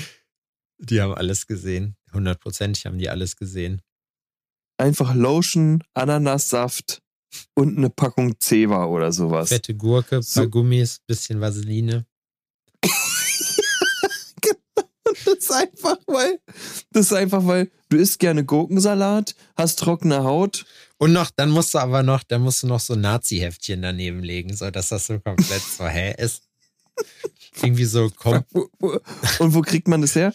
Die 0.78 1.00
haben 1.00 1.14
alles 1.14 1.46
gesehen. 1.46 1.96
Hundertprozentig 2.12 2.86
haben 2.86 2.98
die 2.98 3.08
alles 3.08 3.36
gesehen. 3.36 3.82
Einfach 4.78 5.14
Lotion, 5.14 5.82
Ananassaft 5.94 7.02
und 7.54 7.76
eine 7.76 7.90
Packung 7.90 8.38
Zewa 8.40 8.86
oder 8.86 9.12
sowas. 9.12 9.50
Fette 9.50 9.74
Gurke, 9.74 10.16
paar 10.16 10.22
So. 10.22 10.48
Gummis, 10.48 11.00
bisschen 11.06 11.40
Vaseline. 11.40 12.06
Das 15.24 15.34
ist 15.38 15.52
einfach, 15.52 15.98
weil, 16.06 16.40
das 16.92 17.06
ist 17.06 17.12
einfach, 17.12 17.44
weil 17.46 17.70
du 17.88 17.96
isst 17.96 18.18
gerne 18.18 18.44
Gurkensalat, 18.44 19.34
hast 19.56 19.78
trockene 19.78 20.22
Haut. 20.24 20.64
Und 20.98 21.12
noch, 21.12 21.30
dann 21.30 21.50
musst 21.50 21.74
du 21.74 21.78
aber 21.78 22.02
noch, 22.02 22.22
dann 22.22 22.42
musst 22.42 22.62
du 22.62 22.66
noch 22.66 22.80
so 22.80 22.94
Nazi-Heftchen 22.94 23.82
daneben 23.82 24.22
legen, 24.22 24.54
so 24.56 24.70
dass 24.70 24.88
das 24.88 25.06
so 25.06 25.18
komplett 25.18 25.62
so, 25.62 25.86
hä, 25.86 26.14
ist 26.18 26.42
irgendwie 27.62 27.84
so 27.84 28.10
kommt. 28.10 28.46
Und 28.52 29.54
wo 29.54 29.62
kriegt 29.62 29.88
man 29.88 30.02
das 30.02 30.14
her? 30.14 30.34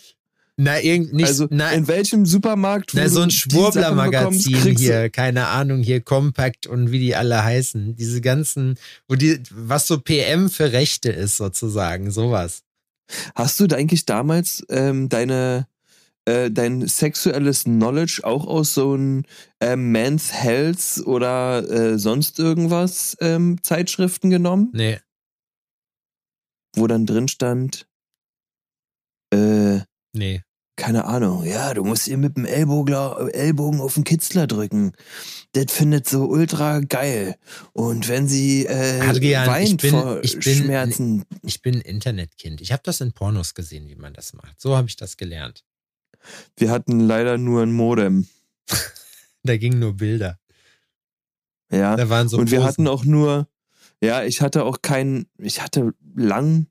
Na, 0.57 0.81
irgend, 0.81 1.13
nicht, 1.13 1.27
also, 1.27 1.47
na, 1.49 1.71
in 1.71 1.87
welchem 1.87 2.25
Supermarkt? 2.25 2.93
Na, 2.93 3.09
so 3.09 3.21
ein 3.21 3.31
Schwurbler-Magazin 3.31 4.77
hier, 4.77 5.09
keine 5.09 5.47
Ahnung, 5.47 5.81
hier 5.81 5.99
Compact 5.99 6.65
und 6.65 6.91
wie 6.91 6.99
die 6.99 7.15
alle 7.15 7.43
heißen. 7.43 7.95
Diese 7.95 8.21
ganzen, 8.21 8.79
wo 9.09 9.15
die, 9.15 9.41
was 9.51 9.87
so 9.87 9.99
PM 9.99 10.49
für 10.49 10.71
Rechte 10.71 11.11
ist, 11.11 11.35
sozusagen, 11.35 12.09
sowas. 12.09 12.63
Hast 13.35 13.59
du 13.59 13.67
da 13.67 13.75
eigentlich 13.75 14.05
damals 14.05 14.65
ähm, 14.69 15.09
deine, 15.09 15.67
äh, 16.23 16.49
dein 16.49 16.87
sexuelles 16.87 17.65
Knowledge 17.65 18.21
auch 18.23 18.47
aus 18.47 18.73
so 18.73 18.93
einem 18.93 19.23
äh, 19.59 19.75
Men's 19.75 20.31
Health 20.31 21.05
oder 21.05 21.69
äh, 21.69 21.99
sonst 21.99 22.39
irgendwas 22.39 23.17
ähm, 23.19 23.61
Zeitschriften 23.61 24.29
genommen? 24.29 24.69
Nee. 24.73 24.99
Wo 26.77 26.87
dann 26.87 27.05
drin 27.05 27.27
stand, 27.27 27.87
äh, 29.33 29.81
Nee. 30.15 30.41
Keine 30.77 31.05
Ahnung, 31.05 31.45
ja, 31.45 31.73
du 31.73 31.85
musst 31.85 32.07
ihr 32.07 32.17
mit 32.17 32.35
dem 32.35 32.43
Ellbogen, 32.43 32.93
Ellbogen 32.93 33.79
auf 33.79 33.93
den 33.93 34.03
Kitzler 34.03 34.45
drücken. 34.45 34.91
Das 35.53 35.71
findet 35.71 36.07
so 36.07 36.25
ultra 36.25 36.81
geil. 36.81 37.37
Und 37.71 38.09
wenn 38.09 38.27
sie 38.27 38.65
äh, 38.65 38.99
Adrian, 38.99 39.47
weint 39.47 39.69
ich 39.69 39.77
bin, 39.77 39.91
vor 39.91 40.19
ich 40.21 40.37
bin, 40.37 40.55
Schmerzen. 40.55 41.25
Ich 41.43 41.61
bin 41.61 41.79
Internetkind. 41.79 42.59
Ich 42.59 42.73
habe 42.73 42.81
das 42.83 42.99
in 42.99 43.13
Pornos 43.13 43.53
gesehen, 43.53 43.87
wie 43.87 43.95
man 43.95 44.13
das 44.13 44.33
macht. 44.33 44.59
So 44.59 44.75
habe 44.75 44.89
ich 44.89 44.97
das 44.97 45.15
gelernt. 45.15 45.63
Wir 46.57 46.71
hatten 46.71 46.99
leider 46.99 47.37
nur 47.37 47.63
ein 47.63 47.71
Modem. 47.71 48.27
da 49.43 49.55
gingen 49.55 49.79
nur 49.79 49.93
Bilder. 49.93 50.39
Ja. 51.71 51.95
Da 51.95 52.09
waren 52.09 52.27
so 52.27 52.37
Und 52.37 52.51
wir 52.51 52.59
Posen. 52.59 52.67
hatten 52.67 52.87
auch 52.89 53.05
nur, 53.05 53.47
ja, 54.01 54.23
ich 54.23 54.41
hatte 54.41 54.65
auch 54.65 54.81
keinen, 54.81 55.27
ich 55.37 55.61
hatte 55.61 55.93
lang 56.15 56.67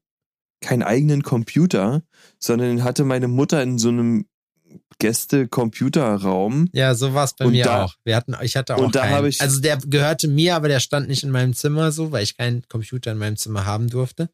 keinen 0.64 0.83
eigenen 0.83 1.22
Computer, 1.22 2.03
sondern 2.38 2.83
hatte 2.85 3.05
meine 3.05 3.29
Mutter 3.29 3.62
in 3.62 3.79
so 3.79 3.88
einem 3.90 4.27
Gäste-Computerraum. 4.98 6.68
Ja, 6.72 6.94
so 6.94 7.14
war 7.14 7.24
es 7.24 7.35
bei 7.35 7.46
Und 7.46 7.53
mir 7.53 7.64
da- 7.64 7.85
auch. 7.85 7.94
Wir 8.05 8.16
hatten, 8.16 8.35
ich 8.42 8.57
hatte 8.57 8.77
auch 8.77 8.90
keinen. 8.92 9.27
ich- 9.27 9.40
also 9.40 9.61
der 9.61 9.77
gehörte 9.79 10.29
mir, 10.29 10.55
aber 10.57 10.68
der 10.68 10.81
stand 10.81 11.09
nicht 11.09 11.22
in 11.24 11.31
meinem 11.31 11.55
Zimmer 11.55 11.92
so, 11.92 12.12
weil 12.12 12.22
ich 12.22 12.37
keinen 12.37 12.62
Computer 12.68 13.12
in 13.12 13.18
meinem 13.18 13.37
Zimmer 13.37 13.64
haben 13.66 13.88
durfte. 13.88 14.31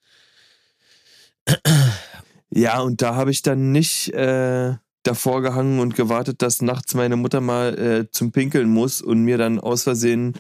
Ja, 2.52 2.80
und 2.80 3.00
da 3.02 3.14
habe 3.14 3.30
ich 3.30 3.42
dann 3.42 3.72
nicht 3.72 4.12
äh, 4.12 4.74
davor 5.02 5.42
gehangen 5.42 5.78
und 5.78 5.94
gewartet, 5.94 6.42
dass 6.42 6.62
nachts 6.62 6.94
meine 6.94 7.16
Mutter 7.16 7.40
mal 7.40 7.78
äh, 7.78 8.10
zum 8.10 8.32
Pinkeln 8.32 8.68
muss 8.68 9.00
und 9.00 9.22
mir 9.22 9.38
dann 9.38 9.60
aus 9.60 9.84
Versehen 9.84 10.34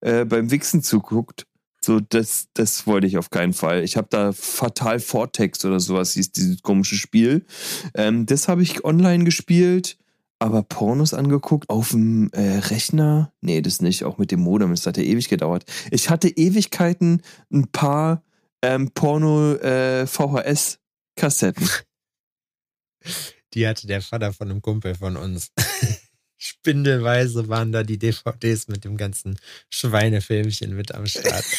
äh, 0.00 0.24
beim 0.24 0.50
Wichsen 0.50 0.82
zuguckt. 0.82 1.46
So, 1.88 2.00
das, 2.00 2.48
das 2.52 2.86
wollte 2.86 3.06
ich 3.06 3.16
auf 3.16 3.30
keinen 3.30 3.54
Fall. 3.54 3.82
Ich 3.82 3.96
habe 3.96 4.08
da 4.10 4.32
Fatal 4.32 5.00
Vortex 5.00 5.64
oder 5.64 5.80
sowas 5.80 6.12
hieß 6.12 6.32
dieses 6.32 6.60
komische 6.60 6.96
Spiel. 6.96 7.46
Ähm, 7.94 8.26
das 8.26 8.46
habe 8.46 8.62
ich 8.62 8.84
online 8.84 9.24
gespielt, 9.24 9.96
aber 10.38 10.62
Pornos 10.62 11.14
angeguckt 11.14 11.70
auf 11.70 11.92
dem 11.92 12.28
äh, 12.32 12.58
Rechner. 12.58 13.32
Nee, 13.40 13.62
das 13.62 13.80
nicht. 13.80 14.04
Auch 14.04 14.18
mit 14.18 14.30
dem 14.32 14.40
Modem. 14.40 14.68
Das 14.68 14.84
hat 14.84 14.98
ja 14.98 15.02
ewig 15.02 15.30
gedauert. 15.30 15.64
Ich 15.90 16.10
hatte 16.10 16.28
Ewigkeiten 16.28 17.22
ein 17.50 17.68
paar 17.68 18.22
ähm, 18.60 18.90
Porno 18.92 19.54
äh. 19.54 20.04
Die 23.54 23.66
hatte 23.66 23.86
der 23.86 24.02
Vater 24.02 24.34
von 24.34 24.50
einem 24.50 24.60
Kumpel 24.60 24.94
von 24.94 25.16
uns. 25.16 25.52
Spindelweise 26.38 27.48
waren 27.48 27.72
da 27.72 27.82
die 27.82 27.98
DVDs 27.98 28.68
mit 28.68 28.84
dem 28.84 28.96
ganzen 28.96 29.38
Schweinefilmchen 29.70 30.74
mit 30.74 30.94
am 30.94 31.06
Start. 31.06 31.44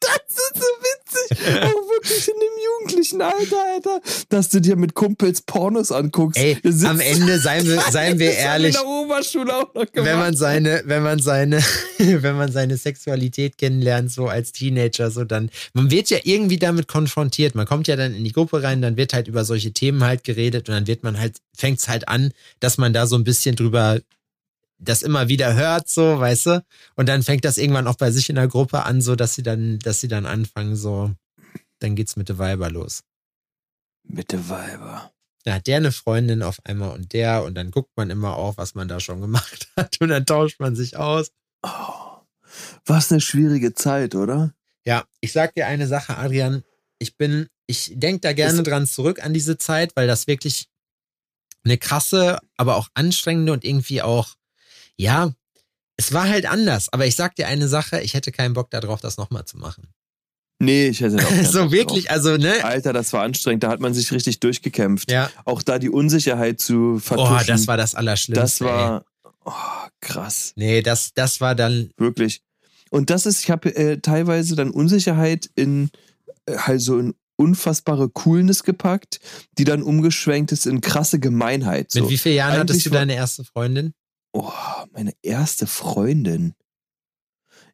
Das 0.00 0.20
ist 0.28 0.54
so 0.54 0.60
witzig. 0.60 1.38
Auch 1.62 1.90
wirklich 1.90 2.28
in 2.28 2.47
jugendlichen 2.78 3.22
Alter, 3.22 3.56
Alter, 3.74 4.00
dass 4.28 4.48
du 4.48 4.60
dir 4.60 4.76
mit 4.76 4.94
Kumpels 4.94 5.42
Pornos 5.42 5.92
anguckst. 5.92 6.38
Ey, 6.40 6.58
am 6.84 7.00
Ende, 7.00 7.38
seien 7.38 7.66
wir, 7.66 7.80
seien 7.90 8.18
wir 8.18 8.32
ehrlich, 8.32 8.74
In 8.74 8.82
der 8.82 8.86
Oberschule 8.86 9.54
auch 9.54 9.74
noch 9.74 9.90
gemacht. 9.92 9.94
wenn 9.94 10.18
man 10.18 10.36
seine, 10.36 10.82
wenn 10.84 11.02
man 11.02 11.18
seine, 11.20 11.62
wenn 11.98 12.36
man 12.36 12.52
seine 12.52 12.76
Sexualität 12.76 13.58
kennenlernt, 13.58 14.12
so 14.12 14.26
als 14.28 14.52
Teenager, 14.52 15.10
so 15.10 15.24
dann, 15.24 15.50
man 15.74 15.90
wird 15.90 16.10
ja 16.10 16.18
irgendwie 16.24 16.58
damit 16.58 16.88
konfrontiert. 16.88 17.54
Man 17.54 17.66
kommt 17.66 17.88
ja 17.88 17.96
dann 17.96 18.14
in 18.14 18.24
die 18.24 18.32
Gruppe 18.32 18.62
rein, 18.62 18.82
dann 18.82 18.96
wird 18.96 19.12
halt 19.12 19.28
über 19.28 19.44
solche 19.44 19.72
Themen 19.72 20.04
halt 20.04 20.24
geredet 20.24 20.68
und 20.68 20.74
dann 20.74 20.86
wird 20.86 21.02
man 21.02 21.18
halt, 21.18 21.36
fängt 21.56 21.78
es 21.78 21.88
halt 21.88 22.08
an, 22.08 22.32
dass 22.60 22.78
man 22.78 22.92
da 22.92 23.06
so 23.06 23.16
ein 23.16 23.24
bisschen 23.24 23.56
drüber 23.56 24.00
das 24.80 25.02
immer 25.02 25.26
wieder 25.26 25.54
hört, 25.54 25.88
so, 25.88 26.20
weißt 26.20 26.46
du? 26.46 26.64
Und 26.94 27.08
dann 27.08 27.24
fängt 27.24 27.44
das 27.44 27.58
irgendwann 27.58 27.88
auch 27.88 27.96
bei 27.96 28.12
sich 28.12 28.28
in 28.30 28.36
der 28.36 28.46
Gruppe 28.46 28.84
an, 28.84 29.02
so, 29.02 29.16
dass 29.16 29.34
sie 29.34 29.42
dann, 29.42 29.80
dass 29.80 30.00
sie 30.00 30.06
dann 30.06 30.24
anfangen, 30.24 30.76
so, 30.76 31.10
dann 31.80 31.94
geht's 31.96 32.16
mit 32.16 32.28
der 32.28 32.38
Weiber 32.38 32.70
los. 32.70 33.02
Mit 34.04 34.32
der 34.32 34.48
Weiber. 34.48 35.12
Da 35.44 35.54
hat 35.54 35.66
der 35.66 35.76
eine 35.78 35.92
Freundin 35.92 36.42
auf 36.42 36.58
einmal 36.64 36.90
und 36.92 37.12
der 37.12 37.44
und 37.44 37.54
dann 37.54 37.70
guckt 37.70 37.90
man 37.96 38.10
immer 38.10 38.36
auf, 38.36 38.58
was 38.58 38.74
man 38.74 38.88
da 38.88 39.00
schon 39.00 39.20
gemacht 39.20 39.68
hat 39.76 40.00
und 40.00 40.08
dann 40.08 40.26
tauscht 40.26 40.60
man 40.60 40.76
sich 40.76 40.96
aus. 40.96 41.30
Oh, 41.62 42.18
was 42.84 43.10
eine 43.10 43.20
schwierige 43.20 43.74
Zeit, 43.74 44.14
oder? 44.14 44.54
Ja, 44.84 45.04
ich 45.20 45.32
sag 45.32 45.54
dir 45.54 45.66
eine 45.66 45.86
Sache, 45.86 46.16
Adrian. 46.16 46.64
Ich 46.98 47.16
bin, 47.16 47.48
ich 47.66 47.92
denke 47.94 48.20
da 48.20 48.32
gerne 48.32 48.62
dran 48.62 48.86
zurück 48.86 49.22
an 49.22 49.34
diese 49.34 49.58
Zeit, 49.58 49.94
weil 49.94 50.06
das 50.06 50.26
wirklich 50.26 50.68
eine 51.64 51.78
krasse, 51.78 52.38
aber 52.56 52.76
auch 52.76 52.88
anstrengende 52.94 53.52
und 53.52 53.64
irgendwie 53.64 54.02
auch, 54.02 54.34
ja, 54.96 55.32
es 55.96 56.12
war 56.12 56.28
halt 56.28 56.46
anders. 56.46 56.88
Aber 56.92 57.06
ich 57.06 57.16
sag 57.16 57.36
dir 57.36 57.48
eine 57.48 57.68
Sache, 57.68 58.00
ich 58.00 58.14
hätte 58.14 58.32
keinen 58.32 58.54
Bock 58.54 58.70
darauf, 58.70 59.00
das 59.00 59.16
nochmal 59.16 59.44
zu 59.44 59.58
machen. 59.58 59.92
Nee, 60.60 60.88
ich 60.88 61.00
hätte 61.00 61.16
auch 61.24 61.44
so 61.50 61.70
wirklich, 61.70 62.10
also, 62.10 62.36
ne? 62.36 62.52
drauf. 62.54 62.64
Alter, 62.64 62.92
das 62.92 63.12
war 63.12 63.22
anstrengend. 63.22 63.62
Da 63.62 63.68
hat 63.70 63.80
man 63.80 63.94
sich 63.94 64.10
richtig 64.12 64.40
durchgekämpft. 64.40 65.10
Ja. 65.10 65.30
Auch 65.44 65.62
da 65.62 65.78
die 65.78 65.90
Unsicherheit 65.90 66.60
zu 66.60 66.94
Oh, 66.96 66.98
vertuschen. 66.98 67.46
das 67.46 67.66
war 67.68 67.76
das 67.76 67.94
Allerschlimmste. 67.94 68.40
Das 68.40 68.60
war 68.60 69.04
oh, 69.44 69.52
krass. 70.00 70.52
Nee, 70.56 70.82
das, 70.82 71.12
das 71.14 71.40
war 71.40 71.54
dann, 71.54 71.90
Wirklich. 71.96 72.42
Und 72.90 73.10
das 73.10 73.26
ist, 73.26 73.42
ich 73.44 73.50
habe 73.50 73.74
äh, 73.76 73.98
teilweise 73.98 74.56
dann 74.56 74.70
Unsicherheit 74.70 75.48
in 75.54 75.90
äh, 76.46 76.56
halt 76.56 76.80
so 76.80 76.98
in 76.98 77.14
unfassbare 77.36 78.08
Coolness 78.08 78.64
gepackt, 78.64 79.20
die 79.58 79.64
dann 79.64 79.82
umgeschwenkt 79.82 80.50
ist 80.52 80.66
in 80.66 80.80
krasse 80.80 81.20
Gemeinheit. 81.20 81.92
So. 81.92 82.00
mit 82.00 82.10
wie 82.10 82.18
vielen 82.18 82.34
Jahren 82.36 82.52
hattest 82.54 82.70
Eigentlich 82.70 82.84
du 82.84 82.90
war- 82.90 82.98
deine 83.00 83.14
erste 83.14 83.44
Freundin? 83.44 83.92
Oh, 84.32 84.50
meine 84.92 85.12
erste 85.22 85.66
Freundin. 85.66 86.54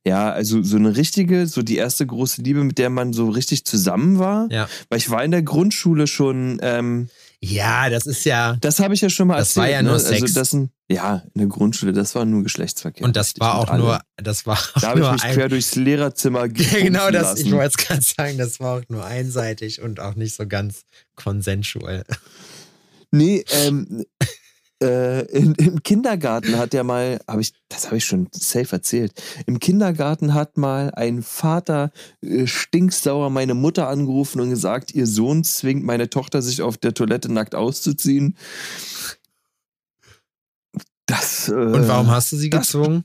Ja, 0.06 0.30
also 0.30 0.62
so 0.62 0.76
eine 0.76 0.96
richtige, 0.96 1.46
so 1.46 1.62
die 1.62 1.76
erste 1.76 2.06
große 2.06 2.42
Liebe, 2.42 2.62
mit 2.62 2.76
der 2.78 2.90
man 2.90 3.12
so 3.14 3.30
richtig 3.30 3.64
zusammen 3.64 4.18
war. 4.18 4.48
Ja. 4.50 4.68
Weil 4.90 4.98
ich 4.98 5.08
war 5.08 5.24
in 5.24 5.30
der 5.30 5.42
Grundschule 5.42 6.06
schon, 6.06 6.58
ähm, 6.60 7.08
Ja, 7.40 7.88
das 7.88 8.04
ist 8.04 8.24
ja, 8.24 8.56
das 8.60 8.80
habe 8.80 8.92
ich 8.92 9.00
ja 9.00 9.08
schon 9.08 9.28
mal 9.28 9.38
Das 9.38 9.48
erzählt. 9.56 9.62
war 9.64 9.70
ja 9.70 9.82
nur 9.82 9.92
ne? 9.94 10.00
Sex. 10.00 10.22
Also 10.22 10.34
das 10.34 10.50
sind, 10.50 10.70
ja, 10.90 11.22
in 11.32 11.38
der 11.38 11.46
Grundschule, 11.48 11.94
das 11.94 12.14
war 12.14 12.26
nur 12.26 12.42
Geschlechtsverkehr. 12.42 13.06
und 13.06 13.16
das 13.16 13.28
Richtig, 13.28 13.40
war 13.40 13.54
auch 13.58 13.76
nur, 13.78 13.98
das 14.18 14.44
war 14.46 14.58
auch 14.58 14.80
Da 14.80 14.88
habe 14.90 15.00
ich 15.00 15.10
mich 15.10 15.22
ein, 15.22 15.34
quer 15.34 15.48
durchs 15.48 15.74
Lehrerzimmer 15.74 16.44
Ja, 16.54 16.78
genau 16.80 17.10
das, 17.10 17.22
lassen. 17.22 17.46
ich 17.46 17.52
wollte 17.52 17.68
es 17.68 17.76
gerade 17.78 18.02
sagen, 18.02 18.36
das 18.36 18.60
war 18.60 18.78
auch 18.80 18.82
nur 18.88 19.06
einseitig 19.06 19.80
und 19.80 20.00
auch 20.00 20.16
nicht 20.16 20.34
so 20.36 20.46
ganz 20.46 20.82
konsensual. 21.16 22.04
Nee, 23.10 23.42
ähm, 23.52 24.04
äh, 24.84 25.22
in, 25.26 25.54
im 25.54 25.82
Kindergarten 25.82 26.58
hat 26.58 26.72
der 26.72 26.84
mal, 26.84 27.20
habe 27.26 27.40
ich, 27.40 27.52
das 27.68 27.86
habe 27.86 27.96
ich 27.96 28.04
schon 28.04 28.28
safe 28.32 28.70
erzählt. 28.72 29.12
Im 29.46 29.58
Kindergarten 29.58 30.34
hat 30.34 30.56
mal 30.56 30.90
ein 30.94 31.22
Vater 31.22 31.90
äh, 32.22 32.46
stinksauer 32.46 33.30
meine 33.30 33.54
Mutter 33.54 33.88
angerufen 33.88 34.40
und 34.40 34.50
gesagt, 34.50 34.92
ihr 34.94 35.06
Sohn 35.06 35.44
zwingt 35.44 35.84
meine 35.84 36.10
Tochter, 36.10 36.42
sich 36.42 36.62
auf 36.62 36.76
der 36.78 36.94
Toilette 36.94 37.32
nackt 37.32 37.54
auszuziehen. 37.54 38.36
Das, 41.06 41.48
äh, 41.48 41.52
Und 41.54 41.88
warum 41.88 42.08
hast 42.10 42.32
du 42.32 42.36
sie 42.36 42.50
das- 42.50 42.68
gezwungen? 42.68 43.04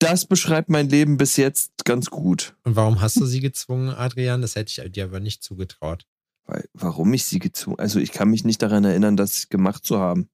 das 0.00 0.26
beschreibt 0.26 0.68
mein 0.68 0.88
Leben 0.90 1.16
bis 1.16 1.36
jetzt 1.36 1.72
ganz 1.84 2.10
gut. 2.10 2.54
Und 2.64 2.76
warum 2.76 3.00
hast 3.00 3.16
du 3.16 3.24
sie 3.26 3.40
gezwungen, 3.40 3.88
Adrian? 3.90 4.42
Das 4.42 4.54
hätte 4.54 4.82
ich 4.84 4.92
dir 4.92 5.04
aber 5.04 5.20
nicht 5.20 5.42
zugetraut. 5.42 6.04
Weil, 6.46 6.68
warum 6.74 7.14
ich 7.14 7.24
sie 7.24 7.38
gezwungen, 7.38 7.78
also 7.78 7.98
ich 8.00 8.12
kann 8.12 8.28
mich 8.28 8.44
nicht 8.44 8.60
daran 8.60 8.84
erinnern, 8.84 9.16
das 9.16 9.48
gemacht 9.48 9.82
zu 9.86 9.98
haben. 9.98 10.28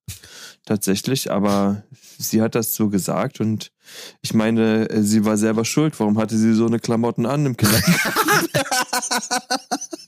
Tatsächlich, 0.67 1.31
aber 1.31 1.83
sie 2.19 2.43
hat 2.43 2.55
das 2.55 2.75
so 2.75 2.91
gesagt 2.91 3.41
und 3.41 3.73
ich 4.21 4.35
meine, 4.35 4.89
äh, 4.91 5.03
sie 5.03 5.25
war 5.25 5.37
selber 5.37 5.65
schuld. 5.65 5.99
Warum 5.99 6.19
hatte 6.19 6.37
sie 6.37 6.55
so 6.55 6.67
eine 6.67 6.79
Klamotten 6.79 7.27
an 7.27 7.47
im 7.47 7.57
Kindergarten? 7.57 7.95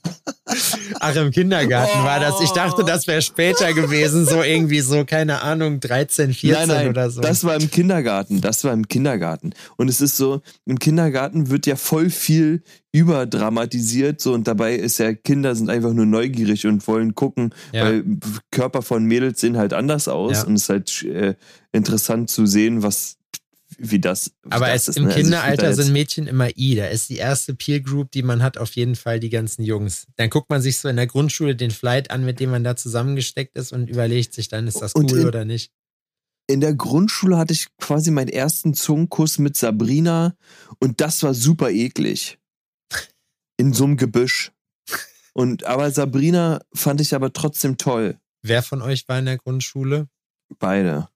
Ach, 0.99 1.15
im 1.15 1.31
Kindergarten 1.31 1.99
oh. 2.01 2.05
war 2.05 2.19
das. 2.19 2.41
Ich 2.41 2.51
dachte, 2.51 2.83
das 2.83 3.07
wäre 3.07 3.21
später 3.21 3.73
gewesen, 3.73 4.25
so 4.25 4.41
irgendwie 4.41 4.81
so, 4.81 5.05
keine 5.05 5.41
Ahnung, 5.41 5.79
13, 5.79 6.33
14 6.33 6.51
nein, 6.51 6.67
nein, 6.67 6.89
oder 6.89 7.09
so. 7.09 7.21
Das 7.21 7.43
war 7.43 7.55
im 7.55 7.69
Kindergarten. 7.69 8.41
Das 8.41 8.63
war 8.63 8.73
im 8.73 8.87
Kindergarten. 8.87 9.53
Und 9.77 9.89
es 9.89 10.01
ist 10.01 10.17
so, 10.17 10.41
im 10.65 10.79
Kindergarten 10.79 11.49
wird 11.49 11.65
ja 11.65 11.75
voll 11.75 12.09
viel 12.09 12.63
überdramatisiert, 12.91 14.21
so 14.21 14.33
und 14.33 14.47
dabei 14.47 14.75
ist 14.75 14.99
ja, 14.99 15.13
Kinder 15.13 15.55
sind 15.55 15.69
einfach 15.71 15.93
nur 15.93 16.05
neugierig 16.05 16.67
und 16.67 16.87
wollen 16.87 17.15
gucken, 17.15 17.53
ja. 17.71 17.85
weil 17.85 18.03
Körper 18.51 18.83
von 18.83 19.05
Mädels 19.05 19.41
sehen 19.41 19.57
halt 19.57 19.73
anders 19.73 20.07
aus 20.07 20.37
ja. 20.37 20.43
und 20.43 20.53
es 20.53 20.63
ist 20.63 20.69
halt 20.69 21.03
äh, 21.03 21.33
interessant 21.71 22.29
zu 22.29 22.45
sehen, 22.45 22.83
was 22.83 23.17
wie 23.77 23.99
das. 23.99 24.31
Wie 24.43 24.51
Aber 24.51 24.67
das 24.67 24.87
ist, 24.87 24.97
im 24.97 25.03
ne? 25.03 25.09
Also 25.09 25.21
Kinderalter 25.21 25.67
also 25.67 25.81
sind 25.83 25.93
Mädchen 25.93 26.27
immer 26.27 26.49
I. 26.57 26.75
Da 26.75 26.87
ist 26.87 27.09
die 27.09 27.17
erste 27.17 27.53
Peer 27.53 27.81
Group, 27.81 28.11
die 28.11 28.23
man 28.23 28.43
hat, 28.43 28.57
auf 28.57 28.73
jeden 28.75 28.95
Fall 28.95 29.19
die 29.19 29.29
ganzen 29.29 29.63
Jungs. 29.63 30.07
Dann 30.15 30.29
guckt 30.29 30.49
man 30.49 30.61
sich 30.61 30.79
so 30.79 30.89
in 30.89 30.95
der 30.95 31.07
Grundschule 31.07 31.55
den 31.55 31.71
Flight 31.71 32.11
an, 32.11 32.25
mit 32.25 32.39
dem 32.39 32.51
man 32.51 32.63
da 32.63 32.75
zusammengesteckt 32.75 33.57
ist 33.57 33.71
und 33.71 33.89
überlegt 33.89 34.33
sich 34.33 34.47
dann, 34.47 34.67
ist 34.67 34.81
das 34.81 34.95
cool 34.95 35.19
in, 35.19 35.27
oder 35.27 35.45
nicht. 35.45 35.71
In 36.47 36.61
der 36.61 36.75
Grundschule 36.75 37.37
hatte 37.37 37.53
ich 37.53 37.67
quasi 37.77 38.11
meinen 38.11 38.29
ersten 38.29 38.73
Zungenkuss 38.73 39.39
mit 39.39 39.55
Sabrina 39.55 40.35
und 40.79 40.99
das 41.01 41.23
war 41.23 41.33
super 41.33 41.69
eklig. 41.69 42.37
In 43.57 43.73
so 43.73 43.85
einem 43.85 43.97
Gebüsch. 43.97 44.51
Und 45.33 45.63
aber 45.63 45.89
Sabrina 45.91 46.61
fand 46.73 47.01
ich 47.01 47.15
aber 47.15 47.33
trotzdem 47.33 47.77
toll. 47.77 48.19
Wer 48.41 48.61
von 48.61 48.81
euch 48.81 49.07
war 49.07 49.19
in 49.19 49.25
der 49.25 49.37
Grundschule? 49.37 50.07
Beide. 50.59 51.07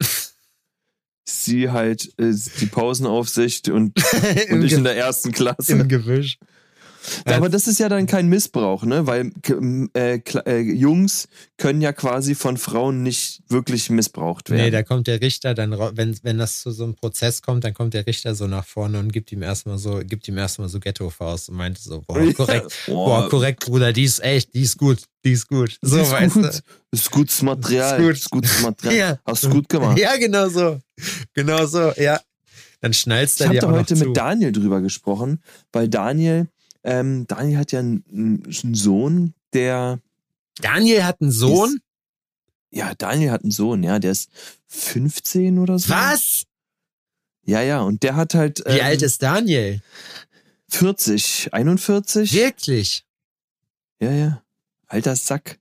Sie 1.28 1.69
halt 1.69 2.13
äh, 2.17 2.34
die 2.59 2.65
Pausenaufsicht 2.65 3.69
und, 3.69 3.93
und 4.49 4.63
ich 4.63 4.73
in 4.73 4.84
der 4.84 4.97
ersten 4.97 5.32
Klasse. 5.32 5.73
Im 5.73 5.88
Gewisch. 5.88 6.39
Aber 7.26 7.49
das 7.49 7.68
ist 7.68 7.80
ja 7.80 7.89
dann 7.89 8.05
kein 8.05 8.28
Missbrauch, 8.28 8.84
ne? 8.84 9.08
Weil 9.08 9.32
äh, 9.95 10.20
äh, 10.45 10.60
Jungs 10.60 11.28
können 11.58 11.82
ja 11.82 11.93
quasi 11.93 12.36
von 12.36 12.58
Frauen 12.58 13.03
nicht 13.03 13.41
wirklich 13.49 13.89
missbraucht 13.89 14.49
werden. 14.49 14.64
Nee, 14.64 14.72
da 14.72 14.84
kommt 14.84 15.08
der 15.08 15.22
Richter 15.22 15.53
dann, 15.53 15.72
wenn, 15.95 16.18
wenn 16.24 16.38
das 16.38 16.62
zu 16.62 16.72
so 16.72 16.84
einem 16.84 16.95
Prozess 16.95 17.41
kommt, 17.41 17.64
dann 17.64 17.74
kommt 17.74 17.93
der 17.93 18.05
Richter 18.08 18.36
so 18.36 18.47
nach 18.47 18.66
vorne 18.66 18.99
und 18.99 19.12
gibt 19.12 19.32
ihm 19.32 19.41
erstmal 19.41 19.78
so, 19.78 20.01
gibt 20.03 20.28
ihm 20.28 20.38
erstmal 20.38 20.70
so 20.70 20.80
Ghetto-Faust 20.80 21.49
und 21.49 21.55
meinte 21.55 21.82
so, 21.82 22.01
boah, 22.08 22.34
korrekt, 22.34 22.72
ja, 22.88 22.93
boah. 22.93 23.30
korrekt, 23.30 23.66
Bruder, 23.66 23.93
die 23.93 24.03
ist 24.03 24.24
echt, 24.24 24.53
die 24.53 24.62
ist 24.62 24.78
gut, 24.78 24.99
die 25.24 25.32
ist 25.32 25.47
gut. 25.47 25.78
So, 25.82 25.97
ist 25.97 26.12
weißt 26.12 26.34
gut. 26.34 26.43
du. 26.45 26.60
Ist 26.91 27.12
gutes 27.12 27.41
Material. 27.41 27.99
Ist, 27.99 28.05
gut. 28.05 28.16
ist 28.16 28.30
gutes 28.30 28.62
Material. 28.62 28.95
ja. 28.97 29.20
Hast 29.26 29.43
du 29.43 29.49
gut 29.49 29.70
gemacht. 29.70 29.99
Ja, 29.99 30.16
genau 30.18 30.47
so. 30.49 30.80
Genau 31.34 31.66
so, 31.66 31.91
ja. 31.97 32.20
Dann 32.82 32.93
schnallst 32.93 33.39
du 33.39 33.51
Ich 33.51 33.62
habe 33.62 33.74
heute 33.74 33.95
mit 33.95 34.16
Daniel 34.16 34.51
drüber 34.51 34.82
gesprochen, 34.82 35.41
weil 35.72 35.88
Daniel 35.88 36.47
ähm, 36.88 37.27
Daniel 37.27 37.57
hat 37.57 37.71
ja 37.73 37.79
einen, 37.79 38.03
einen, 38.09 38.75
Sohn, 38.75 39.33
der. 39.53 39.99
Daniel 40.61 41.03
hat 41.03 41.21
einen 41.21 41.31
Sohn? 41.31 41.71
Ist, 41.71 41.81
ja, 42.71 42.95
Daniel 42.95 43.31
hat 43.31 43.43
einen 43.43 43.51
Sohn, 43.51 43.83
ja, 43.83 43.99
der 43.99 44.11
ist 44.11 44.29
15 44.67 45.59
oder 45.59 45.77
so. 45.79 45.89
Was? 45.89 46.43
Ja, 47.43 47.61
ja, 47.61 47.81
und 47.81 48.03
der 48.03 48.15
hat 48.15 48.33
halt. 48.33 48.59
Wie 48.65 48.79
ähm, 48.79 48.85
alt 48.85 49.01
ist 49.01 49.21
Daniel? 49.21 49.81
40, 50.69 51.53
41. 51.53 52.33
Wirklich? 52.33 53.05
Ja, 53.99 54.11
ja. 54.11 54.43
Alter 54.88 55.15
Sack. 55.17 55.59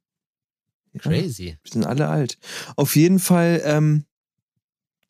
Ja, 0.93 1.01
Crazy. 1.01 1.59
Wir 1.63 1.73
sind 1.73 1.87
alle 1.87 2.09
alt. 2.09 2.39
Auf 2.77 2.95
jeden 2.95 3.19
Fall 3.19 3.63
ähm, 3.65 4.05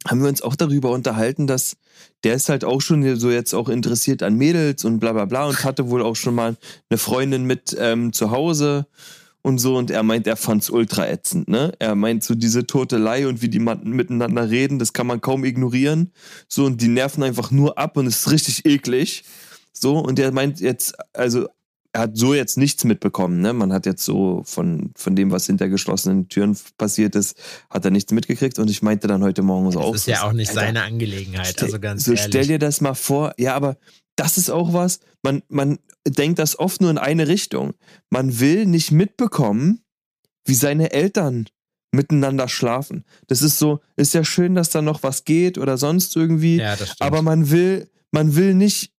haben 0.07 0.23
wir 0.23 0.29
uns 0.29 0.41
auch 0.41 0.57
darüber 0.57 0.93
unterhalten, 0.93 1.47
dass 1.47 1.77
der 2.25 2.35
ist 2.35 2.49
halt 2.49 2.65
auch 2.65 2.81
schon 2.81 3.17
so 3.17 3.31
jetzt 3.31 3.55
auch 3.55 3.69
interessiert 3.69 4.23
an 4.23 4.35
Mädels 4.35 4.85
und 4.85 4.99
bla 4.99 5.13
bla 5.13 5.25
bla 5.25 5.47
und 5.47 5.65
hatte 5.65 5.91
wohl 5.91 6.03
auch 6.03 6.17
schon 6.17 6.35
mal 6.35 6.57
eine 6.91 6.99
Freundin 6.99 7.45
mit 7.45 7.77
ähm, 7.79 8.13
zu 8.13 8.31
Hause 8.31 8.87
und 9.47 9.59
so 9.59 9.77
und 9.77 9.93
er 9.93 10.03
meint, 10.03 10.27
er 10.27 10.37
fand's 10.37 10.71
ultra 10.71 11.09
ätzend, 11.09 11.47
ne? 11.47 11.73
Er 11.79 11.95
meint 11.95 12.25
so 12.25 12.35
diese 12.35 12.67
Totelei 12.67 13.29
und 13.29 13.43
wie 13.43 13.49
die 13.49 13.61
miteinander 13.61 14.51
reden, 14.51 14.81
das 14.81 14.93
kann 14.93 15.07
man 15.07 15.21
kaum 15.21 15.45
ignorieren. 15.45 16.13
So 16.49 16.65
und 16.65 16.81
die 16.81 16.89
nerven 16.89 17.23
einfach 17.23 17.53
nur 17.53 17.79
ab 17.79 17.97
und 17.97 18.07
es 18.07 18.23
ist 18.23 18.31
richtig 18.33 18.67
eklig. 18.67 19.23
So 19.73 19.99
und 19.99 20.19
er 20.19 20.33
meint 20.33 20.59
jetzt, 20.59 20.97
also 21.13 21.47
er 21.93 22.03
hat 22.03 22.17
so 22.17 22.35
jetzt 22.35 22.59
nichts 22.59 22.85
mitbekommen. 22.85 23.41
Ne? 23.41 23.53
Man 23.53 23.73
hat 23.73 23.87
jetzt 23.87 24.05
so 24.05 24.43
von, 24.45 24.91
von 24.97 25.17
dem, 25.17 25.31
was 25.31 25.47
hinter 25.47 25.69
geschlossenen 25.69 26.29
Türen 26.29 26.57
passiert 26.79 27.15
ist, 27.15 27.39
hat 27.71 27.85
er 27.85 27.91
nichts 27.91 28.13
mitgekriegt. 28.13 28.59
Und 28.59 28.71
ich 28.71 28.83
meinte 28.83 29.07
dann 29.07 29.23
heute 29.23 29.43
Morgen 29.43 29.71
so 29.73 29.79
das 29.79 29.87
auch. 29.87 29.93
Das 29.93 30.01
ist 30.03 30.07
ja 30.07 30.23
auch 30.23 30.33
nicht 30.33 30.51
Alter, 30.51 30.61
seine 30.61 30.83
Angelegenheit. 30.83 31.49
Stell, 31.49 31.65
also 31.65 31.81
ganz 31.81 32.05
so 32.05 32.13
ehrlich. 32.13 32.27
stell 32.27 32.47
dir 32.47 32.59
das 32.59 32.81
mal 32.81 32.95
vor. 32.95 33.35
Ja, 33.39 33.55
aber 33.55 33.77
das 34.17 34.39
ist 34.39 34.51
auch 34.51 34.73
was. 34.73 35.01
Man, 35.23 35.43
man 35.49 35.79
denkt 36.07 36.39
das 36.39 36.59
oft 36.59 36.81
nur 36.81 36.91
in 36.91 36.99
eine 36.99 37.29
Richtung. 37.29 37.75
Man 38.11 38.41
will 38.41 38.67
nicht 38.67 38.91
mitbekommen, 38.91 39.83
wie 40.45 40.55
seine 40.55 40.93
Eltern 40.93 41.47
miteinander 41.93 42.49
schlafen. 42.49 43.05
Das 43.27 43.43
ist 43.43 43.59
so, 43.59 43.81
ist 43.97 44.15
ja 44.15 44.25
schön, 44.25 44.55
dass 44.55 44.71
da 44.71 44.83
noch 44.83 45.03
was 45.03 45.25
geht 45.25 45.59
oder 45.59 45.79
sonst 45.79 46.15
irgendwie. 46.17 46.57
Ja, 46.57 46.77
das 46.77 46.91
stimmt. 46.91 47.03
Aber 47.03 47.23
man 47.23 47.51
will, 47.51 47.91
man 48.11 48.37
will 48.37 48.55
nicht 48.55 48.93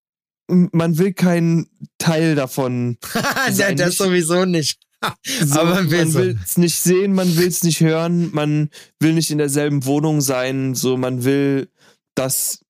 man 0.48 0.98
will 0.98 1.14
keinen 1.14 1.68
Teil 1.98 2.36
davon. 2.36 2.98
sein. 3.52 3.78
das 3.78 3.98
sowieso 3.98 4.46
nicht. 4.46 4.80
so, 5.24 5.60
Aber 5.60 5.84
man 5.84 5.92
will 5.92 6.40
es 6.44 6.58
nicht 6.58 6.80
sehen, 6.80 7.14
man 7.14 7.38
will 7.38 7.48
es 7.48 7.64
nicht 7.64 7.82
hören, 7.82 8.30
man 8.34 8.70
will 9.00 9.14
nicht 9.14 9.30
in 9.30 9.38
derselben 9.38 9.86
Wohnung 9.86 10.22
sein, 10.22 10.74
so 10.74 10.98
man 10.98 11.24
will, 11.24 11.70
dass 12.16 12.66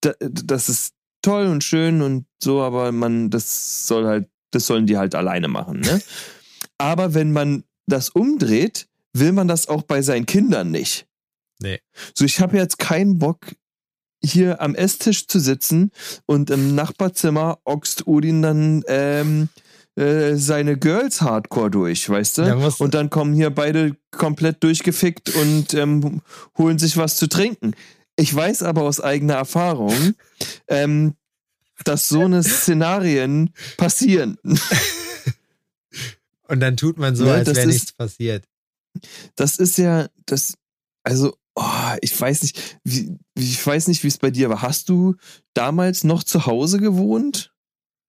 das 0.00 0.68
ist 0.68 0.94
toll 1.22 1.46
und 1.46 1.64
schön 1.64 2.02
und 2.02 2.26
so, 2.42 2.62
aber 2.62 2.92
man 2.92 3.30
das 3.30 3.86
soll 3.86 4.06
halt, 4.06 4.28
das 4.52 4.66
sollen 4.66 4.86
die 4.86 4.96
halt 4.96 5.14
alleine 5.14 5.48
machen, 5.48 5.80
ne? 5.80 6.00
aber 6.78 7.14
wenn 7.14 7.32
man 7.32 7.64
das 7.86 8.10
umdreht, 8.10 8.86
will 9.12 9.32
man 9.32 9.48
das 9.48 9.68
auch 9.68 9.82
bei 9.82 10.02
seinen 10.02 10.26
Kindern 10.26 10.70
nicht. 10.70 11.06
Nee. 11.60 11.80
So, 12.14 12.24
ich 12.24 12.40
habe 12.40 12.56
jetzt 12.56 12.78
keinen 12.78 13.18
Bock, 13.18 13.54
hier 14.22 14.60
am 14.60 14.74
Esstisch 14.74 15.26
zu 15.26 15.40
sitzen 15.40 15.90
und 16.26 16.50
im 16.50 16.74
Nachbarzimmer 16.74 17.58
oxt 17.64 18.06
Udin 18.06 18.42
dann 18.42 18.84
ähm, 18.86 19.48
äh, 19.96 20.36
seine 20.36 20.78
Girls 20.78 21.20
Hardcore 21.20 21.70
durch, 21.70 22.08
weißt 22.08 22.38
du? 22.38 22.42
Ja, 22.42 22.54
und 22.78 22.94
dann 22.94 23.10
kommen 23.10 23.34
hier 23.34 23.50
beide 23.50 23.96
komplett 24.10 24.62
durchgefickt 24.62 25.34
und 25.34 25.74
ähm, 25.74 26.22
holen 26.56 26.78
sich 26.78 26.96
was 26.96 27.16
zu 27.16 27.28
trinken. 27.28 27.72
Ich 28.16 28.34
weiß 28.34 28.62
aber 28.62 28.82
aus 28.82 29.00
eigener 29.00 29.34
Erfahrung, 29.34 30.14
ähm, 30.68 31.14
dass 31.84 32.08
so 32.08 32.20
eine 32.20 32.42
Szenarien 32.42 33.50
passieren. 33.78 34.38
Und 36.46 36.60
dann 36.60 36.76
tut 36.76 36.98
man 36.98 37.16
so, 37.16 37.24
ne, 37.24 37.32
als 37.32 37.54
wäre 37.54 37.66
nichts 37.66 37.92
passiert. 37.92 38.44
Das 39.36 39.56
ist 39.58 39.78
ja, 39.78 40.08
das, 40.26 40.54
also 41.04 41.36
Oh, 41.62 41.96
ich 42.00 42.18
weiß 42.18 42.42
nicht, 42.42 42.78
wie, 42.84 43.18
ich 43.36 43.66
weiß 43.66 43.88
nicht, 43.88 44.02
wie 44.02 44.08
es 44.08 44.16
bei 44.16 44.30
dir 44.30 44.48
war. 44.48 44.62
Hast 44.62 44.88
du 44.88 45.16
damals 45.52 46.04
noch 46.04 46.24
zu 46.24 46.46
Hause 46.46 46.78
gewohnt? 46.80 47.52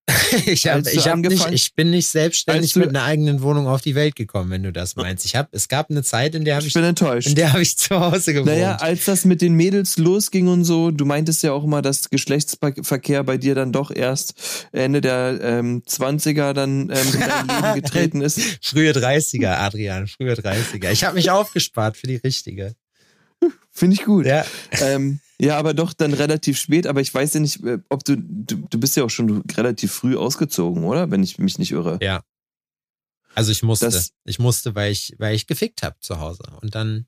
ich, 0.46 0.68
hab, 0.68 0.88
ich, 0.88 1.08
hab 1.08 1.20
nicht, 1.20 1.52
ich 1.52 1.76
bin 1.76 1.90
nicht 1.90 2.08
selbstständig 2.08 2.76
mit 2.76 2.90
einer 2.90 3.04
eigenen 3.04 3.42
Wohnung 3.42 3.68
auf 3.68 3.82
die 3.82 3.94
Welt 3.94 4.16
gekommen, 4.16 4.50
wenn 4.50 4.64
du 4.64 4.72
das 4.72 4.96
meinst. 4.96 5.26
Ich 5.26 5.36
hab, 5.36 5.54
es 5.54 5.68
gab 5.68 5.90
eine 5.90 6.02
Zeit, 6.02 6.34
in 6.34 6.46
der 6.46 6.56
habe 6.56 6.66
ich, 6.66 6.74
bin 6.74 6.84
enttäuscht. 6.84 7.28
in 7.28 7.36
der 7.36 7.52
habe 7.52 7.62
ich 7.62 7.78
zu 7.78 8.00
Hause 8.00 8.34
gewohnt. 8.34 8.48
Naja, 8.48 8.78
als 8.78 9.06
das 9.06 9.26
mit 9.26 9.42
den 9.42 9.54
Mädels 9.54 9.98
losging 9.98 10.48
und 10.48 10.64
so, 10.64 10.92
du 10.92 11.06
meintest 11.06 11.44
ja 11.44 11.52
auch 11.52 11.64
immer, 11.64 11.82
dass 11.82 12.10
Geschlechtsverkehr 12.10 13.24
bei 13.24 13.38
dir 13.38 13.54
dann 13.54 13.72
doch 13.72 13.92
erst 13.92 14.34
Ende 14.72 15.02
der 15.02 15.40
ähm, 15.42 15.84
20er 15.88 16.54
dann 16.54 16.90
ähm, 16.90 17.14
in 17.14 17.20
dein 17.20 17.48
Leben 17.48 17.74
getreten 17.82 18.22
ist. 18.22 18.40
frühe 18.62 18.92
30er, 18.92 19.58
Adrian, 19.58 20.08
frühe 20.08 20.34
30er. 20.34 20.92
Ich 20.92 21.04
habe 21.04 21.16
mich 21.16 21.30
aufgespart 21.30 21.98
für 21.98 22.08
die 22.08 22.18
richtige. 22.18 22.76
Finde 23.72 23.96
ich 23.96 24.04
gut. 24.04 24.26
Ja. 24.26 24.46
Ähm, 24.80 25.20
ja, 25.40 25.58
aber 25.58 25.74
doch 25.74 25.94
dann 25.94 26.14
relativ 26.14 26.60
spät. 26.60 26.86
Aber 26.86 27.02
ich 27.02 27.14
weiß 27.14 27.34
ja 27.34 27.40
nicht, 27.40 27.64
äh, 27.64 27.80
ob 27.90 28.04
du, 28.04 28.16
du, 28.18 28.68
du 28.70 28.80
bist 28.80 28.96
ja 28.96 29.04
auch 29.04 29.10
schon 29.10 29.42
relativ 29.58 29.92
früh 29.92 30.16
ausgezogen, 30.16 30.84
oder? 30.84 31.10
Wenn 31.10 31.24
ich 31.24 31.40
mich 31.40 31.58
nicht 31.58 31.72
irre. 31.72 31.98
Ja. 32.02 32.24
Also 33.34 33.52
ich 33.52 33.64
musste. 33.64 33.86
Das, 33.86 34.12
ich 34.26 34.40
musste, 34.40 34.76
weil 34.76 34.92
ich, 34.92 35.16
weil 35.18 35.36
ich 35.36 35.48
gefickt 35.48 35.84
habe 35.84 35.96
zu 36.00 36.20
Hause. 36.20 36.44
Und 36.62 36.76
dann. 36.76 37.08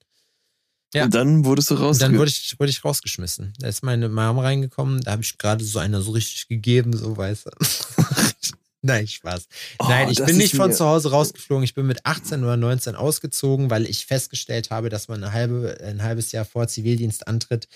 Ja. 0.93 1.05
Und 1.05 1.13
dann 1.13 1.45
wurdest 1.45 1.71
du 1.71 1.75
raus. 1.75 1.97
Dann 1.97 2.17
wurde 2.17 2.29
ich, 2.29 2.55
wurde 2.59 2.69
ich 2.69 2.85
rausgeschmissen. 2.85 3.53
Da 3.59 3.67
ist 3.67 3.83
meine 3.83 4.09
Mom 4.09 4.39
reingekommen, 4.39 5.01
da 5.01 5.11
habe 5.11 5.23
ich 5.23 5.37
gerade 5.37 5.63
so 5.63 5.79
einer 5.79 6.01
so 6.01 6.11
richtig 6.11 6.47
gegeben, 6.47 6.95
so 6.95 7.17
weißt 7.17 7.47
du. 7.47 7.51
Nein, 8.85 9.07
Spaß. 9.07 9.47
Oh, 9.79 9.85
Nein, 9.87 10.09
ich 10.09 10.23
bin 10.23 10.35
nicht 10.35 10.55
von 10.55 10.73
zu 10.73 10.85
Hause 10.85 11.11
rausgeflogen. 11.11 11.63
Ich 11.63 11.73
bin 11.73 11.87
mit 11.87 12.05
18 12.05 12.43
oder 12.43 12.57
19 12.57 12.95
ausgezogen, 12.95 13.69
weil 13.69 13.85
ich 13.85 14.05
festgestellt 14.05 14.71
habe, 14.71 14.89
dass 14.89 15.07
man 15.07 15.23
eine 15.23 15.31
halbe, 15.31 15.77
ein 15.81 16.03
halbes 16.03 16.33
Jahr 16.33 16.43
vor 16.43 16.67
Zivildienst 16.67 17.25
antritt. 17.25 17.69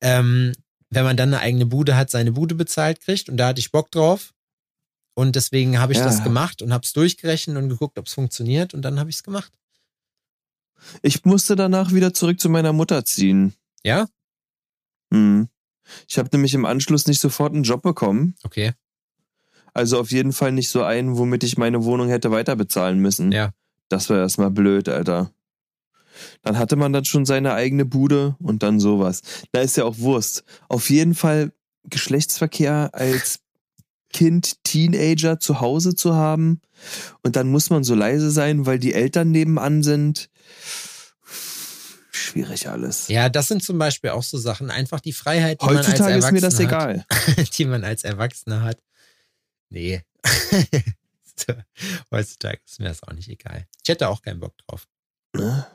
Ähm, 0.00 0.52
wenn 0.90 1.04
man 1.04 1.16
dann 1.16 1.32
eine 1.32 1.40
eigene 1.40 1.66
Bude 1.66 1.96
hat, 1.96 2.10
seine 2.10 2.32
Bude 2.32 2.56
bezahlt 2.56 3.00
kriegt. 3.00 3.28
Und 3.28 3.36
da 3.36 3.46
hatte 3.46 3.60
ich 3.60 3.70
Bock 3.70 3.92
drauf. 3.92 4.34
Und 5.14 5.36
deswegen 5.36 5.78
habe 5.78 5.92
ich 5.92 6.00
ja. 6.00 6.04
das 6.04 6.24
gemacht 6.24 6.62
und 6.62 6.72
habe 6.72 6.84
es 6.84 6.92
durchgerechnet 6.92 7.56
und 7.56 7.68
geguckt, 7.68 7.96
ob 7.96 8.08
es 8.08 8.14
funktioniert. 8.14 8.74
Und 8.74 8.82
dann 8.82 8.98
habe 8.98 9.08
ich 9.08 9.16
es 9.16 9.22
gemacht. 9.22 9.52
Ich 11.02 11.24
musste 11.24 11.54
danach 11.54 11.92
wieder 11.92 12.12
zurück 12.12 12.40
zu 12.40 12.48
meiner 12.48 12.72
Mutter 12.72 13.04
ziehen. 13.04 13.54
Ja? 13.84 14.08
Hm. 15.12 15.48
Ich 16.08 16.18
habe 16.18 16.28
nämlich 16.32 16.54
im 16.54 16.64
Anschluss 16.64 17.06
nicht 17.06 17.20
sofort 17.20 17.54
einen 17.54 17.62
Job 17.62 17.82
bekommen. 17.82 18.34
Okay. 18.42 18.72
Also 19.74 19.98
auf 20.00 20.10
jeden 20.10 20.32
Fall 20.32 20.52
nicht 20.52 20.70
so 20.70 20.82
einen, 20.82 21.16
womit 21.16 21.44
ich 21.44 21.58
meine 21.58 21.84
Wohnung 21.84 22.08
hätte 22.08 22.30
weiter 22.30 22.56
bezahlen 22.56 22.98
müssen. 22.98 23.32
Ja. 23.32 23.50
Das 23.88 24.08
war 24.10 24.18
erstmal 24.18 24.50
blöd, 24.50 24.88
Alter. 24.88 25.32
Dann 26.42 26.58
hatte 26.58 26.76
man 26.76 26.92
dann 26.92 27.04
schon 27.04 27.24
seine 27.24 27.54
eigene 27.54 27.84
Bude 27.84 28.36
und 28.40 28.62
dann 28.62 28.80
sowas. 28.80 29.22
Da 29.52 29.60
ist 29.60 29.76
ja 29.76 29.84
auch 29.84 29.98
Wurst. 29.98 30.44
Auf 30.68 30.90
jeden 30.90 31.14
Fall 31.14 31.52
Geschlechtsverkehr 31.84 32.90
als 32.92 33.40
Kind, 34.12 34.64
Teenager 34.64 35.38
zu 35.38 35.60
Hause 35.60 35.94
zu 35.94 36.14
haben. 36.14 36.60
Und 37.22 37.36
dann 37.36 37.48
muss 37.48 37.70
man 37.70 37.84
so 37.84 37.94
leise 37.94 38.30
sein, 38.30 38.66
weil 38.66 38.78
die 38.78 38.92
Eltern 38.92 39.30
nebenan 39.30 39.82
sind. 39.82 40.30
Schwierig 42.10 42.68
alles. 42.68 43.08
Ja, 43.08 43.28
das 43.28 43.48
sind 43.48 43.62
zum 43.62 43.78
Beispiel 43.78 44.10
auch 44.10 44.22
so 44.22 44.36
Sachen. 44.36 44.70
Einfach 44.70 45.00
die 45.00 45.12
Freiheit, 45.12 45.62
die 45.62 45.66
man 45.66 45.76
als 45.78 45.88
Heutzutage 45.88 46.18
ist 46.18 46.32
mir 46.32 46.40
das 46.40 46.58
Erwachsener 46.58 46.94
egal. 46.94 47.06
hat. 47.36 47.58
Die 47.58 47.64
man 47.64 47.84
als 47.84 48.04
Erwachsener 48.04 48.62
hat. 48.62 48.78
Nee. 49.70 50.02
Heutzutage 52.10 52.60
ist 52.66 52.80
mir 52.80 52.88
das 52.88 53.02
auch 53.02 53.12
nicht 53.12 53.28
egal. 53.28 53.66
Ich 53.82 53.88
hätte 53.88 54.08
auch 54.08 54.20
keinen 54.22 54.40
Bock 54.40 54.56
drauf. 54.58 54.86
Ne? 55.34 55.66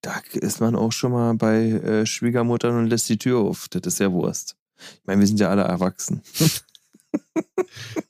Da 0.00 0.20
ist 0.34 0.60
man 0.60 0.76
auch 0.76 0.92
schon 0.92 1.12
mal 1.12 1.34
bei 1.34 1.56
äh, 1.70 2.06
Schwiegermuttern 2.06 2.76
und 2.78 2.86
lässt 2.86 3.08
die 3.08 3.18
Tür 3.18 3.38
auf. 3.40 3.68
Das 3.68 3.82
ist 3.94 3.98
ja 3.98 4.12
Wurst. 4.12 4.56
Ich 4.78 5.00
meine, 5.04 5.20
wir 5.20 5.26
sind 5.26 5.40
ja 5.40 5.50
alle 5.50 5.62
erwachsen. 5.62 6.22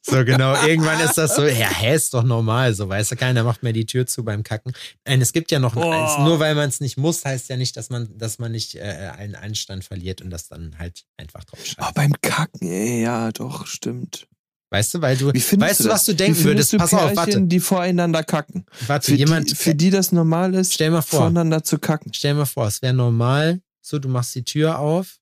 So 0.02 0.24
genau, 0.24 0.54
irgendwann 0.66 0.98
ist 1.00 1.18
das 1.18 1.36
so, 1.36 1.44
ja, 1.44 1.68
hä, 1.68 1.94
ist 1.94 2.14
doch 2.14 2.24
normal, 2.24 2.74
so 2.74 2.88
weißt 2.88 3.12
du, 3.12 3.16
keiner 3.16 3.44
macht 3.44 3.62
mehr 3.62 3.72
die 3.72 3.86
Tür 3.86 4.06
zu 4.06 4.24
beim 4.24 4.42
Kacken. 4.42 4.72
Nein, 5.06 5.20
es 5.20 5.32
gibt 5.32 5.50
ja 5.50 5.58
noch 5.58 5.76
ein 5.76 5.82
Oh. 5.82 5.90
eins, 5.90 6.18
nur 6.18 6.40
weil 6.40 6.54
man 6.54 6.68
es 6.68 6.80
nicht 6.80 6.96
muss, 6.96 7.24
heißt 7.24 7.48
ja 7.48 7.56
nicht, 7.56 7.76
dass 7.76 7.90
man, 7.90 8.16
dass 8.16 8.38
man 8.38 8.50
nicht 8.52 8.74
äh, 8.74 9.12
einen 9.16 9.34
Anstand 9.34 9.84
verliert 9.84 10.20
und 10.22 10.30
das 10.30 10.48
dann 10.48 10.78
halt 10.78 11.04
einfach 11.16 11.44
drauf 11.44 11.60
Aber 11.60 11.66
schreibt. 11.84 11.94
beim 11.94 12.12
Kacken, 12.22 12.68
ey, 12.68 13.02
ja, 13.02 13.30
doch, 13.32 13.66
stimmt. 13.66 14.26
Weißt 14.70 14.94
du, 14.94 15.00
weil 15.00 15.16
du, 15.16 15.28
weißt 15.28 15.52
du 15.52 15.56
das? 15.56 15.86
was 15.86 16.04
du 16.04 16.14
denken 16.14 16.44
würdest? 16.44 16.74
du 16.74 16.76
Pass 16.76 16.92
auf, 16.92 17.00
Pärchen, 17.00 17.16
warte, 17.16 17.42
die 17.42 17.60
voreinander 17.60 18.22
kacken. 18.22 18.66
warte, 18.86 19.12
Für, 19.12 19.16
jemand, 19.16 19.50
die, 19.50 19.54
für 19.54 19.74
die 19.74 19.90
das 19.90 20.12
normal 20.12 20.54
ist, 20.54 20.74
stell 20.74 20.90
mal 20.90 21.00
vor, 21.00 21.20
voreinander 21.20 21.64
zu 21.64 21.78
kacken. 21.78 22.12
stell 22.12 22.34
mal 22.34 22.44
vor, 22.44 22.66
es 22.66 22.82
wäre 22.82 22.92
normal, 22.92 23.62
so, 23.80 23.98
du 23.98 24.08
machst 24.08 24.34
die 24.34 24.44
Tür 24.44 24.78
auf 24.78 25.18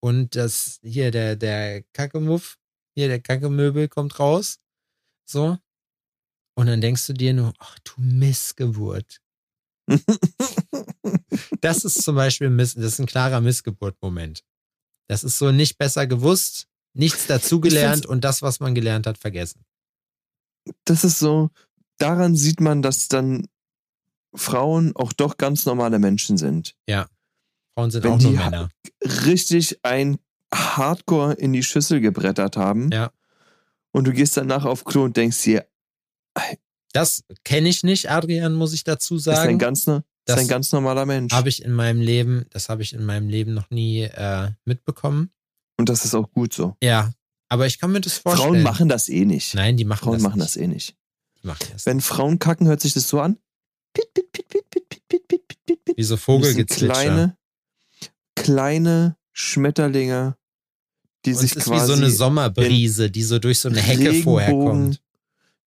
und 0.00 0.36
das, 0.36 0.78
hier, 0.82 1.10
der, 1.10 1.34
der 1.34 1.82
Kackemuff, 1.92 2.56
hier, 2.94 3.08
der 3.08 3.20
Kackemöbel 3.20 3.88
kommt 3.88 4.20
raus, 4.20 4.58
so, 5.24 5.58
und 6.56 6.66
dann 6.66 6.80
denkst 6.80 7.06
du 7.08 7.14
dir 7.14 7.34
nur, 7.34 7.52
ach 7.58 7.78
du 7.80 7.92
Missgeburt. 7.96 9.20
Das 11.60 11.84
ist 11.84 12.02
zum 12.02 12.16
Beispiel 12.16 12.50
Miss, 12.50 12.74
das 12.74 12.84
ist 12.84 13.00
ein 13.00 13.06
klarer 13.06 13.40
Missgeburt-Moment. 13.40 14.44
Das 15.08 15.24
ist 15.24 15.38
so 15.38 15.50
nicht 15.50 15.78
besser 15.78 16.06
gewusst, 16.06 16.68
nichts 16.94 17.26
dazugelernt 17.26 18.06
und 18.06 18.24
das, 18.24 18.40
was 18.42 18.60
man 18.60 18.74
gelernt 18.74 19.06
hat, 19.06 19.18
vergessen. 19.18 19.64
Das 20.84 21.04
ist 21.04 21.18
so, 21.18 21.50
daran 21.98 22.34
sieht 22.36 22.60
man, 22.60 22.80
dass 22.82 23.08
dann 23.08 23.46
Frauen 24.34 24.94
auch 24.96 25.12
doch 25.12 25.36
ganz 25.36 25.66
normale 25.66 25.98
Menschen 25.98 26.38
sind. 26.38 26.74
Frauen 27.76 27.90
sind 27.90 28.04
Wenn 28.04 28.12
auch 28.12 28.20
nur 28.20 28.30
die- 28.30 28.36
Männer. 28.36 28.68
Richtig 29.26 29.80
ein 29.84 30.18
Hardcore 30.54 31.34
in 31.34 31.52
die 31.52 31.62
Schüssel 31.64 32.00
gebrettert 32.00 32.56
haben. 32.56 32.90
Ja. 32.92 33.10
Und 33.92 34.04
du 34.06 34.12
gehst 34.12 34.36
danach 34.36 34.64
auf 34.64 34.84
Klo 34.84 35.04
und 35.04 35.16
denkst 35.16 35.42
dir, 35.42 35.66
Das 36.92 37.24
kenne 37.44 37.68
ich 37.68 37.82
nicht, 37.82 38.08
Adrian, 38.10 38.54
muss 38.54 38.72
ich 38.72 38.84
dazu 38.84 39.14
das 39.16 39.22
ist 39.22 39.28
ein 39.28 39.34
sagen. 39.36 39.58
ganz, 39.58 39.86
ne- 39.88 40.04
das 40.26 40.36
Das 40.36 40.36
ist 40.36 40.42
ein 40.42 40.48
ganz 40.48 40.70
normaler 40.72 41.04
Mensch. 41.06 41.32
Habe 41.32 41.48
ich 41.48 41.62
in 41.64 41.72
meinem 41.72 42.00
Leben, 42.00 42.46
das 42.50 42.68
habe 42.68 42.82
ich 42.82 42.92
in 42.92 43.04
meinem 43.04 43.28
Leben 43.28 43.52
noch 43.54 43.68
nie 43.70 44.02
äh, 44.02 44.50
mitbekommen. 44.64 45.30
Und 45.76 45.88
das 45.88 46.04
ist 46.04 46.14
auch 46.14 46.30
gut 46.30 46.52
so. 46.54 46.76
Ja, 46.82 47.12
aber 47.48 47.66
ich 47.66 47.78
kann 47.78 47.92
mir 47.92 48.00
das 48.00 48.18
vorstellen. 48.18 48.52
Frauen 48.54 48.62
machen 48.62 48.88
das 48.88 49.08
eh 49.08 49.24
nicht. 49.24 49.54
Nein, 49.54 49.76
die 49.76 49.84
machen 49.84 50.04
Frauen 50.04 50.14
das 50.14 50.22
machen 50.22 50.38
nicht. 50.38 50.48
das 50.48 50.56
eh 50.56 50.66
nicht. 50.66 50.96
Die 51.42 51.46
machen 51.46 51.66
das 51.72 51.86
Wenn 51.86 52.00
Frauen 52.00 52.38
kacken, 52.38 52.66
hört 52.66 52.80
sich 52.80 52.94
das 52.94 53.08
so 53.08 53.20
an. 53.20 53.38
Pit, 53.92 54.12
pit, 54.14 54.32
pit, 54.32 54.48
pit, 54.48 54.70
pit, 54.70 54.88
pit, 54.88 55.08
pit, 55.08 55.28
pit, 55.28 55.66
pit, 55.66 55.84
pit. 55.84 55.96
Wie 55.96 56.02
so 56.02 56.16
Vogelgezwitscher. 56.16 56.86
kleine, 56.92 57.36
kleine 58.34 59.16
Schmetterlinge, 59.32 60.36
die 61.24 61.30
Und 61.32 61.38
sich 61.38 61.56
ist 61.56 61.64
quasi 61.64 61.82
wie 61.84 61.86
so 61.86 61.92
eine 61.94 62.10
Sommerbrise, 62.10 63.10
die 63.10 63.22
so 63.22 63.38
durch 63.38 63.60
so 63.60 63.68
eine 63.68 63.80
Hecke 63.80 64.10
Regenbogen- 64.10 64.22
vorher 64.24 64.50
kommt. 64.50 65.02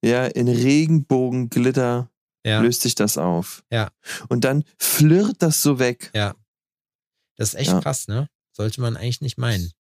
ja, 0.03 0.25
in 0.25 0.47
Regenbogenglitter 0.47 2.09
Ja, 2.45 2.61
löst 2.61 2.81
sich 2.81 2.95
das 2.95 3.17
auf. 3.17 3.63
Ja. 3.71 3.91
Und 4.29 4.43
dann 4.45 4.63
flirrt 4.77 5.37
das 5.39 5.61
so 5.61 5.79
weg. 5.79 6.11
das 6.13 7.49
ist 7.49 7.55
echt 7.55 7.71
Ja. 7.71 7.81
krass, 7.81 8.07
ne? 8.07 8.29
Sollte 8.51 8.81
man 8.81 8.95
eigentlich 8.97 9.21
nicht 9.21 9.37
meinen. 9.37 9.71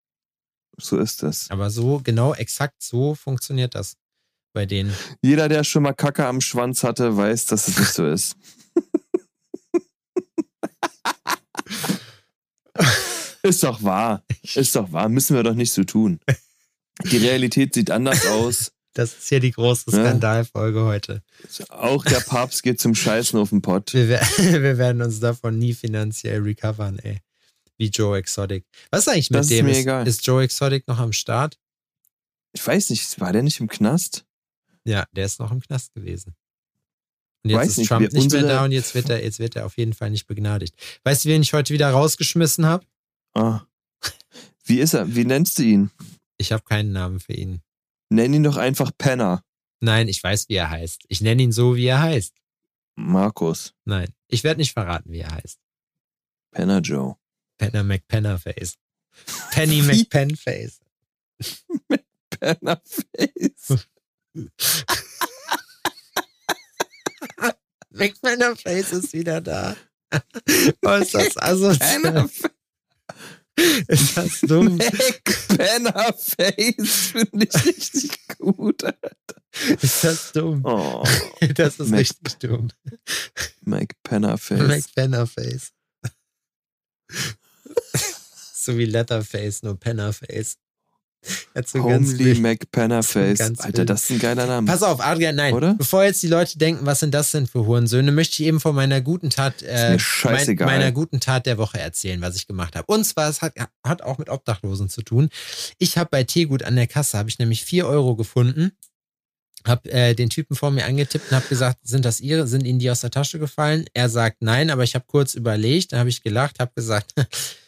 So 0.79 0.97
ist 0.97 1.23
das. 1.23 1.49
Aber 1.49 1.69
so, 1.69 2.01
genau, 2.03 2.33
exakt 2.33 2.81
so 2.83 3.15
funktioniert 3.15 3.75
das 3.75 3.95
bei 4.53 4.65
denen. 4.65 4.93
Jeder, 5.21 5.49
der 5.49 5.63
schon 5.63 5.83
mal 5.83 5.93
Kacke 5.93 6.25
am 6.25 6.41
Schwanz 6.41 6.83
hatte, 6.83 7.15
weiß, 7.15 7.45
dass 7.45 7.67
es 7.67 7.77
nicht 7.77 7.93
so 7.93 8.07
ist. 8.07 8.35
ist 13.43 13.63
doch 13.63 13.81
wahr. 13.83 14.23
Ist 14.55 14.75
doch 14.75 14.91
wahr. 14.91 15.09
Müssen 15.09 15.35
wir 15.35 15.43
doch 15.43 15.53
nicht 15.55 15.71
so 15.71 15.83
tun. 15.83 16.19
Die 17.05 17.17
Realität 17.17 17.73
sieht 17.73 17.91
anders 17.91 18.25
aus. 18.25 18.71
Das 18.93 19.13
ist 19.13 19.29
hier 19.29 19.39
die 19.39 19.51
große 19.51 19.91
Ja. 19.91 19.99
Skandalfolge 19.99 20.83
heute. 20.85 21.21
Auch 21.69 22.03
der 22.03 22.19
Papst 22.21 22.63
geht 22.63 22.81
zum 22.81 22.95
Scheißen 22.95 23.39
auf 23.39 23.49
den 23.49 23.61
Pott. 23.61 23.93
Wir, 23.93 24.19
wir 24.37 24.77
werden 24.79 25.03
uns 25.03 25.19
davon 25.19 25.59
nie 25.59 25.73
finanziell 25.73 26.41
recovern, 26.41 26.97
ey. 26.99 27.19
Wie 27.77 27.87
Joe 27.89 28.17
Exotic. 28.17 28.65
Was 28.91 29.01
ist 29.01 29.07
eigentlich 29.09 29.29
mit 29.29 29.39
Das 29.39 29.45
ist 29.47 29.51
dem? 29.51 29.67
ist, 29.67 29.77
egal. 29.77 30.07
ist 30.07 30.25
Joe 30.25 30.43
Exotic 30.43 30.87
noch 30.87 30.99
am 30.99 31.13
Start? 31.13 31.57
Ich 32.53 32.65
weiß 32.65 32.89
nicht, 32.89 33.19
war 33.19 33.31
der 33.31 33.43
nicht 33.43 33.59
im 33.59 33.67
Knast? 33.67 34.25
Ja, 34.83 35.05
der 35.11 35.25
ist 35.25 35.39
noch 35.39 35.51
im 35.51 35.59
Knast 35.61 35.93
gewesen. 35.93 36.35
Und 37.43 37.51
jetzt 37.51 37.59
Weiß 37.59 37.67
ist 37.69 37.77
nicht, 37.77 37.87
Trump 37.89 38.11
nicht 38.11 38.31
mehr 38.31 38.43
da 38.43 38.63
und 38.65 38.71
jetzt 38.71 38.95
wird, 38.95 39.09
er, 39.09 39.23
jetzt 39.23 39.39
wird 39.39 39.55
er 39.55 39.65
auf 39.65 39.77
jeden 39.77 39.93
Fall 39.93 40.09
nicht 40.09 40.27
begnadigt. 40.27 40.75
Weißt 41.03 41.25
du, 41.25 41.29
wen 41.29 41.41
ich 41.41 41.53
heute 41.53 41.73
wieder 41.73 41.89
rausgeschmissen 41.91 42.65
habe? 42.65 42.85
Ah. 43.33 43.61
Wie 44.63 44.79
ist 44.79 44.93
er? 44.93 45.15
Wie 45.15 45.23
nennst 45.25 45.59
du 45.59 45.63
ihn? 45.63 45.91
Ich 46.37 46.51
habe 46.51 46.63
keinen 46.63 46.91
Namen 46.91 47.19
für 47.19 47.33
ihn. 47.33 47.61
Nenn 48.09 48.33
ihn 48.33 48.43
doch 48.43 48.57
einfach 48.57 48.91
Penner. 48.97 49.43
Nein, 49.79 50.07
ich 50.07 50.23
weiß, 50.23 50.49
wie 50.49 50.55
er 50.55 50.69
heißt. 50.69 51.05
Ich 51.07 51.21
nenne 51.21 51.43
ihn 51.43 51.51
so, 51.51 51.75
wie 51.75 51.85
er 51.85 52.01
heißt. 52.01 52.33
Markus. 52.95 53.73
Nein, 53.85 54.07
ich 54.27 54.43
werde 54.43 54.59
nicht 54.59 54.73
verraten, 54.73 55.11
wie 55.11 55.19
er 55.19 55.31
heißt. 55.31 55.59
Penner 56.51 56.79
Joe. 56.79 57.15
Penner 57.57 57.83
McPennerface. 57.83 58.75
Penny 59.51 59.81
Wie? 59.83 59.87
McPenface. 60.03 60.79
Pennerface. 62.29 63.87
McPennerface 67.91 68.91
ist 68.93 69.13
wieder 69.13 69.41
da. 69.41 69.75
Oh, 70.85 70.91
ist 70.93 71.13
das 71.13 71.35
also 71.35 71.75
Pennerface. 71.77 72.49
Ist 73.87 74.15
das 74.15 74.39
dumm? 74.41 74.77
Pennerface 74.77 76.45
finde 77.11 77.47
ich 77.51 77.65
richtig 77.65 78.17
gut. 78.37 78.83
Ist 79.81 80.03
das 80.05 80.31
dumm? 80.31 80.61
Oh, 80.63 81.03
Das 81.55 81.77
ist 81.79 81.89
Mac- 81.89 81.99
richtig 82.01 82.35
dumm. 82.35 82.69
Mike 83.61 83.95
Pennerface. 84.03 84.61
McPennerface. 84.65 85.73
So 88.67 88.77
wie 88.77 88.85
Letterface, 88.85 89.63
nur 89.63 89.79
Pennerface. 89.79 90.57
Ganz 91.55 91.73
Homely 91.73 92.19
wild- 92.19 92.41
Mac 92.41 92.71
Pennerface. 92.71 93.39
ganz 93.39 93.59
Alter, 93.61 93.85
das 93.85 94.03
ist 94.03 94.11
ein 94.11 94.19
geiler 94.19 94.45
Name. 94.45 94.67
Pass 94.67 94.83
auf, 94.83 95.01
Adrian, 95.01 95.35
nein. 95.35 95.51
Oder? 95.53 95.73
Bevor 95.73 96.03
jetzt 96.03 96.21
die 96.21 96.27
Leute 96.27 96.57
denken, 96.59 96.85
was 96.85 96.99
sind 96.99 97.11
das 97.13 97.31
denn 97.31 97.47
für 97.47 97.65
Hurensöhne, 97.65 98.11
möchte 98.11 98.41
ich 98.43 98.47
eben 98.47 98.59
von 98.59 98.75
meiner 98.75 99.01
guten 99.01 99.31
Tat, 99.31 99.63
äh, 99.63 99.97
scheißegal. 99.97 100.67
meiner 100.67 100.91
guten 100.91 101.19
Tat 101.19 101.47
der 101.47 101.57
Woche 101.57 101.79
erzählen, 101.79 102.21
was 102.21 102.35
ich 102.35 102.45
gemacht 102.45 102.75
habe. 102.75 102.85
Und 102.93 103.03
zwar, 103.03 103.29
es 103.29 103.41
hat, 103.41 103.53
hat 103.83 104.03
auch 104.03 104.19
mit 104.19 104.29
Obdachlosen 104.29 104.89
zu 104.89 105.01
tun. 105.01 105.29
Ich 105.79 105.97
habe 105.97 106.09
bei 106.11 106.23
Teegut 106.23 106.61
an 106.63 106.75
der 106.75 106.87
Kasse, 106.87 107.17
habe 107.17 107.29
ich 107.29 107.39
nämlich 107.39 107.63
vier 107.65 107.87
Euro 107.87 108.15
gefunden, 108.15 108.71
habe 109.65 109.89
äh, 109.91 110.13
den 110.13 110.29
Typen 110.29 110.55
vor 110.55 110.69
mir 110.71 110.85
angetippt 110.85 111.31
und 111.31 111.35
habe 111.35 111.47
gesagt, 111.47 111.79
sind 111.83 112.05
das 112.05 112.21
Ihre? 112.21 112.47
Sind 112.47 112.63
Ihnen 112.63 112.79
die 112.79 112.91
aus 112.91 113.01
der 113.01 113.11
Tasche 113.11 113.39
gefallen? 113.39 113.85
Er 113.93 114.07
sagt 114.07 114.37
nein, 114.41 114.69
aber 114.69 114.83
ich 114.83 114.93
habe 114.95 115.05
kurz 115.07 115.33
überlegt, 115.33 115.91
dann 115.91 115.99
habe 115.99 116.09
ich 116.09 116.21
gelacht, 116.21 116.59
habe 116.59 116.71
gesagt, 116.75 117.13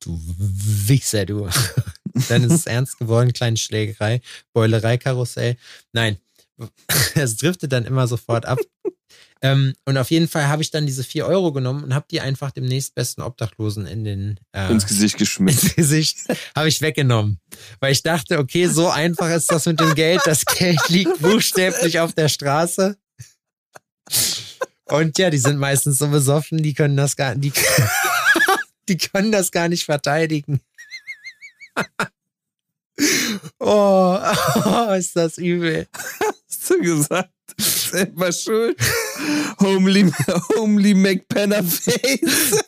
du 0.00 0.20
Wichser, 0.38 1.26
du. 1.26 1.48
Dann 2.28 2.44
ist 2.44 2.52
es 2.52 2.66
ernst 2.66 2.98
geworden, 2.98 3.32
kleine 3.32 3.56
Schlägerei, 3.56 4.20
Beulerei-Karussell. 4.54 5.56
Nein, 5.92 6.18
es 7.14 7.36
driftet 7.36 7.72
dann 7.72 7.84
immer 7.84 8.06
sofort 8.06 8.46
ab. 8.46 8.58
ähm, 9.42 9.74
und 9.84 9.98
auf 9.98 10.10
jeden 10.10 10.28
Fall 10.28 10.48
habe 10.48 10.62
ich 10.62 10.70
dann 10.70 10.86
diese 10.86 11.04
vier 11.04 11.26
Euro 11.26 11.52
genommen 11.52 11.84
und 11.84 11.94
habe 11.94 12.06
die 12.10 12.20
einfach 12.20 12.50
dem 12.50 12.64
nächstbesten 12.64 13.22
Obdachlosen 13.22 13.86
in 13.86 14.04
den 14.04 14.40
äh, 14.52 14.70
Ins 14.70 14.86
Gesicht 14.86 15.18
geschmissen. 15.18 15.68
ins 15.68 15.76
Gesicht 15.76 16.18
habe 16.54 16.68
ich 16.68 16.80
weggenommen. 16.80 17.38
Weil 17.80 17.92
ich 17.92 18.02
dachte, 18.02 18.38
okay, 18.38 18.66
so 18.66 18.88
einfach 18.88 19.30
ist 19.30 19.52
das 19.52 19.66
mit 19.66 19.80
dem 19.80 19.94
Geld. 19.94 20.22
Das 20.24 20.44
Geld 20.44 20.88
liegt 20.88 21.20
buchstäblich 21.20 22.00
auf 22.00 22.14
der 22.14 22.28
Straße. 22.28 22.96
Und 24.88 25.18
ja, 25.18 25.30
die 25.30 25.38
sind 25.38 25.58
meistens 25.58 25.98
so 25.98 26.08
besoffen, 26.08 26.62
die 26.62 26.72
können 26.72 26.96
das 26.96 27.16
gar 27.16 27.34
die, 27.34 27.52
die 28.88 28.96
können 28.96 29.32
das 29.32 29.50
gar 29.50 29.68
nicht 29.68 29.84
verteidigen. 29.84 30.60
Oh, 33.58 34.18
oh, 34.64 34.92
ist 34.98 35.16
das 35.16 35.38
übel. 35.38 35.86
Hast 35.92 36.70
du 36.70 36.80
gesagt? 36.80 37.30
Selber 37.58 38.32
schuld. 38.32 38.78
Homely, 39.60 40.10
homely 40.56 40.94
McPennerface. 40.94 42.62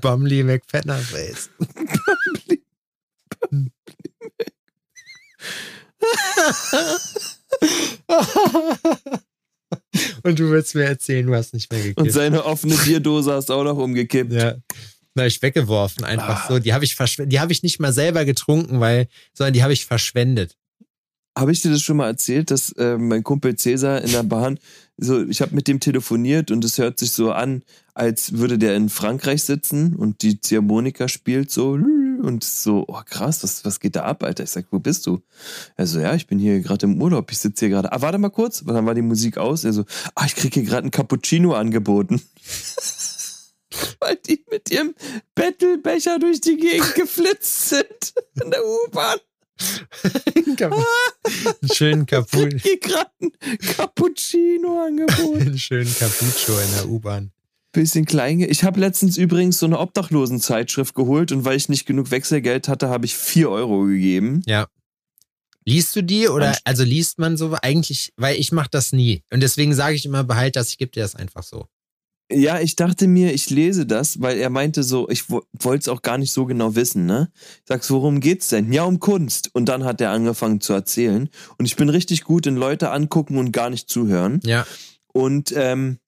Bumley 0.00 0.42
McPennerface. 0.42 1.50
Bumly, 1.58 2.62
Und 10.22 10.38
du 10.38 10.50
willst 10.50 10.74
mir 10.74 10.84
erzählen, 10.84 11.26
du 11.26 11.34
hast 11.34 11.54
nicht 11.54 11.70
mehr 11.70 11.80
gekippt. 11.80 12.00
Und 12.00 12.10
seine 12.10 12.44
offene 12.44 12.74
Bierdose 12.76 13.32
hast 13.32 13.48
du 13.48 13.54
auch 13.54 13.64
noch 13.64 13.76
umgekippt. 13.76 14.32
Ja. 14.32 14.56
Na, 15.14 15.26
ich 15.26 15.42
weggeworfen, 15.42 16.04
einfach 16.04 16.48
so. 16.48 16.58
Die 16.58 16.72
habe 16.72 16.84
ich. 16.84 16.96
Die 16.96 17.40
habe 17.40 17.52
ich 17.52 17.62
nicht 17.62 17.80
mal 17.80 17.92
selber 17.92 18.24
getrunken, 18.24 18.80
weil, 18.80 19.08
sondern 19.32 19.54
die 19.54 19.62
habe 19.62 19.72
ich 19.72 19.86
verschwendet. 19.86 20.56
Habe 21.36 21.52
ich 21.52 21.62
dir 21.62 21.70
das 21.70 21.82
schon 21.82 21.96
mal 21.96 22.08
erzählt, 22.08 22.50
dass 22.50 22.72
äh, 22.72 22.98
mein 22.98 23.22
Kumpel 23.22 23.56
Cäsar 23.56 24.02
in 24.02 24.10
der 24.10 24.24
Bahn, 24.24 24.58
so, 24.96 25.24
ich 25.24 25.40
habe 25.40 25.54
mit 25.54 25.68
dem 25.68 25.80
telefoniert 25.80 26.50
und 26.50 26.64
es 26.64 26.76
hört 26.76 26.98
sich 26.98 27.12
so 27.12 27.32
an, 27.32 27.62
als 27.94 28.34
würde 28.34 28.58
der 28.58 28.76
in 28.76 28.88
Frankreich 28.88 29.44
sitzen 29.44 29.94
und 29.94 30.22
die 30.22 30.40
Ziehharmonika 30.40 31.08
spielt 31.08 31.50
so 31.50 31.70
und 31.70 32.44
so, 32.44 32.84
oh 32.88 33.00
krass, 33.04 33.42
was, 33.42 33.64
was 33.64 33.80
geht 33.80 33.96
da 33.96 34.02
ab, 34.02 34.22
Alter? 34.22 34.44
Ich 34.44 34.50
sag, 34.50 34.66
wo 34.70 34.78
bist 34.78 35.06
du? 35.06 35.22
Er 35.76 35.86
so, 35.86 36.00
ja, 36.00 36.14
ich 36.14 36.26
bin 36.26 36.38
hier 36.38 36.60
gerade 36.60 36.86
im 36.86 37.00
Urlaub, 37.00 37.30
ich 37.30 37.38
sitze 37.38 37.66
hier 37.66 37.74
gerade. 37.74 37.92
Ah, 37.92 38.02
warte 38.02 38.18
mal 38.18 38.30
kurz, 38.30 38.62
und 38.62 38.74
dann 38.74 38.86
war 38.86 38.94
die 38.94 39.02
Musik 39.02 39.38
aus. 39.38 39.64
Er 39.64 39.72
so, 39.72 39.84
ah, 40.14 40.26
ich 40.26 40.34
krieg 40.34 40.52
hier 40.52 40.64
gerade 40.64 40.82
einen 40.82 40.90
Cappuccino 40.90 41.54
angeboten. 41.54 42.20
Weil 44.00 44.16
die 44.16 44.44
mit 44.50 44.70
ihrem 44.70 44.94
Bettelbecher 45.34 46.18
durch 46.18 46.40
die 46.40 46.56
Gegend 46.56 46.94
geflitzt 46.94 47.68
sind 47.70 48.14
in 48.42 48.50
der 48.50 48.64
U-Bahn. 48.64 49.18
Einen 50.40 51.70
schönen 51.70 52.06
Capu 52.06 52.48
Hier 52.62 52.80
gerade 52.80 53.10
ein 53.20 53.58
Cappuccino 53.58 54.86
angeboten. 54.86 55.40
einen 55.40 55.58
schönen 55.58 55.94
Capucho 55.94 56.58
in 56.58 56.70
der 56.76 56.88
U-Bahn. 56.88 57.32
Bisschen 57.72 58.06
klein. 58.06 58.40
Ich 58.40 58.64
habe 58.64 58.80
letztens 58.80 59.16
übrigens 59.18 59.58
so 59.58 59.66
eine 59.66 59.78
Obdachlosenzeitschrift 59.78 60.94
geholt 60.94 61.30
und 61.30 61.44
weil 61.44 61.56
ich 61.56 61.68
nicht 61.68 61.86
genug 61.86 62.10
Wechselgeld 62.10 62.68
hatte, 62.68 62.88
habe 62.88 63.04
ich 63.04 63.14
4 63.14 63.50
Euro 63.50 63.84
gegeben. 63.84 64.42
Ja. 64.46 64.66
Liest 65.66 65.94
du 65.94 66.02
die 66.02 66.28
oder 66.28 66.56
also 66.64 66.82
liest 66.82 67.18
man 67.18 67.36
so 67.36 67.54
eigentlich, 67.60 68.12
weil 68.16 68.36
ich 68.36 68.50
mache 68.50 68.70
das 68.70 68.92
nie 68.92 69.22
und 69.30 69.40
deswegen 69.40 69.74
sage 69.74 69.94
ich 69.94 70.06
immer 70.06 70.24
behalt 70.24 70.56
das, 70.56 70.70
ich 70.70 70.78
gebe 70.78 70.90
dir 70.90 71.02
das 71.02 71.14
einfach 71.14 71.42
so. 71.42 71.66
Ja, 72.32 72.60
ich 72.60 72.76
dachte 72.76 73.08
mir, 73.08 73.34
ich 73.34 73.50
lese 73.50 73.86
das, 73.86 74.20
weil 74.20 74.38
er 74.38 74.50
meinte 74.50 74.84
so, 74.84 75.08
ich 75.08 75.28
wollte 75.30 75.80
es 75.80 75.88
auch 75.88 76.02
gar 76.02 76.16
nicht 76.16 76.32
so 76.32 76.46
genau 76.46 76.76
wissen, 76.76 77.04
ne? 77.04 77.32
Ich 77.34 77.62
sag's, 77.66 77.90
worum 77.90 78.20
geht's 78.20 78.48
denn? 78.48 78.72
Ja, 78.72 78.84
um 78.84 79.00
Kunst. 79.00 79.50
Und 79.52 79.68
dann 79.68 79.84
hat 79.84 80.00
er 80.00 80.10
angefangen 80.10 80.60
zu 80.60 80.72
erzählen. 80.72 81.28
Und 81.58 81.64
ich 81.64 81.74
bin 81.74 81.88
richtig 81.88 82.22
gut 82.22 82.46
in 82.46 82.54
Leute 82.54 82.90
angucken 82.90 83.36
und 83.36 83.50
gar 83.50 83.68
nicht 83.68 83.88
zuhören. 83.88 84.40
Ja. 84.44 84.64
Und 85.12 85.52
ähm, 85.56 85.98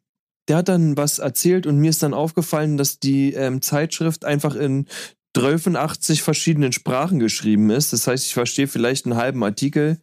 der 0.48 0.58
hat 0.58 0.68
dann 0.68 0.96
was 0.96 1.18
erzählt 1.18 1.66
und 1.66 1.78
mir 1.78 1.90
ist 1.90 2.02
dann 2.02 2.14
aufgefallen, 2.14 2.76
dass 2.76 3.00
die 3.00 3.32
ähm, 3.32 3.60
Zeitschrift 3.60 4.24
einfach 4.24 4.54
in 4.54 4.86
83 5.34 6.22
verschiedenen 6.22 6.72
Sprachen 6.72 7.18
geschrieben 7.18 7.70
ist. 7.70 7.92
Das 7.92 8.06
heißt, 8.06 8.26
ich 8.26 8.34
verstehe 8.34 8.68
vielleicht 8.68 9.06
einen 9.06 9.16
halben 9.16 9.42
Artikel 9.42 9.98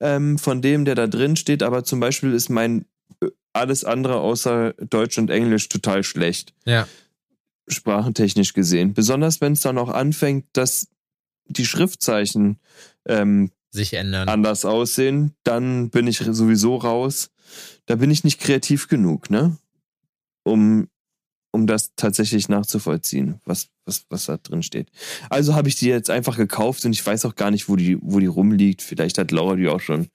ähm, 0.00 0.38
von 0.38 0.62
dem, 0.62 0.84
der 0.84 0.94
da 0.94 1.06
drin 1.06 1.36
steht, 1.36 1.62
aber 1.62 1.84
zum 1.84 2.00
Beispiel 2.00 2.32
ist 2.32 2.48
mein 2.48 2.86
alles 3.52 3.84
andere 3.84 4.16
außer 4.20 4.72
Deutsch 4.74 5.18
und 5.18 5.30
Englisch 5.30 5.68
total 5.68 6.02
schlecht, 6.04 6.54
Ja. 6.64 6.86
sprachentechnisch 7.68 8.52
gesehen. 8.52 8.94
Besonders 8.94 9.40
wenn 9.40 9.52
es 9.52 9.60
dann 9.62 9.78
auch 9.78 9.88
anfängt, 9.90 10.46
dass 10.52 10.88
die 11.46 11.66
Schriftzeichen 11.66 12.58
ähm, 13.06 13.50
Sich 13.70 13.94
ändern. 13.94 14.28
anders 14.28 14.64
aussehen, 14.64 15.34
dann 15.44 15.90
bin 15.90 16.06
ich 16.06 16.18
sowieso 16.18 16.76
raus. 16.76 17.30
Da 17.86 17.96
bin 17.96 18.10
ich 18.10 18.24
nicht 18.24 18.40
kreativ 18.40 18.88
genug, 18.88 19.30
ne? 19.30 19.56
Um, 20.44 20.88
um 21.52 21.66
das 21.66 21.92
tatsächlich 21.96 22.48
nachzuvollziehen, 22.48 23.40
was, 23.44 23.68
was, 23.84 24.04
was 24.08 24.26
da 24.26 24.36
drin 24.36 24.62
steht. 24.62 24.88
Also 25.28 25.54
habe 25.54 25.68
ich 25.68 25.74
die 25.74 25.88
jetzt 25.88 26.08
einfach 26.08 26.36
gekauft 26.36 26.84
und 26.84 26.92
ich 26.92 27.04
weiß 27.04 27.24
auch 27.24 27.34
gar 27.34 27.50
nicht, 27.50 27.68
wo 27.68 27.76
die, 27.76 27.98
wo 28.00 28.20
die 28.20 28.26
rumliegt. 28.26 28.82
Vielleicht 28.82 29.18
hat 29.18 29.32
Laura 29.32 29.56
die 29.56 29.68
auch 29.68 29.80
schon 29.80 30.08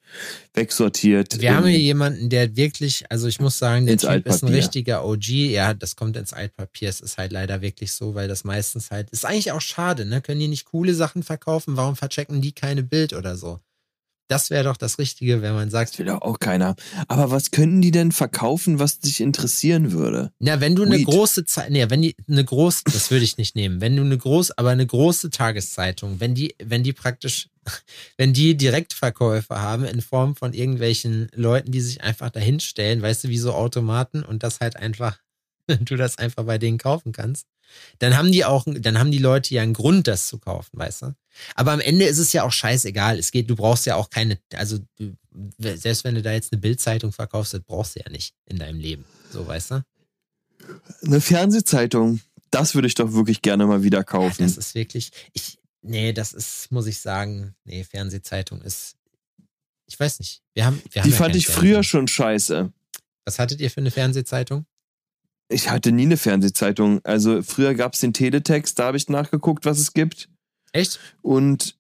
wegsortiert. 0.54 1.42
Wir 1.42 1.56
haben 1.56 1.68
hier 1.68 1.80
jemanden, 1.80 2.30
der 2.30 2.56
wirklich, 2.56 3.04
also 3.10 3.28
ich 3.28 3.40
muss 3.40 3.60
sagen, 3.60 3.86
der 3.86 3.98
Typ 3.98 4.04
ist 4.04 4.08
ein 4.08 4.12
Altpapier. 4.14 4.56
richtiger 4.56 5.06
OG. 5.06 5.28
Ja, 5.28 5.74
das 5.74 5.96
kommt 5.96 6.16
ins 6.16 6.32
Altpapier. 6.32 6.90
Es 6.90 7.02
ist 7.02 7.18
halt 7.18 7.34
leider 7.34 7.62
wirklich 7.62 7.92
so, 7.92 8.16
weil 8.16 8.28
das 8.28 8.46
meistens 8.46 8.92
halt, 8.92 9.10
ist 9.10 9.26
eigentlich 9.26 9.52
auch 9.52 9.62
schade, 9.62 10.06
ne? 10.06 10.22
Können 10.22 10.40
die 10.40 10.48
nicht 10.48 10.66
coole 10.66 10.94
Sachen 10.94 11.24
verkaufen? 11.24 11.76
Warum 11.76 11.96
verchecken 11.98 12.42
die 12.42 12.54
keine 12.54 12.84
Bild 12.84 13.14
oder 13.14 13.36
so? 13.36 13.60
Das 14.28 14.50
wäre 14.50 14.64
doch 14.64 14.78
das 14.78 14.98
Richtige, 14.98 15.42
wenn 15.42 15.54
man 15.54 15.70
sagt, 15.70 15.92
Das 15.92 16.00
will 16.00 16.08
doch 16.08 16.22
auch 16.22 16.40
keiner. 16.40 16.76
Aber 17.08 17.30
was 17.30 17.52
könnten 17.52 17.82
die 17.82 17.92
denn 17.92 18.12
verkaufen, 18.12 18.80
was 18.80 19.00
dich 19.00 19.22
interessieren 19.22 19.92
würde? 19.92 20.32
Na, 20.40 20.60
wenn 20.60 20.76
du 20.76 20.84
eine 20.84 20.98
Weed. 20.98 21.06
große 21.06 21.46
Zeit, 21.46 21.70
nee, 21.70 21.86
wenn 21.90 22.02
die 22.02 22.16
eine 22.28 22.44
große, 22.44 22.84
das 22.86 23.12
würde 23.12 23.24
ich 23.24 23.38
nicht 23.38 23.56
nehmen. 23.56 23.82
Wenn 23.82 23.96
du 23.96 24.02
eine 24.02 24.18
große, 24.18 24.54
aber 24.58 24.72
eine 24.72 24.88
große 24.88 25.30
Tageszeitung, 25.30 26.20
wenn 26.20 26.34
die, 26.34 26.56
wenn 26.64 26.84
die 26.84 26.94
praktisch, 26.94 27.50
wenn 28.18 28.34
die 28.34 28.58
Direktverkäufe 28.58 29.62
haben 29.62 29.86
in 29.86 30.02
Form 30.02 30.36
von 30.36 30.54
irgendwelchen 30.54 31.30
Leuten, 31.36 31.72
die 31.72 31.82
sich 31.82 32.02
einfach 32.02 32.32
dahinstellen, 32.32 33.02
weißt 33.02 33.26
du, 33.26 33.30
wie 33.30 33.38
so 33.38 33.54
Automaten 33.54 34.24
und 34.24 34.42
das 34.42 34.60
halt 34.60 34.76
einfach, 34.76 35.20
du 35.68 35.96
das 35.96 36.18
einfach 36.18 36.46
bei 36.46 36.58
denen 36.58 36.80
kaufen 36.80 37.12
kannst, 37.12 37.46
dann 38.00 38.18
haben 38.18 38.32
die 38.32 38.46
auch, 38.46 38.66
dann 38.68 39.00
haben 39.00 39.12
die 39.12 39.18
Leute 39.18 39.54
ja 39.54 39.62
einen 39.62 39.74
Grund, 39.74 40.08
das 40.08 40.28
zu 40.28 40.40
kaufen, 40.40 40.78
weißt 40.78 41.04
du? 41.04 41.16
Aber 41.56 41.72
am 41.72 41.80
Ende 41.80 42.06
ist 42.06 42.18
es 42.18 42.34
ja 42.34 42.44
auch 42.44 42.52
scheißegal. 42.52 43.20
Es 43.20 43.32
geht, 43.32 43.50
du 43.50 43.56
brauchst 43.56 43.86
ja 43.86 43.96
auch 43.96 44.10
keine, 44.10 44.40
also 44.54 44.80
du, 44.98 45.16
selbst 45.60 46.04
wenn 46.04 46.16
du 46.16 46.22
da 46.22 46.32
jetzt 46.32 46.54
eine 46.54 46.62
Bildzeitung 46.62 47.12
verkaufst, 47.12 47.54
das 47.54 47.62
brauchst 47.62 47.96
du 47.96 48.00
ja 48.00 48.10
nicht 48.10 48.34
in 48.46 48.58
deinem 48.58 48.80
Leben. 48.80 49.06
So, 49.32 49.46
weißt 49.46 49.72
du? 49.72 49.86
Eine 51.04 51.22
Fernsehzeitung. 51.22 52.22
Das 52.52 52.74
würde 52.74 52.88
ich 52.88 52.96
doch 52.96 53.14
wirklich 53.14 53.42
gerne 53.42 53.66
mal 53.66 53.84
wieder 53.84 54.04
kaufen. 54.04 54.44
Das 54.44 54.58
ist 54.58 54.76
wirklich, 54.76 55.12
ich, 55.34 55.58
nee, 55.82 56.14
das 56.14 56.34
ist, 56.34 56.72
muss 56.72 56.88
ich 56.88 57.00
sagen, 57.00 57.54
nee, 57.66 57.84
Fernsehzeitung 57.84 58.62
ist, 58.62 58.96
ich 59.88 60.00
weiß 60.00 60.20
nicht. 60.20 60.42
Wir 60.54 60.66
haben, 60.66 60.82
wir 60.92 61.02
haben 61.02 61.10
die 61.10 61.12
ja 61.12 61.18
fand 61.18 61.36
ich 61.36 61.48
früher 61.48 61.84
schon 61.84 62.08
scheiße. 62.08 62.72
Was 63.26 63.40
hattet 63.40 63.60
ihr 63.60 63.70
für 63.70 63.82
eine 63.82 63.92
Fernsehzeitung? 63.92 64.66
Ich 65.48 65.70
hatte 65.70 65.92
nie 65.92 66.04
eine 66.04 66.18
Fernsehzeitung. 66.18 67.02
Also 67.04 67.42
früher 67.44 67.76
gab 67.76 67.94
es 67.94 68.00
den 68.00 68.14
Teletext, 68.14 68.80
da 68.80 68.86
habe 68.86 68.98
ich 68.98 69.10
nachgeguckt, 69.10 69.66
was 69.66 69.80
es 69.80 69.94
gibt. 69.94 70.30
Echt? 70.72 71.00
Und 71.22 71.78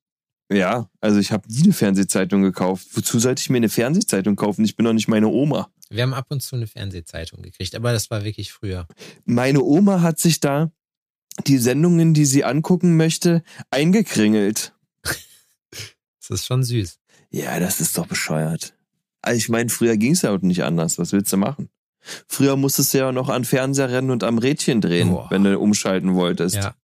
ja, 0.51 0.89
also 1.01 1.19
ich 1.19 1.31
habe 1.31 1.51
nie 1.51 1.63
eine 1.63 1.73
Fernsehzeitung 1.73 2.43
gekauft. 2.43 2.87
Wozu 2.93 3.19
sollte 3.19 3.41
ich 3.41 3.49
mir 3.49 3.57
eine 3.57 3.69
Fernsehzeitung 3.69 4.35
kaufen? 4.35 4.63
Ich 4.63 4.75
bin 4.75 4.85
doch 4.85 4.93
nicht 4.93 5.07
meine 5.07 5.27
Oma. 5.27 5.69
Wir 5.89 6.03
haben 6.03 6.13
ab 6.13 6.27
und 6.29 6.41
zu 6.41 6.55
eine 6.55 6.67
Fernsehzeitung 6.67 7.41
gekriegt, 7.41 7.75
aber 7.75 7.91
das 7.91 8.09
war 8.11 8.23
wirklich 8.23 8.51
früher. 8.51 8.87
Meine 9.25 9.61
Oma 9.61 10.01
hat 10.01 10.19
sich 10.19 10.39
da 10.39 10.71
die 11.47 11.57
Sendungen, 11.57 12.13
die 12.13 12.25
sie 12.25 12.43
angucken 12.43 12.95
möchte, 12.97 13.43
eingekringelt. 13.71 14.73
Das 16.27 16.39
ist 16.39 16.47
schon 16.47 16.63
süß. 16.63 16.97
Ja, 17.29 17.59
das 17.59 17.79
ist 17.79 17.95
doch 17.99 18.07
bescheuert. 18.07 18.75
Also 19.21 19.37
ich 19.37 19.47
meine, 19.47 19.69
früher 19.69 19.95
ging 19.95 20.13
es 20.13 20.23
ja 20.23 20.31
auch 20.31 20.41
nicht 20.41 20.63
anders. 20.63 20.97
Was 20.97 21.11
willst 21.11 21.31
du 21.31 21.37
machen? 21.37 21.69
Früher 22.27 22.55
musstest 22.55 22.93
du 22.93 22.99
ja 22.99 23.11
noch 23.11 23.29
an 23.29 23.45
Fernseher 23.45 23.89
rennen 23.89 24.11
und 24.11 24.23
am 24.23 24.37
Rädchen 24.37 24.81
drehen, 24.81 25.09
Boah. 25.09 25.27
wenn 25.29 25.43
du 25.43 25.57
umschalten 25.59 26.15
wolltest. 26.15 26.55
Ja. 26.55 26.75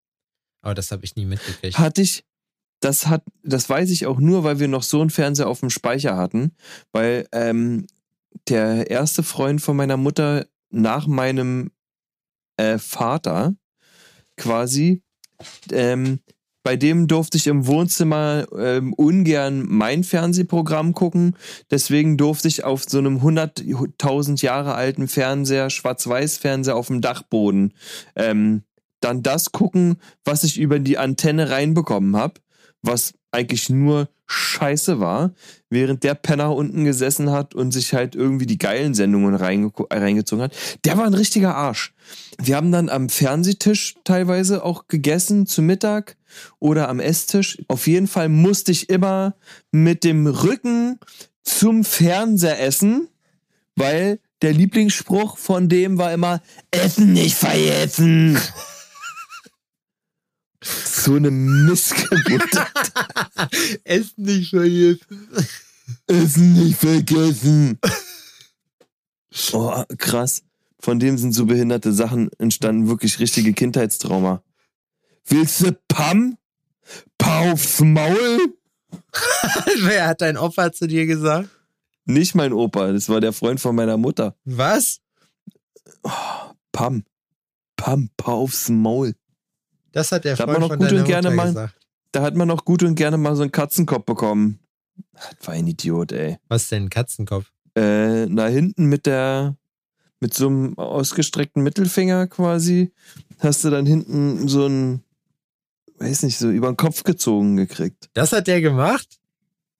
Aber 0.61 0.75
das 0.75 0.91
habe 0.91 1.03
ich 1.05 1.15
nie 1.15 1.25
mitgekriegt. 1.25 1.77
Hatte 1.77 2.01
ich, 2.01 2.23
das 2.79 3.07
hat, 3.07 3.23
das 3.43 3.69
weiß 3.69 3.89
ich 3.91 4.05
auch 4.05 4.19
nur, 4.19 4.43
weil 4.43 4.59
wir 4.59 4.67
noch 4.67 4.83
so 4.83 5.01
einen 5.01 5.09
Fernseher 5.09 5.47
auf 5.47 5.59
dem 5.59 5.69
Speicher 5.69 6.17
hatten, 6.17 6.55
weil 6.91 7.27
ähm, 7.31 7.87
der 8.47 8.89
erste 8.89 9.23
Freund 9.23 9.61
von 9.61 9.75
meiner 9.75 9.97
Mutter 9.97 10.45
nach 10.69 11.07
meinem 11.07 11.71
äh, 12.57 12.77
Vater 12.77 13.55
quasi, 14.37 15.01
ähm, 15.71 16.19
bei 16.63 16.75
dem 16.75 17.07
durfte 17.07 17.37
ich 17.37 17.47
im 17.47 17.65
Wohnzimmer 17.65 18.45
ähm, 18.57 18.93
ungern 18.93 19.65
mein 19.67 20.03
Fernsehprogramm 20.03 20.93
gucken. 20.93 21.35
Deswegen 21.71 22.17
durfte 22.17 22.47
ich 22.47 22.63
auf 22.63 22.83
so 22.83 22.99
einem 22.99 23.17
100.000 23.17 24.41
Jahre 24.43 24.75
alten 24.75 25.07
Fernseher, 25.07 25.69
Schwarz-Weiß-Fernseher 25.69 26.75
auf 26.75 26.87
dem 26.87 27.01
Dachboden, 27.01 27.73
ähm, 28.15 28.63
dann 28.99 29.23
das 29.23 29.51
gucken, 29.51 29.97
was 30.23 30.43
ich 30.43 30.59
über 30.59 30.77
die 30.77 30.97
Antenne 30.97 31.49
reinbekommen 31.49 32.15
habe, 32.15 32.35
was 32.83 33.13
eigentlich 33.31 33.69
nur 33.69 34.09
scheiße 34.27 34.99
war, 34.99 35.31
während 35.69 36.03
der 36.03 36.15
Penner 36.15 36.55
unten 36.55 36.85
gesessen 36.85 37.31
hat 37.31 37.53
und 37.53 37.71
sich 37.71 37.93
halt 37.93 38.15
irgendwie 38.15 38.45
die 38.45 38.57
geilen 38.57 38.93
Sendungen 38.93 39.35
reinge 39.35 39.71
reingezogen 39.89 40.43
hat. 40.43 40.55
Der 40.85 40.97
war 40.97 41.05
ein 41.05 41.13
richtiger 41.13 41.55
Arsch. 41.55 41.93
Wir 42.41 42.55
haben 42.55 42.71
dann 42.71 42.89
am 42.89 43.09
Fernsehtisch 43.09 43.95
teilweise 44.03 44.63
auch 44.63 44.87
gegessen 44.87 45.47
zu 45.47 45.61
Mittag 45.61 46.15
oder 46.59 46.87
am 46.87 46.99
Esstisch. 46.99 47.57
Auf 47.67 47.87
jeden 47.87 48.07
Fall 48.07 48.29
musste 48.29 48.71
ich 48.71 48.89
immer 48.89 49.35
mit 49.71 50.03
dem 50.03 50.27
Rücken 50.27 50.99
zum 51.43 51.83
Fernseher 51.83 52.61
essen, 52.61 53.09
weil 53.75 54.19
der 54.41 54.53
Lieblingsspruch 54.53 55.37
von 55.37 55.69
dem 55.69 55.97
war 55.97 56.13
immer, 56.13 56.41
Essen 56.71 57.13
nicht 57.13 57.35
vergessen. 57.35 58.39
So 60.63 61.15
eine 61.15 61.31
Missgeburt. 61.31 62.49
Essen 63.83 64.23
nicht 64.23 64.51
vergessen. 64.51 64.99
Essen 66.07 66.53
nicht 66.53 66.77
vergessen. 66.77 67.79
Oh, 69.53 69.83
krass. 69.97 70.43
Von 70.79 70.99
dem 70.99 71.17
sind 71.17 71.33
so 71.33 71.45
behinderte 71.45 71.93
Sachen 71.93 72.29
entstanden, 72.37 72.87
wirklich 72.87 73.19
richtige 73.19 73.53
Kindheitstrauma. 73.53 74.43
Willst 75.25 75.61
du 75.61 75.77
Pam? 75.87 76.37
Pa 77.17 77.51
aufs 77.51 77.79
Maul? 77.79 78.55
Wer 79.81 80.07
hat 80.07 80.21
dein 80.21 80.37
Opa 80.37 80.71
zu 80.71 80.87
dir 80.87 81.05
gesagt? 81.05 81.49
Nicht 82.05 82.35
mein 82.35 82.51
Opa, 82.51 82.91
das 82.91 83.09
war 83.09 83.21
der 83.21 83.31
Freund 83.31 83.59
von 83.59 83.75
meiner 83.75 83.97
Mutter. 83.97 84.35
Was? 84.43 84.99
Oh, 86.03 86.09
Pam. 86.71 87.03
Pam, 87.77 88.09
pa 88.17 88.33
aufs 88.33 88.69
Maul. 88.69 89.15
Das 89.91 90.11
hat 90.11 90.23
der 90.25 90.35
Da 90.35 90.43
hat 90.43 90.49
Freund 90.49 90.59
man 90.69 90.69
noch 90.69 90.77
gut 90.87 90.97
und 90.99 91.05
gerne 91.05 91.29
Mutter 91.29 91.35
mal- 91.35 91.47
gesagt. 91.47 91.75
Da 92.13 92.21
hat 92.23 92.35
man 92.35 92.47
noch 92.47 92.65
gut 92.65 92.83
und 92.83 92.95
gerne 92.95 93.17
mal 93.17 93.35
so 93.35 93.41
einen 93.43 93.51
Katzenkopf 93.53 94.05
bekommen. 94.05 94.59
Das 95.13 95.47
war 95.47 95.53
ein 95.53 95.65
Idiot, 95.67 96.11
ey. 96.11 96.37
Was 96.49 96.67
denn, 96.67 96.89
Katzenkopf? 96.89 97.51
Äh, 97.75 98.25
na 98.25 98.47
hinten 98.47 98.85
mit 98.87 99.05
der, 99.05 99.55
mit 100.19 100.33
so 100.33 100.47
einem 100.47 100.77
ausgestreckten 100.77 101.63
Mittelfinger 101.63 102.27
quasi, 102.27 102.91
hast 103.39 103.63
du 103.63 103.69
dann 103.69 103.85
hinten 103.85 104.49
so 104.49 104.65
ein, 104.67 105.03
weiß 105.99 106.23
nicht, 106.23 106.37
so 106.37 106.49
über 106.49 106.67
den 106.71 106.75
Kopf 106.77 107.03
gezogen 107.03 107.55
gekriegt. 107.55 108.09
Das 108.13 108.33
hat 108.33 108.47
der 108.47 108.59
gemacht? 108.59 109.20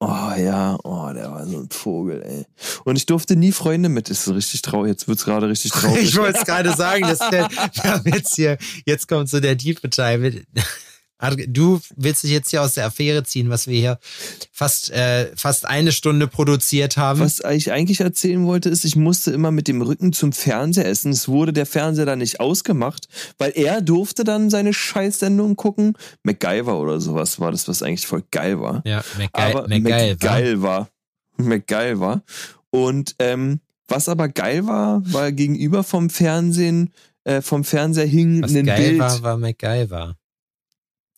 Oh 0.04 0.32
ja, 0.36 0.76
oh, 0.82 1.12
der 1.14 1.30
war 1.30 1.46
so 1.46 1.58
ein 1.58 1.70
Vogel, 1.70 2.24
ey. 2.24 2.44
Und 2.82 2.96
ich 2.96 3.06
durfte 3.06 3.36
nie 3.36 3.52
Freunde 3.52 3.88
mit. 3.88 4.10
Ist 4.10 4.28
richtig 4.28 4.60
traurig. 4.62 4.90
Jetzt 4.90 5.06
wird's 5.06 5.24
gerade 5.24 5.48
richtig 5.48 5.70
traurig. 5.72 6.02
Ich 6.02 6.16
wollte 6.16 6.40
es 6.40 6.44
gerade 6.44 6.74
sagen, 6.74 7.02
dass 7.02 7.20
der, 7.30 7.48
wir 7.48 7.84
haben 7.84 8.12
jetzt 8.12 8.34
hier, 8.34 8.58
jetzt 8.84 9.06
kommt 9.06 9.28
so 9.28 9.38
der 9.38 9.56
tiefe 9.56 9.88
Teil 9.90 10.18
mit. 10.18 10.44
Du 11.30 11.80
willst 11.96 12.24
dich 12.24 12.30
jetzt 12.32 12.50
hier 12.50 12.62
aus 12.62 12.74
der 12.74 12.86
Affäre 12.86 13.22
ziehen, 13.22 13.48
was 13.48 13.66
wir 13.68 13.78
hier 13.78 13.98
fast, 14.50 14.90
äh, 14.90 15.30
fast 15.36 15.66
eine 15.66 15.92
Stunde 15.92 16.26
produziert 16.26 16.96
haben. 16.96 17.20
Was 17.20 17.40
ich 17.50 17.70
eigentlich 17.70 18.00
erzählen 18.00 18.44
wollte, 18.44 18.68
ist, 18.68 18.84
ich 18.84 18.96
musste 18.96 19.30
immer 19.30 19.52
mit 19.52 19.68
dem 19.68 19.82
Rücken 19.82 20.12
zum 20.12 20.32
Fernseher 20.32 20.86
essen. 20.86 21.12
Es 21.12 21.28
wurde 21.28 21.52
der 21.52 21.66
Fernseher 21.66 22.06
dann 22.06 22.18
nicht 22.18 22.40
ausgemacht, 22.40 23.06
weil 23.38 23.52
er 23.54 23.80
durfte 23.80 24.24
dann 24.24 24.50
seine 24.50 24.74
Scheißsendung 24.74 25.56
gucken. 25.56 25.96
MacGyver 26.24 26.78
oder 26.78 27.00
sowas 27.00 27.38
war 27.38 27.52
das, 27.52 27.68
was 27.68 27.82
eigentlich 27.82 28.06
voll 28.06 28.24
geil 28.30 28.60
war. 28.60 28.82
Ja, 28.84 29.04
McGeil, 29.16 29.56
aber? 29.56 29.68
MacGyver 29.68 30.62
war. 30.62 30.88
MacGyver. 31.36 32.22
Und 32.70 33.14
ähm, 33.18 33.60
was 33.88 34.08
aber 34.08 34.28
geil 34.28 34.66
war, 34.66 35.02
war 35.04 35.32
gegenüber 35.32 35.84
vom 35.84 36.10
Fernsehen, 36.10 36.92
äh, 37.24 37.42
vom 37.42 37.62
Fernseher 37.62 38.06
hing 38.06 38.42
Was 38.42 38.54
ein 38.54 38.66
geil 38.66 38.90
Bild. 38.90 39.00
war, 39.00 39.22
war 39.22 39.36
MacGyver. 39.36 40.16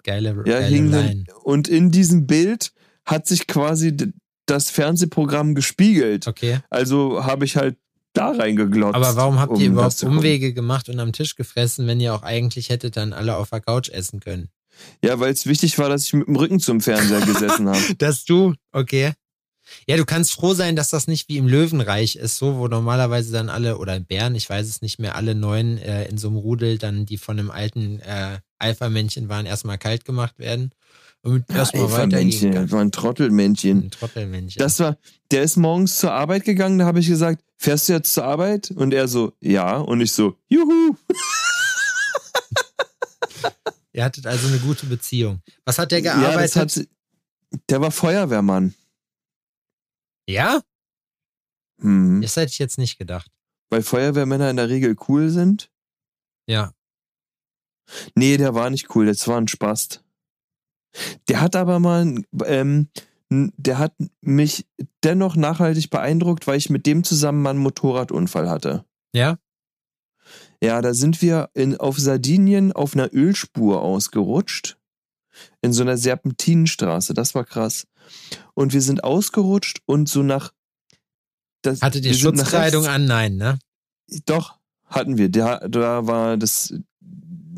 Geile, 0.05 0.29
Ja, 0.47 0.61
geile 0.61 0.67
hing 0.67 0.91
Line. 0.91 1.25
und 1.43 1.67
in 1.67 1.91
diesem 1.91 2.27
Bild 2.27 2.73
hat 3.05 3.27
sich 3.27 3.47
quasi 3.47 3.97
das 4.47 4.71
Fernsehprogramm 4.71 5.55
gespiegelt. 5.55 6.29
Okay. 6.29 6.61
Also 6.71 7.25
habe 7.25 7.45
ich 7.45 7.57
halt 7.57 7.77
da 8.13 8.31
reingeglotzt. 8.31 8.95
Aber 8.95 9.17
warum 9.17 9.41
habt 9.41 9.53
um 9.53 9.61
ihr 9.61 9.69
überhaupt. 9.69 10.03
Umwege 10.05 10.53
gemacht 10.55 10.89
und 10.89 11.01
am 11.01 11.13
Tisch 11.13 11.35
gefressen, 11.35 11.87
wenn 11.87 12.01
ihr 12.01 12.15
auch 12.15 12.23
eigentlich 12.23 12.69
hättet 12.69 12.97
dann 12.97 13.13
alle 13.13 13.37
auf 13.37 13.51
der 13.51 13.61
Couch 13.61 13.89
essen 13.89 14.21
können? 14.21 14.49
Ja, 15.05 15.19
weil 15.21 15.33
es 15.33 15.47
wichtig 15.47 15.79
war, 15.79 15.89
dass 15.89 16.05
ich 16.05 16.13
mit 16.15 16.27
dem 16.27 16.37
Rücken 16.37 16.61
zum 16.61 16.81
Fernseher 16.81 17.21
gesessen 17.21 17.69
habe. 17.69 17.81
Dass 17.99 18.25
du, 18.25 18.55
okay. 18.73 19.13
Ja, 19.87 19.97
du 19.97 20.05
kannst 20.05 20.33
froh 20.33 20.55
sein, 20.55 20.77
dass 20.77 20.91
das 20.91 21.07
nicht 21.07 21.29
wie 21.29 21.39
im 21.39 21.49
Löwenreich 21.49 22.17
ist, 22.17 22.37
so, 22.37 22.59
wo 22.59 22.69
normalerweise 22.69 23.33
dann 23.33 23.49
alle, 23.49 23.79
oder 23.79 23.97
in 23.97 24.05
Bären, 24.05 24.35
ich 24.35 24.49
weiß 24.49 24.67
es 24.69 24.83
nicht 24.83 24.99
mehr, 24.99 25.17
alle 25.17 25.35
neun 25.35 25.79
äh, 25.79 26.07
in 26.09 26.19
so 26.19 26.29
einem 26.29 26.37
Rudel, 26.37 26.79
dann 26.79 27.07
die 27.07 27.19
von 27.19 27.39
einem 27.39 27.51
alten 27.51 28.01
äh, 28.01 28.39
Alpha-Männchen 28.59 29.29
waren, 29.29 29.47
erstmal 29.47 29.79
kalt 29.79 30.05
gemacht 30.05 30.39
werden. 30.39 30.73
Und 31.23 31.51
erstmal 31.51 31.91
weitergehen 31.91 32.53
das 32.53 32.71
war 32.71 32.83
ein 32.83 32.93
Trottelmännchen. 32.93 33.85
Ein 33.85 33.91
Trottelmännchen. 33.91 34.59
Das 34.61 34.79
war, 34.79 34.99
der 35.31 35.43
ist 35.43 35.57
morgens 35.57 35.99
zur 35.99 36.13
Arbeit 36.13 36.45
gegangen, 36.45 36.79
da 36.79 36.85
habe 36.85 37.01
ich 37.01 37.09
gesagt, 37.09 37.43
fährst 37.57 37.89
du 37.89 37.95
jetzt 37.95 38.13
zur 38.13 38.25
Arbeit? 38.25 38.71
Und 38.71 38.93
er 38.93 39.09
so, 39.09 39.33
ja. 39.41 39.79
Und 39.79 40.03
ich 40.03 40.13
so, 40.13 40.37
juhu. 40.49 40.97
Ihr 43.95 44.05
hattet 44.05 44.27
also 44.27 44.49
eine 44.49 44.59
gute 44.59 44.87
Beziehung. 44.87 45.41
Was 45.65 45.79
hat 45.79 45.93
der 45.93 46.01
Ja, 46.01 46.19
gearbeitet? 46.19 46.57
hat, 46.57 46.87
der 47.71 47.81
war 47.81 47.91
Feuerwehrmann. 47.91 48.75
Ja? 50.27 50.63
Hm. 51.81 52.21
Das 52.23 52.37
hätte 52.37 52.53
ich 52.53 52.59
jetzt 52.59 52.79
nicht 52.79 52.99
gedacht. 52.99 53.31
Weil 53.71 53.83
Feuerwehrmänner 53.83 54.51
in 54.51 54.57
der 54.57 54.69
Regel 54.69 54.97
cool 55.09 55.29
sind. 55.29 55.71
Ja. 56.47 56.73
Nee, 58.15 58.37
der 58.37 58.55
war 58.55 58.71
nicht 58.71 58.95
cool, 58.95 59.07
das 59.07 59.27
war 59.29 59.39
ein 59.39 59.49
Spast. 59.49 60.05
Der 61.29 61.41
hat 61.41 61.57
aber 61.57 61.81
mal, 61.81 62.23
ähm, 62.45 62.89
der 63.29 63.79
hat 63.79 63.95
mich 64.21 64.67
dennoch 65.03 65.37
nachhaltig 65.37 65.91
beeindruckt, 65.91 66.47
weil 66.47 66.59
ich 66.59 66.71
mit 66.71 66.87
dem 66.87 67.05
zusammen 67.05 67.43
mal 67.43 67.51
einen 67.51 67.59
Motorradunfall 67.59 68.49
hatte. 68.49 68.85
Ja? 69.15 69.39
Ja, 70.63 70.81
da 70.81 70.95
sind 70.95 71.21
wir 71.21 71.51
in, 71.53 71.77
auf 71.77 71.99
Sardinien 71.99 72.73
auf 72.73 72.95
einer 72.95 73.13
Ölspur 73.13 73.83
ausgerutscht. 73.83 74.79
In 75.61 75.73
so 75.73 75.83
einer 75.83 75.97
Serpentinenstraße. 75.97 77.15
Das 77.15 77.35
war 77.35 77.45
krass. 77.45 77.87
Und 78.55 78.73
wir 78.73 78.83
sind 78.83 79.05
ausgerutscht 79.05 79.81
und 79.87 80.09
so 80.09 80.23
nach. 80.23 80.53
Das, 81.63 81.81
Hattet 81.83 82.05
ihr 82.05 82.15
Schutzkleidung 82.15 82.87
an? 82.87 83.07
Nein, 83.07 83.37
ne? 83.37 83.59
Doch, 84.27 84.59
hatten 84.85 85.19
wir. 85.19 85.31
Da, 85.31 85.67
da 85.69 86.07
war 86.07 86.37
das. 86.37 86.75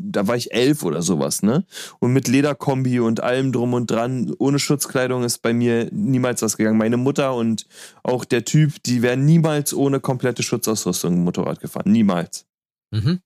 Da 0.09 0.25
war 0.25 0.37
ich 0.37 0.53
elf 0.53 0.83
oder 0.83 1.01
sowas, 1.01 1.43
ne? 1.43 1.65
Und 1.99 2.13
mit 2.13 2.29
Lederkombi 2.29 3.01
und 3.01 3.21
allem 3.21 3.51
drum 3.51 3.73
und 3.73 3.91
dran, 3.91 4.33
ohne 4.39 4.57
Schutzkleidung 4.57 5.25
ist 5.25 5.41
bei 5.41 5.53
mir 5.53 5.89
niemals 5.91 6.41
was 6.41 6.55
gegangen. 6.55 6.77
Meine 6.77 6.95
Mutter 6.95 7.35
und 7.35 7.65
auch 8.03 8.23
der 8.23 8.45
Typ, 8.45 8.81
die 8.83 9.01
wären 9.01 9.25
niemals 9.25 9.73
ohne 9.73 9.99
komplette 9.99 10.43
Schutzausrüstung 10.43 11.25
Motorrad 11.25 11.59
gefahren. 11.59 11.91
Niemals. 11.91 12.45
Mhm. 12.91 13.19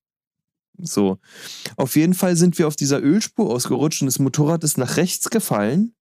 So. 0.83 1.17
Auf 1.77 1.95
jeden 1.95 2.13
Fall 2.13 2.35
sind 2.35 2.57
wir 2.57 2.67
auf 2.67 2.75
dieser 2.75 3.01
Ölspur 3.01 3.49
ausgerutscht 3.49 4.01
und 4.01 4.07
das 4.07 4.19
Motorrad 4.19 4.63
ist 4.63 4.77
nach 4.77 4.97
rechts 4.97 5.29
gefallen. 5.29 5.93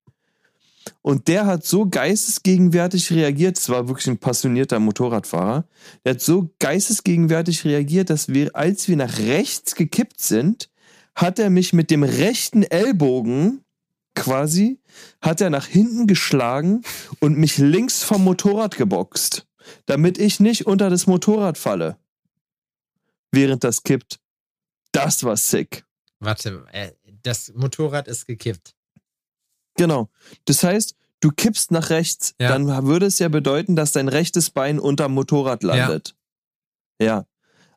Und 1.01 1.27
der 1.27 1.45
hat 1.45 1.65
so 1.65 1.87
geistesgegenwärtig 1.87 3.11
reagiert, 3.11 3.57
es 3.57 3.69
war 3.69 3.87
wirklich 3.87 4.07
ein 4.07 4.17
passionierter 4.17 4.79
Motorradfahrer, 4.79 5.65
der 6.03 6.13
hat 6.13 6.21
so 6.21 6.49
geistesgegenwärtig 6.59 7.65
reagiert, 7.65 8.09
dass 8.09 8.29
wir, 8.29 8.55
als 8.55 8.87
wir 8.87 8.97
nach 8.97 9.19
rechts 9.19 9.75
gekippt 9.75 10.19
sind, 10.19 10.69
hat 11.15 11.39
er 11.39 11.49
mich 11.49 11.73
mit 11.73 11.91
dem 11.91 12.03
rechten 12.03 12.63
Ellbogen 12.63 13.63
quasi, 14.15 14.79
hat 15.21 15.41
er 15.41 15.49
nach 15.49 15.67
hinten 15.67 16.07
geschlagen 16.07 16.81
und 17.19 17.37
mich 17.37 17.57
links 17.57 18.03
vom 18.03 18.23
Motorrad 18.23 18.77
geboxt, 18.77 19.47
damit 19.85 20.17
ich 20.17 20.39
nicht 20.39 20.67
unter 20.67 20.89
das 20.89 21.07
Motorrad 21.07 21.57
falle, 21.57 21.97
während 23.31 23.63
das 23.63 23.83
kippt. 23.83 24.19
Das 24.91 25.23
war 25.23 25.37
sick. 25.37 25.85
Warte, 26.19 26.65
äh, 26.71 26.91
das 27.23 27.53
Motorrad 27.55 28.07
ist 28.07 28.25
gekippt. 28.27 28.75
Genau. 29.75 30.09
Das 30.45 30.63
heißt, 30.63 30.95
du 31.21 31.31
kippst 31.31 31.71
nach 31.71 31.89
rechts, 31.89 32.35
Ja. 32.39 32.49
dann 32.49 32.67
würde 32.85 33.05
es 33.05 33.19
ja 33.19 33.29
bedeuten, 33.29 33.75
dass 33.75 33.91
dein 33.93 34.07
rechtes 34.07 34.49
Bein 34.49 34.79
unterm 34.79 35.13
Motorrad 35.13 35.63
landet. 35.63 36.15
Ja. 37.01 37.25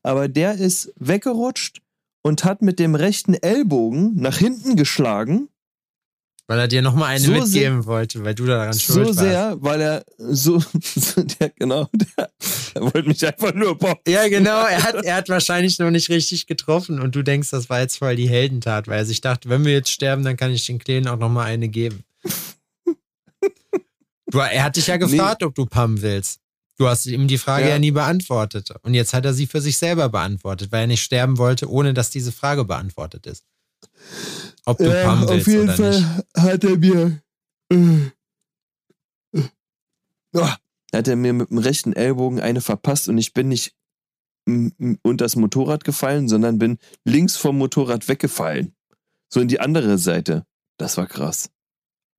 Aber 0.02 0.28
der 0.28 0.54
ist 0.56 0.92
weggerutscht 0.96 1.80
und 2.22 2.44
hat 2.44 2.60
mit 2.62 2.78
dem 2.78 2.94
rechten 2.94 3.34
Ellbogen 3.34 4.16
nach 4.16 4.36
hinten 4.36 4.76
geschlagen. 4.76 5.48
Weil 6.46 6.58
er 6.58 6.68
dir 6.68 6.82
nochmal 6.82 7.10
eine 7.10 7.24
So 7.24 7.32
mitgeben 7.32 7.86
wollte, 7.86 8.22
weil 8.22 8.34
du 8.34 8.44
daran 8.44 8.78
schuld 8.78 8.98
So 8.98 9.06
warst. 9.06 9.18
sehr, 9.18 9.56
weil 9.60 9.80
er 9.80 10.04
so, 10.18 10.58
so 10.82 11.22
der, 11.40 11.50
genau, 11.50 11.88
der, 11.92 12.30
er 12.74 12.82
wollte 12.82 13.08
mich 13.08 13.26
einfach 13.26 13.54
nur 13.54 13.78
boxen. 13.78 14.02
Ja, 14.06 14.28
genau. 14.28 14.66
Er 14.66 14.82
hat, 14.82 15.04
er 15.04 15.16
hat 15.16 15.28
wahrscheinlich 15.30 15.78
noch 15.78 15.90
nicht 15.90 16.10
richtig 16.10 16.46
getroffen 16.46 17.00
und 17.00 17.14
du 17.14 17.22
denkst, 17.22 17.50
das 17.50 17.70
war 17.70 17.80
jetzt 17.80 17.96
voll 17.96 18.16
die 18.16 18.28
Heldentat, 18.28 18.88
weil 18.88 18.98
er 18.98 19.06
sich 19.06 19.22
dachte, 19.22 19.48
wenn 19.48 19.64
wir 19.64 19.72
jetzt 19.72 19.90
sterben, 19.90 20.22
dann 20.22 20.36
kann 20.36 20.52
ich 20.52 20.66
den 20.66 20.78
Kleinen 20.78 21.08
auch 21.08 21.18
nochmal 21.18 21.46
eine 21.46 21.68
geben. 21.68 22.04
Du, 24.26 24.38
er 24.40 24.64
hat 24.64 24.74
dich 24.74 24.88
ja 24.88 24.96
gefragt, 24.96 25.44
ob 25.44 25.54
du 25.54 25.64
Pam 25.64 26.00
willst. 26.02 26.40
Du 26.76 26.88
hast 26.88 27.06
ihm 27.06 27.28
die 27.28 27.38
Frage 27.38 27.66
ja. 27.66 27.70
Ja. 27.72 27.78
nie 27.78 27.92
beantwortet. 27.92 28.68
Und 28.82 28.94
jetzt 28.94 29.14
hat 29.14 29.24
er 29.24 29.32
sie 29.32 29.46
für 29.46 29.60
sich 29.60 29.78
selber 29.78 30.08
beantwortet, 30.08 30.72
weil 30.72 30.80
er 30.80 30.86
nicht 30.88 31.02
sterben 31.02 31.38
wollte, 31.38 31.70
ohne 31.70 31.94
dass 31.94 32.10
diese 32.10 32.32
Frage 32.32 32.64
beantwortet 32.64 33.26
ist. 33.26 33.44
Ob 34.66 34.78
du 34.78 34.84
Ja, 34.84 35.04
Pam 35.04 35.20
willst 35.28 35.32
auf 35.32 35.46
jeden 35.46 35.62
oder 35.64 35.74
Fall 35.74 35.90
nicht. 36.00 36.26
hat 36.36 36.64
er 36.64 36.76
mir. 36.78 37.22
Äh, 37.72 39.38
äh, 39.38 39.42
oh, 40.34 40.48
hat 40.92 41.08
er 41.08 41.16
mir 41.16 41.32
mit 41.32 41.50
dem 41.50 41.58
rechten 41.58 41.92
Ellbogen 41.92 42.40
eine 42.40 42.60
verpasst 42.60 43.08
und 43.08 43.18
ich 43.18 43.32
bin 43.34 43.48
nicht 43.48 43.74
unter 44.46 45.24
das 45.24 45.36
Motorrad 45.36 45.84
gefallen, 45.84 46.28
sondern 46.28 46.58
bin 46.58 46.78
links 47.04 47.36
vom 47.36 47.56
Motorrad 47.56 48.08
weggefallen. 48.08 48.74
So 49.32 49.40
in 49.40 49.48
die 49.48 49.58
andere 49.58 49.96
Seite. 49.96 50.44
Das 50.76 50.96
war 50.98 51.06
krass. 51.06 51.50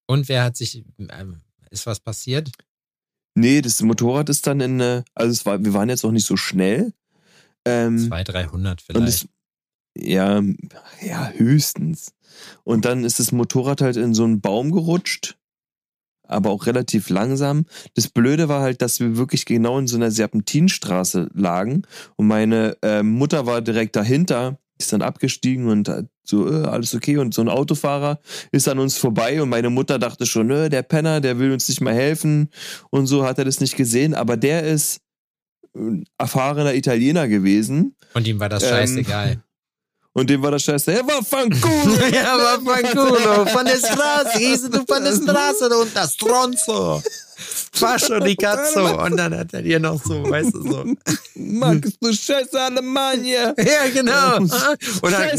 Und 0.07 0.27
wer 0.27 0.43
hat 0.43 0.57
sich, 0.57 0.83
ähm, 0.97 1.41
ist 1.69 1.85
was 1.85 1.99
passiert? 1.99 2.51
Nee, 3.35 3.61
das 3.61 3.81
Motorrad 3.81 4.29
ist 4.29 4.47
dann 4.47 4.59
in, 4.59 4.79
äh, 4.79 5.03
also 5.13 5.31
es 5.31 5.45
war, 5.45 5.63
wir 5.63 5.73
waren 5.73 5.89
jetzt 5.89 6.03
auch 6.03 6.11
nicht 6.11 6.25
so 6.25 6.35
schnell. 6.37 6.93
Ähm, 7.65 7.99
200, 7.99 8.29
300 8.33 8.71
und 8.71 8.81
vielleicht. 8.81 9.07
es, 9.25 9.27
Ja, 9.97 10.41
ja, 11.01 11.29
höchstens. 11.29 12.13
Und 12.63 12.85
dann 12.85 13.03
ist 13.03 13.19
das 13.19 13.31
Motorrad 13.31 13.81
halt 13.81 13.95
in 13.95 14.13
so 14.13 14.25
einen 14.25 14.41
Baum 14.41 14.71
gerutscht, 14.71 15.37
aber 16.27 16.49
auch 16.49 16.65
relativ 16.65 17.09
langsam. 17.09 17.65
Das 17.93 18.09
Blöde 18.09 18.49
war 18.49 18.61
halt, 18.61 18.81
dass 18.81 18.99
wir 18.99 19.17
wirklich 19.17 19.45
genau 19.45 19.79
in 19.79 19.87
so 19.87 19.95
einer 19.95 20.11
Serpentinstraße 20.11 21.29
lagen 21.33 21.83
und 22.17 22.27
meine 22.27 22.77
äh, 22.81 23.03
Mutter 23.03 23.45
war 23.45 23.61
direkt 23.61 23.95
dahinter, 23.95 24.59
ist 24.77 24.91
dann 24.91 25.01
abgestiegen 25.01 25.69
und 25.69 25.87
hat 25.87 26.07
so, 26.25 26.51
äh, 26.51 26.65
alles 26.65 26.93
okay. 26.93 27.17
Und 27.17 27.33
so 27.33 27.41
ein 27.41 27.49
Autofahrer 27.49 28.19
ist 28.51 28.67
an 28.67 28.79
uns 28.79 28.97
vorbei 28.97 29.41
und 29.41 29.47
meine 29.49 29.69
Mutter 29.69 29.99
dachte 29.99 30.25
schon, 30.25 30.49
äh, 30.49 30.69
der 30.69 30.81
Penner, 30.83 31.21
der 31.21 31.39
will 31.39 31.53
uns 31.53 31.69
nicht 31.69 31.79
mal 31.79 31.93
helfen 31.93 32.49
und 32.89 33.07
so 33.07 33.25
hat 33.25 33.37
er 33.37 33.45
das 33.45 33.61
nicht 33.61 33.77
gesehen. 33.77 34.13
Aber 34.13 34.35
der 34.35 34.63
ist 34.63 34.99
erfahrener 36.17 36.73
Italiener 36.73 37.27
gewesen. 37.27 37.95
Und 38.13 38.27
ihm 38.27 38.39
war 38.39 38.49
das 38.49 38.67
scheißegal. 38.67 39.31
Ähm, 39.33 39.41
und 40.15 40.29
dem 40.29 40.41
war 40.41 40.51
das 40.51 40.63
scheiße. 40.63 40.93
Er 40.93 41.05
war 41.05 41.21
fanculo. 41.25 41.95
er 42.11 42.37
war 42.37 42.61
fanculo. 42.61 43.45
Von 43.47 43.65
der 43.65 43.77
Straße. 43.77 44.39
Hieß 44.39 44.69
du 44.69 44.85
von 44.87 45.03
der 45.03 45.13
Straße 45.13 45.67
und 45.77 45.93
das 45.93 46.13
Stronzo. 46.13 47.03
Fascio 47.73 48.21
di 48.21 48.33
cazzo. 48.37 49.03
Und 49.03 49.17
dann 49.17 49.37
hat 49.37 49.53
er 49.53 49.61
dir 49.61 49.77
noch 49.77 50.01
so, 50.01 50.23
weißt 50.23 50.53
du, 50.53 50.71
so. 50.71 50.85
Magst 51.35 51.97
du 51.99 52.13
scheiße 52.13 52.57
Alemannia? 52.57 53.53
ja, 53.57 53.89
genau. 53.93 54.37
Und 54.37 55.11
dann 55.11 55.37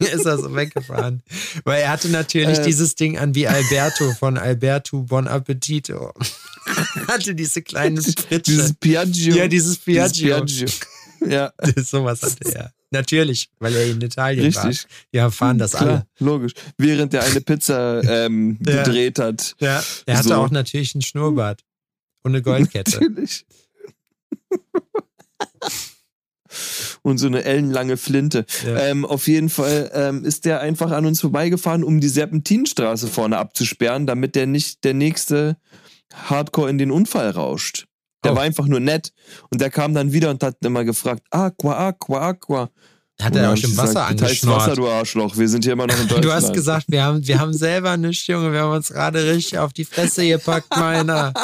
ist 0.00 0.26
er 0.26 0.38
so 0.38 0.54
weggefahren. 0.54 1.22
Weil 1.64 1.80
er 1.84 1.90
hatte 1.92 2.10
natürlich 2.10 2.58
äh, 2.58 2.64
dieses 2.64 2.94
Ding 2.94 3.16
an 3.16 3.34
wie 3.34 3.48
Alberto 3.48 4.12
von 4.12 4.36
Alberto 4.36 5.04
Bon 5.04 5.26
Appetito. 5.26 6.12
hatte 7.08 7.34
diese 7.34 7.62
kleinen 7.62 8.02
Spritsche. 8.02 8.52
Dieses 8.52 8.74
Piaggio. 8.74 9.36
Ja, 9.36 9.48
dieses 9.48 9.78
Piaggio. 9.78 10.44
Dieses 10.44 10.78
Piaggio. 10.80 10.97
Ja. 11.26 11.52
Sowas 11.76 12.22
hatte 12.22 12.54
er. 12.54 12.72
Natürlich, 12.90 13.50
weil 13.58 13.74
er 13.74 13.86
in 13.86 14.00
Italien 14.00 14.44
Richtig. 14.44 14.84
war. 14.84 14.90
Ja, 15.12 15.30
fahren 15.30 15.58
das 15.58 15.72
Klar, 15.72 15.88
alle. 15.88 16.06
Logisch. 16.18 16.52
Während 16.78 17.12
er 17.12 17.24
eine 17.24 17.40
Pizza 17.40 18.02
ähm, 18.04 18.58
ja. 18.64 18.82
gedreht 18.82 19.18
hat. 19.18 19.54
Ja. 19.60 19.82
Er 20.06 20.18
hatte 20.18 20.28
so. 20.28 20.34
auch 20.34 20.50
natürlich 20.50 20.94
einen 20.94 21.02
Schnurrbart. 21.02 21.64
Und 22.22 22.32
eine 22.32 22.42
Goldkette. 22.42 23.00
Natürlich. 23.00 23.46
und 27.02 27.18
so 27.18 27.26
eine 27.26 27.44
ellenlange 27.44 27.96
Flinte. 27.96 28.44
Ja. 28.66 28.86
Ähm, 28.86 29.04
auf 29.04 29.28
jeden 29.28 29.50
Fall 29.50 29.90
ähm, 29.94 30.24
ist 30.24 30.44
der 30.44 30.60
einfach 30.60 30.90
an 30.90 31.06
uns 31.06 31.20
vorbeigefahren, 31.20 31.84
um 31.84 32.00
die 32.00 32.08
Serpentinstraße 32.08 33.08
vorne 33.08 33.38
abzusperren, 33.38 34.06
damit 34.06 34.34
der 34.34 34.46
nicht 34.46 34.84
der 34.84 34.94
nächste 34.94 35.56
Hardcore 36.12 36.70
in 36.70 36.78
den 36.78 36.90
Unfall 36.90 37.30
rauscht. 37.30 37.86
Der 38.24 38.32
oh. 38.32 38.36
war 38.36 38.42
einfach 38.42 38.66
nur 38.66 38.80
nett. 38.80 39.12
Und 39.50 39.60
der 39.60 39.70
kam 39.70 39.94
dann 39.94 40.12
wieder 40.12 40.30
und 40.30 40.42
hat 40.42 40.56
immer 40.64 40.84
gefragt, 40.84 41.22
Aqua, 41.30 41.88
Aqua, 41.88 42.28
Aqua. 42.28 42.70
Hat 43.20 43.34
er 43.34 43.52
auch 43.52 43.56
schon 43.56 43.76
Wasser 43.76 44.06
angeschnort. 44.06 44.60
Wasser, 44.60 44.76
du 44.76 44.88
Arschloch. 44.88 45.36
Wir 45.36 45.48
sind 45.48 45.64
hier 45.64 45.72
immer 45.72 45.88
noch 45.88 45.94
in 45.94 46.02
Deutschland. 46.02 46.24
Du 46.24 46.32
hast 46.32 46.52
gesagt, 46.52 46.84
wir 46.88 47.02
haben, 47.02 47.26
wir 47.26 47.40
haben 47.40 47.52
selber 47.52 47.96
nichts, 47.96 48.28
Junge. 48.28 48.52
Wir 48.52 48.60
haben 48.60 48.76
uns 48.76 48.90
gerade 48.90 49.26
richtig 49.26 49.58
auf 49.58 49.72
die 49.72 49.84
Fresse 49.84 50.26
gepackt, 50.26 50.68
meiner. 50.76 51.32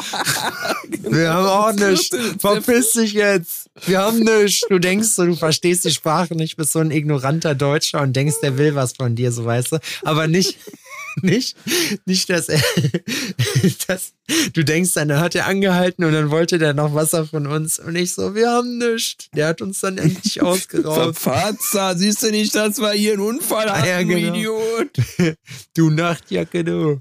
Wir 1.03 1.33
haben 1.33 1.47
auch 1.47 1.73
nichts. 1.73 2.11
Verpiss 2.39 2.93
dich 2.93 3.13
jetzt. 3.13 3.69
Wir 3.87 4.01
haben 4.01 4.21
nichts. 4.21 4.63
Du 4.69 4.79
denkst 4.79 5.09
so, 5.09 5.25
du 5.27 5.35
verstehst 5.35 5.85
die 5.85 5.91
Sprache 5.91 6.35
nicht, 6.35 6.57
bist 6.57 6.73
so 6.73 6.79
ein 6.79 6.91
ignoranter 6.91 7.55
Deutscher 7.55 8.01
und 8.03 8.15
denkst, 8.15 8.37
der 8.43 8.57
will 8.59 8.75
was 8.75 8.95
von 8.95 9.15
dir, 9.15 9.31
so 9.33 9.45
weißt 9.45 9.73
du. 9.73 9.79
Aber 10.03 10.29
nicht, 10.29 10.59
nicht, 11.23 11.57
nicht, 12.07 12.29
dass 12.31 12.49
er, 12.49 12.61
dass 13.87 14.13
du 14.53 14.65
denkst, 14.65 14.95
dann 14.95 15.19
hat 15.19 15.35
er 15.35 15.47
angehalten 15.47 16.05
und 16.05 16.13
dann 16.13 16.31
wollte 16.31 16.59
der 16.59 16.75
noch 16.75 16.95
Wasser 16.95 17.27
von 17.27 17.47
uns 17.47 17.79
und 17.79 17.97
ich 17.97 18.13
so, 18.13 18.35
wir 18.35 18.51
haben 18.51 18.79
nichts. 18.79 19.29
Der 19.35 19.49
hat 19.49 19.63
uns 19.63 19.81
dann 19.81 19.99
endlich 19.99 20.43
ausgeraubt. 20.43 21.19
Verfatzer, 21.19 21.97
siehst 21.97 22.23
du 22.23 22.31
nicht, 22.31 22.55
dass 22.55 22.79
wir 22.79 22.93
hier 22.93 23.15
einen 23.15 23.23
Unfall 23.23 23.71
hatten, 23.71 23.89
ja, 23.89 24.03
genau. 24.03 24.35
Idiot? 24.35 24.91
Du 25.75 25.91
Nachtjacke, 25.91 26.65
du. 26.65 27.01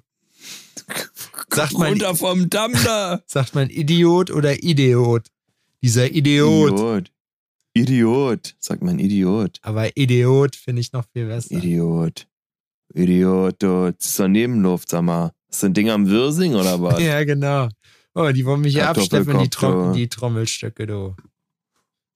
Sagt 1.50 1.74
man, 1.74 1.90
runter 1.90 2.16
vom 2.16 2.50
Damm 2.50 2.74
da. 2.84 3.22
Sagt 3.28 3.56
man 3.56 3.70
Idiot 3.70 4.32
oder 4.32 4.64
Idiot? 4.64 5.28
Dieser 5.82 6.12
Idiot. 6.12 6.74
Idiot. 6.74 7.12
Idiot, 7.76 8.56
sagt 8.60 8.84
man 8.84 9.00
Idiot. 9.00 9.60
Aber 9.64 9.96
Idiot 9.98 10.56
finde 10.56 10.82
ich 10.82 10.94
noch 10.94 11.06
viel 11.12 11.26
besser. 11.26 11.56
Idiot. 11.56 12.28
Idiot, 12.94 13.56
du, 13.60 13.92
das 13.92 14.06
ist 14.06 14.20
doch 14.20 14.28
Nebenluft, 14.28 14.90
sag 14.90 15.02
mal. 15.02 15.32
Das 15.48 15.64
ein 15.64 15.74
Ding 15.74 15.90
am 15.90 16.10
Wirsing 16.10 16.56
oder 16.56 16.82
was? 16.82 17.02
ja, 17.02 17.24
genau. 17.24 17.70
Oh, 18.16 18.30
die 18.32 18.46
wollen 18.46 18.62
mich 18.62 18.74
hier 18.74 18.88
absteppen, 18.90 19.40
die, 19.40 19.50
Trom 19.50 19.94
die 19.94 20.08
Trommelstöcke, 20.08 20.86
du. 20.86 21.16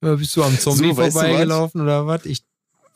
Ja, 0.04 0.16
bist 0.16 0.36
du 0.36 0.44
am 0.44 0.58
Zombie 0.58 0.90
so, 0.90 0.96
vorbeigelaufen 0.96 1.82
oder 1.82 2.06
was? 2.06 2.26
Ich. 2.26 2.46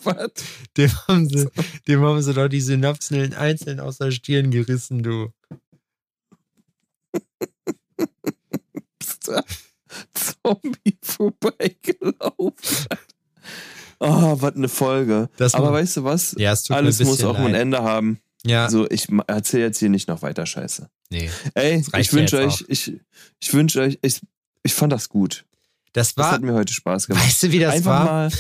Was? 0.04 0.32
Dem 0.78 0.92
haben, 1.08 1.30
sie, 1.30 1.48
dem 1.88 2.02
haben 2.02 2.22
sie 2.24 2.34
doch 2.34 2.48
die 2.48 2.62
Synapsen 2.62 3.34
einzeln 3.36 3.80
aus 3.80 4.00
der 4.00 4.10
Stirn 4.10 4.50
gerissen, 4.50 5.04
du. 5.04 5.32
bist 8.98 9.28
du 9.28 9.44
Zombie 10.14 10.98
vorbeigelaufen? 11.04 12.88
Oh, 14.04 14.36
was 14.42 14.56
eine 14.56 14.68
Folge. 14.68 15.30
Das 15.38 15.54
Aber 15.54 15.72
weißt 15.72 15.98
du 15.98 16.04
was? 16.04 16.34
Ja, 16.36 16.56
Alles 16.70 17.00
muss 17.04 17.24
auch 17.24 17.38
leid. 17.38 17.50
ein 17.50 17.54
Ende 17.54 17.84
haben. 17.84 18.20
Ja. 18.44 18.68
So, 18.68 18.90
ich 18.90 19.08
erzähle 19.28 19.66
jetzt 19.66 19.78
hier 19.78 19.90
nicht 19.90 20.08
noch 20.08 20.24
weiter 20.24 20.48
Scheiße. 20.48 20.90
Nee. 21.12 21.30
Ey, 21.54 21.84
ich 22.00 22.12
wünsche 22.12 22.40
euch, 22.40 22.66
ich, 22.68 22.94
ich 23.40 23.54
wünsche 23.54 23.80
euch, 23.80 24.00
ich, 24.02 24.20
ich 24.64 24.74
fand 24.74 24.92
das 24.92 25.08
gut. 25.08 25.46
Das 25.94 26.18
war. 26.18 26.24
Das 26.24 26.34
hat 26.34 26.42
mir 26.42 26.54
heute 26.54 26.74
Spaß 26.74 27.06
gemacht. 27.06 27.24
Weißt 27.24 27.44
du, 27.44 27.52
wie 27.52 27.60
das 27.60 27.76
Einfach 27.76 27.92
war? 27.92 28.06
mal 28.06 28.32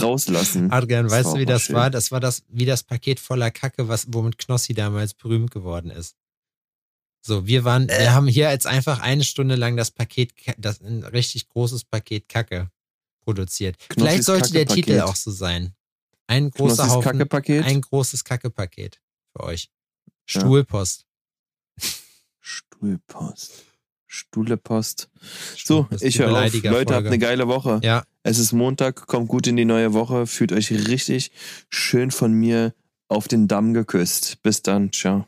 rauslassen. 0.00 0.70
Adrian, 0.72 1.04
das 1.04 1.12
weißt 1.12 1.34
du, 1.34 1.38
wie 1.40 1.44
das 1.44 1.64
schön. 1.64 1.76
war? 1.76 1.90
Das 1.90 2.10
war 2.10 2.20
das, 2.20 2.44
wie 2.48 2.64
das 2.64 2.82
Paket 2.82 3.20
voller 3.20 3.50
Kacke, 3.50 3.88
was, 3.88 4.06
womit 4.08 4.38
Knossi 4.38 4.72
damals 4.72 5.12
berühmt 5.12 5.50
geworden 5.50 5.90
ist. 5.90 6.16
So, 7.20 7.46
wir 7.46 7.64
waren, 7.64 7.90
äh. 7.90 7.98
wir 7.98 8.14
haben 8.14 8.28
hier 8.28 8.50
jetzt 8.50 8.66
einfach 8.66 9.00
eine 9.00 9.24
Stunde 9.24 9.56
lang 9.56 9.76
das 9.76 9.90
Paket, 9.90 10.32
das 10.56 10.80
ein 10.80 11.04
richtig 11.04 11.48
großes 11.48 11.84
Paket 11.84 12.30
Kacke 12.30 12.70
produziert. 13.24 13.78
Knossis 13.78 13.94
Vielleicht 14.02 14.24
sollte 14.24 14.52
der 14.52 14.66
Titel 14.66 15.00
auch 15.00 15.16
so 15.16 15.30
sein. 15.30 15.74
Ein 16.26 16.50
großer 16.50 16.84
Knossis 16.84 16.92
Haufen, 16.92 17.12
Kackepaket? 17.12 17.64
ein 17.64 17.80
großes 17.80 18.24
Kackepaket 18.24 19.00
für 19.32 19.44
euch. 19.44 19.70
Stuhlpost. 20.24 21.06
Ja. 21.80 21.88
Stuhlpost. 22.40 23.64
Stuhlepost. 24.06 25.08
So, 25.56 25.88
ich 26.00 26.18
höre 26.18 26.44
auf. 26.44 26.52
Leute, 26.62 26.94
habt 26.94 27.06
eine 27.06 27.18
geile 27.18 27.48
Woche. 27.48 27.80
Ja. 27.82 28.04
Es 28.22 28.38
ist 28.38 28.52
Montag, 28.52 29.06
kommt 29.06 29.28
gut 29.28 29.46
in 29.46 29.56
die 29.56 29.64
neue 29.64 29.94
Woche, 29.94 30.26
fühlt 30.26 30.52
euch 30.52 30.70
richtig 30.70 31.30
schön 31.70 32.10
von 32.10 32.32
mir 32.32 32.74
auf 33.08 33.26
den 33.26 33.48
Damm 33.48 33.72
geküsst. 33.72 34.42
Bis 34.42 34.60
dann, 34.60 34.92
ciao. 34.92 35.26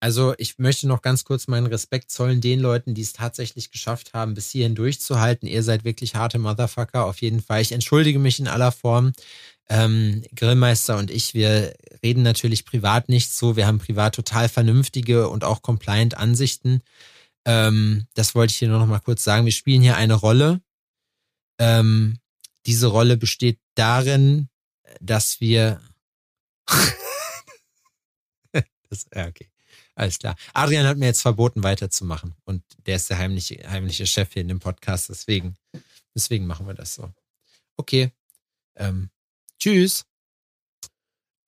Also 0.00 0.34
ich 0.38 0.58
möchte 0.58 0.86
noch 0.86 1.02
ganz 1.02 1.24
kurz 1.24 1.48
meinen 1.48 1.66
Respekt 1.66 2.10
zollen 2.10 2.40
den 2.40 2.60
Leuten, 2.60 2.94
die 2.94 3.02
es 3.02 3.12
tatsächlich 3.12 3.72
geschafft 3.72 4.14
haben, 4.14 4.34
bis 4.34 4.50
hierhin 4.50 4.76
durchzuhalten. 4.76 5.48
Ihr 5.48 5.64
seid 5.64 5.84
wirklich 5.84 6.14
harte 6.14 6.38
Motherfucker, 6.38 7.04
auf 7.04 7.20
jeden 7.20 7.42
Fall. 7.42 7.62
Ich 7.62 7.72
entschuldige 7.72 8.20
mich 8.20 8.38
in 8.38 8.46
aller 8.46 8.70
Form. 8.70 9.12
Ähm, 9.68 10.22
Grillmeister 10.34 10.96
und 10.96 11.10
ich, 11.10 11.34
wir 11.34 11.74
reden 12.02 12.22
natürlich 12.22 12.64
privat 12.64 13.08
nicht 13.08 13.32
so. 13.32 13.56
Wir 13.56 13.66
haben 13.66 13.78
privat 13.78 14.14
total 14.14 14.48
vernünftige 14.48 15.28
und 15.28 15.44
auch 15.44 15.62
compliant 15.62 16.16
Ansichten. 16.16 16.80
Ähm, 17.44 18.06
das 18.14 18.34
wollte 18.34 18.52
ich 18.52 18.58
hier 18.58 18.68
nur 18.68 18.78
noch 18.78 18.86
mal 18.86 19.00
kurz 19.00 19.24
sagen. 19.24 19.44
Wir 19.46 19.52
spielen 19.52 19.82
hier 19.82 19.96
eine 19.96 20.14
Rolle. 20.14 20.60
Ähm, 21.58 22.18
diese 22.66 22.86
Rolle 22.86 23.16
besteht 23.16 23.58
darin, 23.74 24.48
dass 25.00 25.40
wir 25.40 25.80
das, 28.52 29.06
okay. 29.14 29.48
Alles 29.98 30.20
klar. 30.20 30.36
Adrian 30.54 30.86
hat 30.86 30.96
mir 30.96 31.06
jetzt 31.06 31.22
verboten, 31.22 31.64
weiterzumachen. 31.64 32.36
Und 32.44 32.62
der 32.86 32.94
ist 32.96 33.10
der 33.10 33.18
heimliche, 33.18 33.68
heimliche 33.68 34.06
Chef 34.06 34.32
hier 34.32 34.42
in 34.42 34.48
dem 34.48 34.60
Podcast. 34.60 35.08
Deswegen, 35.08 35.56
deswegen 36.14 36.46
machen 36.46 36.68
wir 36.68 36.74
das 36.74 36.94
so. 36.94 37.10
Okay. 37.76 38.12
Ähm, 38.76 39.10
tschüss. 39.58 40.04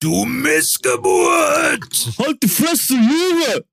Du 0.00 0.24
Missgeburt! 0.24 2.18
Halt 2.18 2.42
die 2.42 2.48
Fresse, 2.48 2.94
Junge! 2.94 3.64